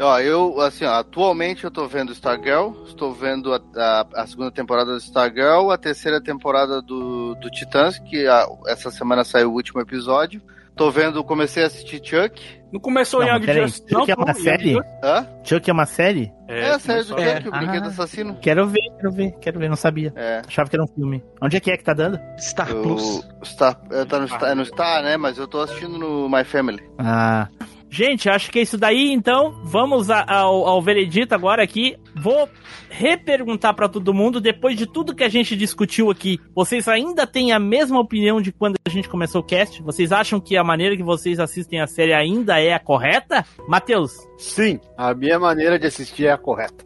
[0.02, 4.50] Ó, eu, assim, ó, atualmente eu tô vendo Stargirl, estou vendo a, a, a segunda
[4.50, 9.56] temporada do Stargirl, a terceira temporada do, do Titãs, que a- essa semana saiu o
[9.56, 10.42] último episódio.
[10.74, 12.42] Tô vendo, comecei a assistir Chuck.
[12.72, 14.78] Não começou Não, Young Justice, Chuck é uma série?
[15.04, 15.28] Hã?
[15.44, 16.32] Chuck é uma série?
[16.48, 17.58] É, a série do começou- Chuck, o Ah.
[17.58, 18.38] Brinquedo Assassino.
[18.42, 20.14] Quero ver, quero ver, quero ver, não sabia.
[20.16, 20.42] É.
[20.48, 21.22] Achava que era um filme.
[21.42, 22.18] Onde é que é que tá dando?
[22.40, 23.28] Star Plus.
[23.44, 25.18] Star, é, tá no, Star, é no Star, né?
[25.18, 26.82] Mas eu tô assistindo no My Family.
[26.98, 27.50] Ah.
[27.92, 29.60] Gente, acho que é isso daí, então.
[29.64, 31.96] Vamos a- ao, ao veredito agora aqui.
[32.16, 32.48] Vou
[32.90, 37.52] reperguntar pra todo mundo, depois de tudo que a gente discutiu aqui, vocês ainda têm
[37.52, 39.82] a mesma opinião de quando a gente começou o cast?
[39.82, 43.44] Vocês acham que a maneira que vocês assistem a série ainda é a correta?
[43.68, 44.12] Matheus?
[44.38, 46.86] Sim, a minha maneira de assistir é a correta.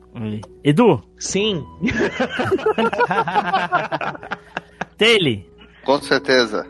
[0.63, 1.01] Edu?
[1.17, 1.63] Sim.
[4.97, 5.39] Taylor?
[5.85, 6.65] Com certeza.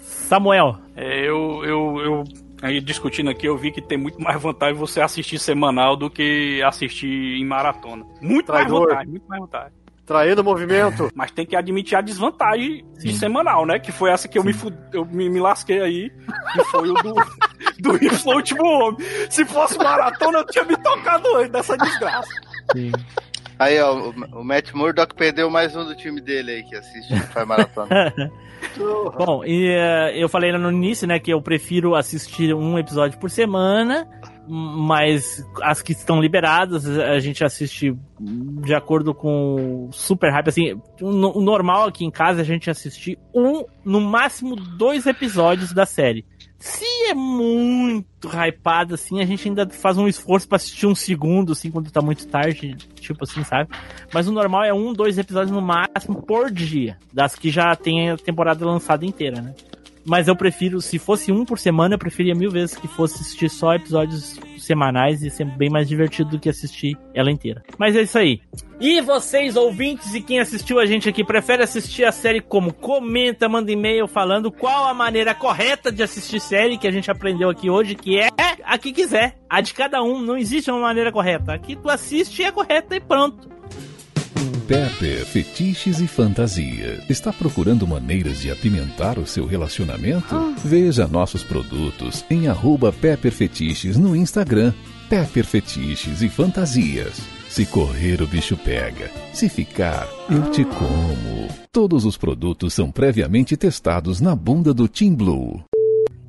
[0.00, 0.76] Samuel?
[0.96, 2.24] É, eu, eu, eu
[2.62, 6.62] aí discutindo aqui, eu vi que tem muito mais vantagem você assistir semanal do que
[6.62, 8.04] assistir em maratona.
[8.20, 8.80] Muito Traidor.
[8.80, 9.72] mais vantagem, muito mais vantagem.
[10.06, 11.08] Traindo o movimento.
[11.14, 13.78] Mas tem que admitir a desvantagem de semanal, né?
[13.78, 16.10] Que foi essa que eu, me, fu- eu me, me lasquei aí.
[16.52, 17.14] Que foi o do,
[17.78, 18.98] do Inflow Último Homem.
[19.30, 22.28] Se fosse maratona, eu tinha me tocado antes dessa desgraça.
[23.60, 27.12] Aí, ó, o, o Matt Murdock perdeu mais um do time dele aí que assiste,
[27.12, 27.88] que faz maratona.
[29.18, 33.18] Bom, e eh, eu falei lá no início, né, que eu prefiro assistir um episódio
[33.18, 34.08] por semana,
[34.48, 40.80] mas as que estão liberadas a gente assiste de acordo com o super hype, assim,
[41.02, 45.84] o normal aqui em casa é a gente assistir um, no máximo dois episódios da
[45.84, 46.24] série.
[46.60, 51.52] Se é muito hypado, assim, a gente ainda faz um esforço pra assistir um segundo,
[51.52, 53.70] assim, quando tá muito tarde, tipo assim, sabe?
[54.12, 58.10] Mas o normal é um, dois episódios no máximo por dia, das que já tem
[58.10, 59.54] a temporada lançada inteira, né?
[60.04, 63.50] Mas eu prefiro, se fosse um por semana, eu preferia mil vezes que fosse assistir
[63.50, 67.62] só episódios semanais e ser bem mais divertido do que assistir ela inteira.
[67.78, 68.40] Mas é isso aí.
[68.80, 72.72] E vocês, ouvintes e quem assistiu a gente aqui, prefere assistir a série como?
[72.72, 77.50] Comenta, manda e-mail falando qual a maneira correta de assistir série que a gente aprendeu
[77.50, 78.28] aqui hoje, que é
[78.64, 79.36] a que quiser.
[79.48, 81.52] A de cada um, não existe uma maneira correta.
[81.52, 83.59] Aqui tu assiste é correta e pronto.
[84.70, 87.02] Pepper Fetiches e Fantasia.
[87.08, 90.54] Está procurando maneiras de apimentar o seu relacionamento?
[90.64, 94.72] Veja nossos produtos em arroba Pepper Fetiches no Instagram.
[95.08, 97.20] Pepper Fetiches e Fantasias.
[97.48, 99.10] Se correr, o bicho pega.
[99.32, 101.48] Se ficar, eu te como.
[101.72, 105.64] Todos os produtos são previamente testados na bunda do Team Blue.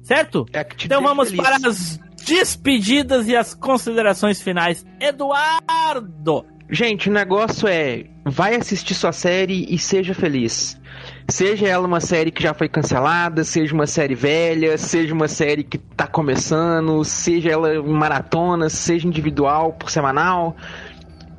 [0.02, 0.48] Certo?
[0.52, 1.44] É Então vamos feliz.
[1.44, 4.84] para as despedidas e as considerações finais.
[5.00, 6.44] Eduardo!
[6.74, 10.80] Gente, o negócio é: vai assistir sua série e seja feliz.
[11.28, 15.64] Seja ela uma série que já foi cancelada, seja uma série velha, seja uma série
[15.64, 20.56] que tá começando, seja ela em maratona, seja individual, por semanal.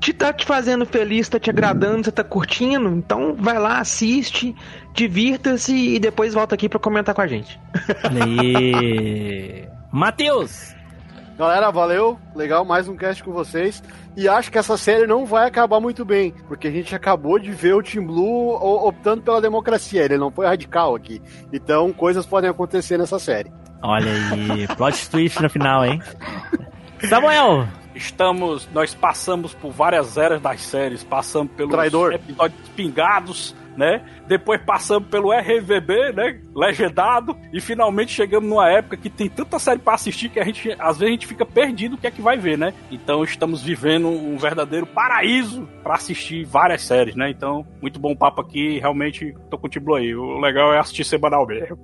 [0.00, 4.52] Te tá te fazendo feliz, tá te agradando, você tá curtindo, então vai lá, assiste,
[4.92, 7.60] divirta-se e depois volta aqui pra comentar com a gente.
[9.92, 10.74] Matheus!
[11.38, 12.18] Galera, valeu.
[12.34, 13.82] Legal, mais um cast com vocês.
[14.16, 17.50] E acho que essa série não vai acabar muito bem, porque a gente acabou de
[17.50, 20.02] ver o Team Blue o- optando pela democracia.
[20.04, 21.20] Ele não foi radical aqui.
[21.52, 23.50] Então, coisas podem acontecer nessa série.
[23.82, 26.00] Olha aí, plot twist no final, hein?
[27.08, 27.66] Samuel!
[27.94, 32.12] Estamos, nós passamos por várias eras das séries, passamos pelos Traidor.
[32.14, 34.04] episódios pingados, né?
[34.26, 36.40] Depois passamos pelo RVB, né?
[36.54, 40.74] Legendado e finalmente chegamos numa época que tem tanta série pra assistir que a gente
[40.78, 42.72] às vezes a gente fica perdido o que é que vai ver, né?
[42.90, 47.30] Então estamos vivendo um verdadeiro paraíso pra assistir várias séries, né?
[47.30, 50.14] Então, muito bom papo aqui, realmente tô contigo aí.
[50.14, 51.78] O legal é assistir semanal mesmo.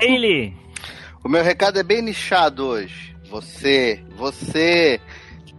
[0.00, 0.54] Ele!
[1.24, 3.14] O meu recado é bem nichado hoje.
[3.30, 5.00] Você, você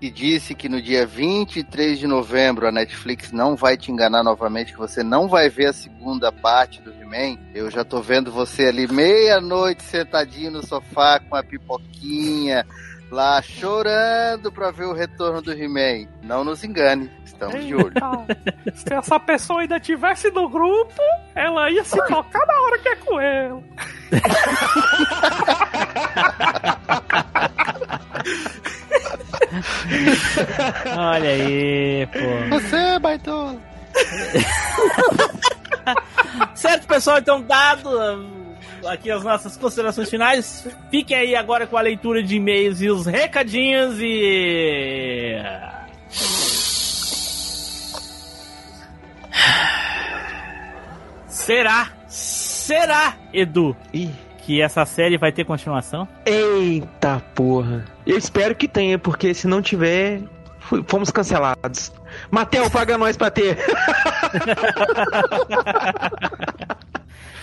[0.04, 4.74] que disse que no dia 23 de novembro a Netflix não vai te enganar novamente,
[4.74, 7.38] que você não vai ver a segunda parte do He-Man.
[7.56, 12.68] Eu já tô vendo você ali meia-noite sentadinho no sofá com a pipoquinha,
[13.10, 16.10] lá chorando pra ver o retorno do He-Man.
[16.22, 17.94] Não nos engane, estamos de olho.
[18.76, 21.02] Se essa pessoa ainda tivesse no grupo,
[21.34, 23.64] ela ia se tocar na hora que é com ela.
[30.98, 32.60] Olha aí, pô.
[32.60, 33.56] Você, baitola.
[36.56, 41.82] Certo, pessoal, então dado uh, aqui as nossas considerações finais, fiquem aí agora com a
[41.82, 45.36] leitura de e-mails e os recadinhos e.
[51.28, 51.90] Será?
[52.08, 53.76] Será, Edu?
[53.94, 54.23] Ih.
[54.46, 56.08] Que essa série vai ter continuação?
[56.26, 57.86] Eita porra.
[58.06, 60.22] Eu espero que tenha, porque se não tiver,
[60.86, 61.94] fomos cancelados.
[62.30, 63.58] Mateu, paga nós pra ter.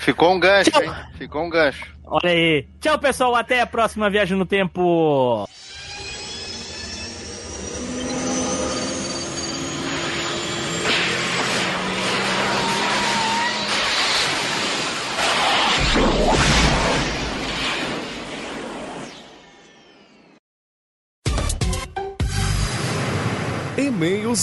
[0.01, 0.93] Ficou um gancho, hein?
[1.16, 1.86] Ficou um gancho.
[2.05, 2.66] Olha aí.
[2.81, 3.35] Tchau, pessoal.
[3.35, 5.48] Até a próxima viagem no tempo.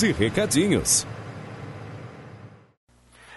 [0.03, 1.07] E recadinhos.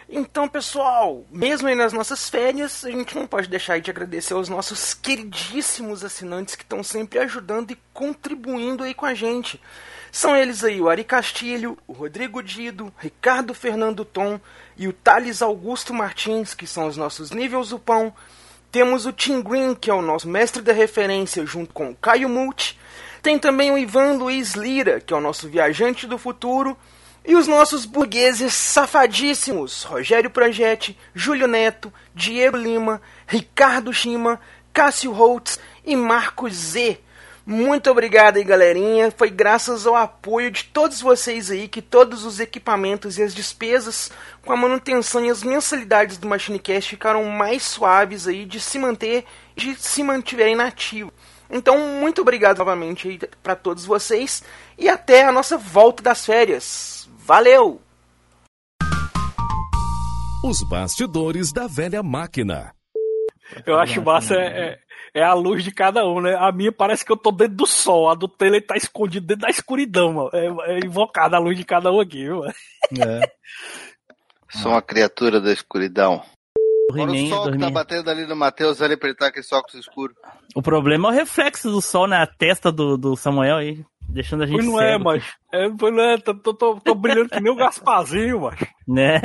[0.06, 4.48] Então, pessoal, mesmo aí nas nossas férias, a gente não pode deixar de agradecer aos
[4.48, 9.58] nossos queridíssimos assinantes que estão sempre ajudando e contribuindo aí com a gente.
[10.12, 14.40] São eles aí o Ari Castilho, o Rodrigo Dido, Ricardo Fernando Tom
[14.76, 18.12] e o Thales Augusto Martins, que são os nossos níveis do pão.
[18.72, 22.28] Temos o Tim Green, que é o nosso mestre da referência, junto com o Caio
[22.28, 22.79] Multi.
[23.22, 26.76] Tem também o Ivan Luiz Lira, que é o nosso viajante do futuro.
[27.24, 34.40] E os nossos burgueses safadíssimos: Rogério Projetti, Júlio Neto, Diego Lima, Ricardo Shima,
[34.72, 36.98] Cássio Holtz e Marcos Z.
[37.44, 39.10] Muito obrigado aí, galerinha.
[39.10, 44.10] Foi graças ao apoio de todos vocês aí que todos os equipamentos e as despesas
[44.42, 49.24] com a manutenção e as mensalidades do MachineCast ficaram mais suaves aí de se manter
[49.56, 51.12] de se mantiverem nativo.
[51.50, 54.42] Então, muito obrigado novamente para todos vocês
[54.78, 57.08] e até a nossa volta das férias.
[57.18, 57.80] Valeu!
[60.44, 62.72] Os bastidores da velha máquina.
[63.66, 64.78] Eu acho massa é,
[65.14, 66.36] é, é a luz de cada um, né?
[66.38, 69.42] A minha parece que eu tô dentro do sol, a do Taylor tá escondido dentro
[69.42, 70.30] da escuridão, mano.
[70.32, 72.54] É, é invocada a luz de cada um aqui, viu, mano?
[74.50, 76.22] Sou uma criatura da escuridão.
[76.90, 79.32] O Olha o He-Man sol que tá batendo ali no Matheus, ali pra ele estar
[79.32, 80.14] com esse óculos escuro.
[80.54, 84.46] O problema é o reflexo do sol na testa do, do Samuel aí, deixando a
[84.46, 85.24] gente Pois não é, cego, mas.
[85.52, 88.58] É, pois não é, tô, tô, tô, tô brilhando que nem o Gasparzinho, mas.
[88.86, 89.20] Né?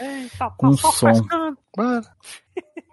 [0.00, 1.12] Eita, Com som.
[1.76, 2.06] Mano.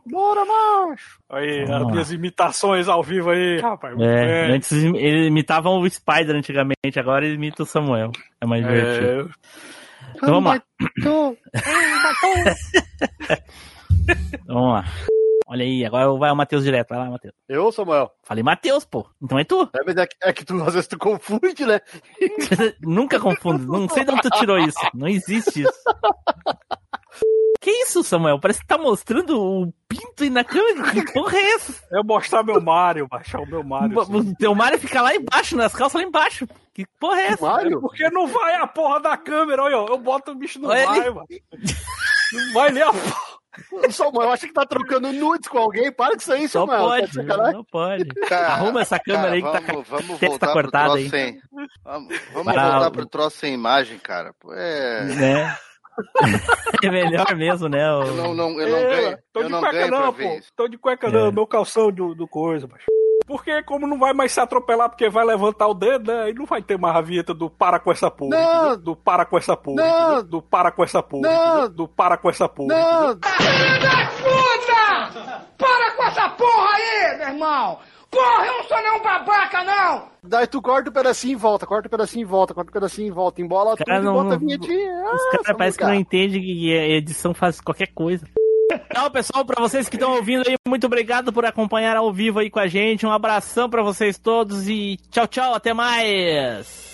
[0.07, 1.19] Bora, macho!
[1.29, 3.99] Aí, as minhas imitações ao vivo aí, rapaz.
[3.99, 8.11] É, antes eles imitavam o Spider antigamente, agora eles imitam o Samuel.
[8.39, 9.31] É mais divertido.
[10.15, 10.61] Então vamos lá.
[14.47, 14.85] Vamos lá.
[15.47, 16.89] Olha aí, agora vai o Matheus direto.
[16.89, 17.35] Vai lá, Matheus.
[17.47, 18.11] Eu, Samuel?
[18.23, 19.07] Falei Matheus, pô.
[19.21, 19.69] Então é tu.
[19.75, 21.79] É, mas é que, é que tu, às vezes tu confunde, né?
[22.81, 23.63] Nunca confundo.
[23.65, 24.79] Não sei de onde tu tirou isso.
[24.93, 25.83] Não existe isso.
[27.61, 28.39] Que isso, Samuel?
[28.39, 30.91] Parece que tá mostrando o pinto aí na câmera.
[30.91, 31.73] Que porra é essa?
[31.91, 33.99] Eu mostrar meu Mario, baixar o meu Mario.
[33.99, 34.15] assim.
[34.17, 36.47] O teu Mario fica lá embaixo, nas calças lá embaixo.
[36.73, 37.61] Que porra é essa?
[37.61, 40.97] É porque não vai a porra da câmera, olha, eu boto o bicho no Olha
[40.97, 41.09] ele.
[41.11, 41.27] mano.
[42.35, 42.91] Não vai nem a.
[43.89, 45.89] Samuel, acha que tá trocando nudes com alguém?
[45.89, 46.81] Para com isso aí, Só Samuel.
[46.81, 48.05] pode, Tá não pode.
[48.27, 51.09] Cara, Arruma essa câmera cara, aí que tá vamos, testa voltar cortada aí.
[51.09, 51.39] sem.
[51.83, 54.33] Vamos, vamos Para voltar o- pro troço sem imagem, cara.
[54.51, 55.03] É.
[55.03, 55.57] Né?
[56.83, 57.89] É melhor mesmo, né?
[57.93, 59.17] o- Eu não, não, eu não É, ganho.
[59.31, 60.39] Tô Eu de não cueca não, pô.
[60.53, 61.11] Tô de cueca É.
[61.11, 62.83] não, meu calção do, do coisa, macho.
[63.27, 66.29] Porque como não vai mais se atropelar porque vai levantar o dedo, né?
[66.29, 68.37] E não vai ter mais a vinheta do para com essa porra.
[68.37, 68.77] Não.
[68.77, 69.81] Do para com essa porra.
[69.81, 70.23] Não.
[70.23, 71.21] Do para com essa porra.
[71.27, 71.69] Não.
[71.69, 72.67] Do para com essa porra.
[72.75, 73.19] Não,
[75.57, 77.79] Para com essa porra aí, meu irmão!
[78.11, 80.03] Porra, eu não sou nenhum babaca, não!
[80.23, 83.07] daí tu corta o pedacinho e volta, corta o pedacinho e volta, corta o pedacinho
[83.07, 84.91] e volta, embola Cara, tudo não- e bota a não- vinhetinha.
[84.91, 88.25] Os Ah, caras Samuel, parecem que não entendem que a edição faz qualquer coisa.
[88.71, 92.49] Então, pessoal, pra vocês que estão ouvindo aí, muito obrigado por acompanhar ao vivo aí
[92.49, 93.05] com a gente.
[93.05, 96.85] Um abração pra vocês todos e tchau, tchau, até mais.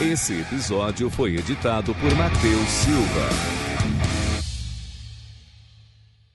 [0.00, 3.57] Esse episódio foi editado por Matheus Silva.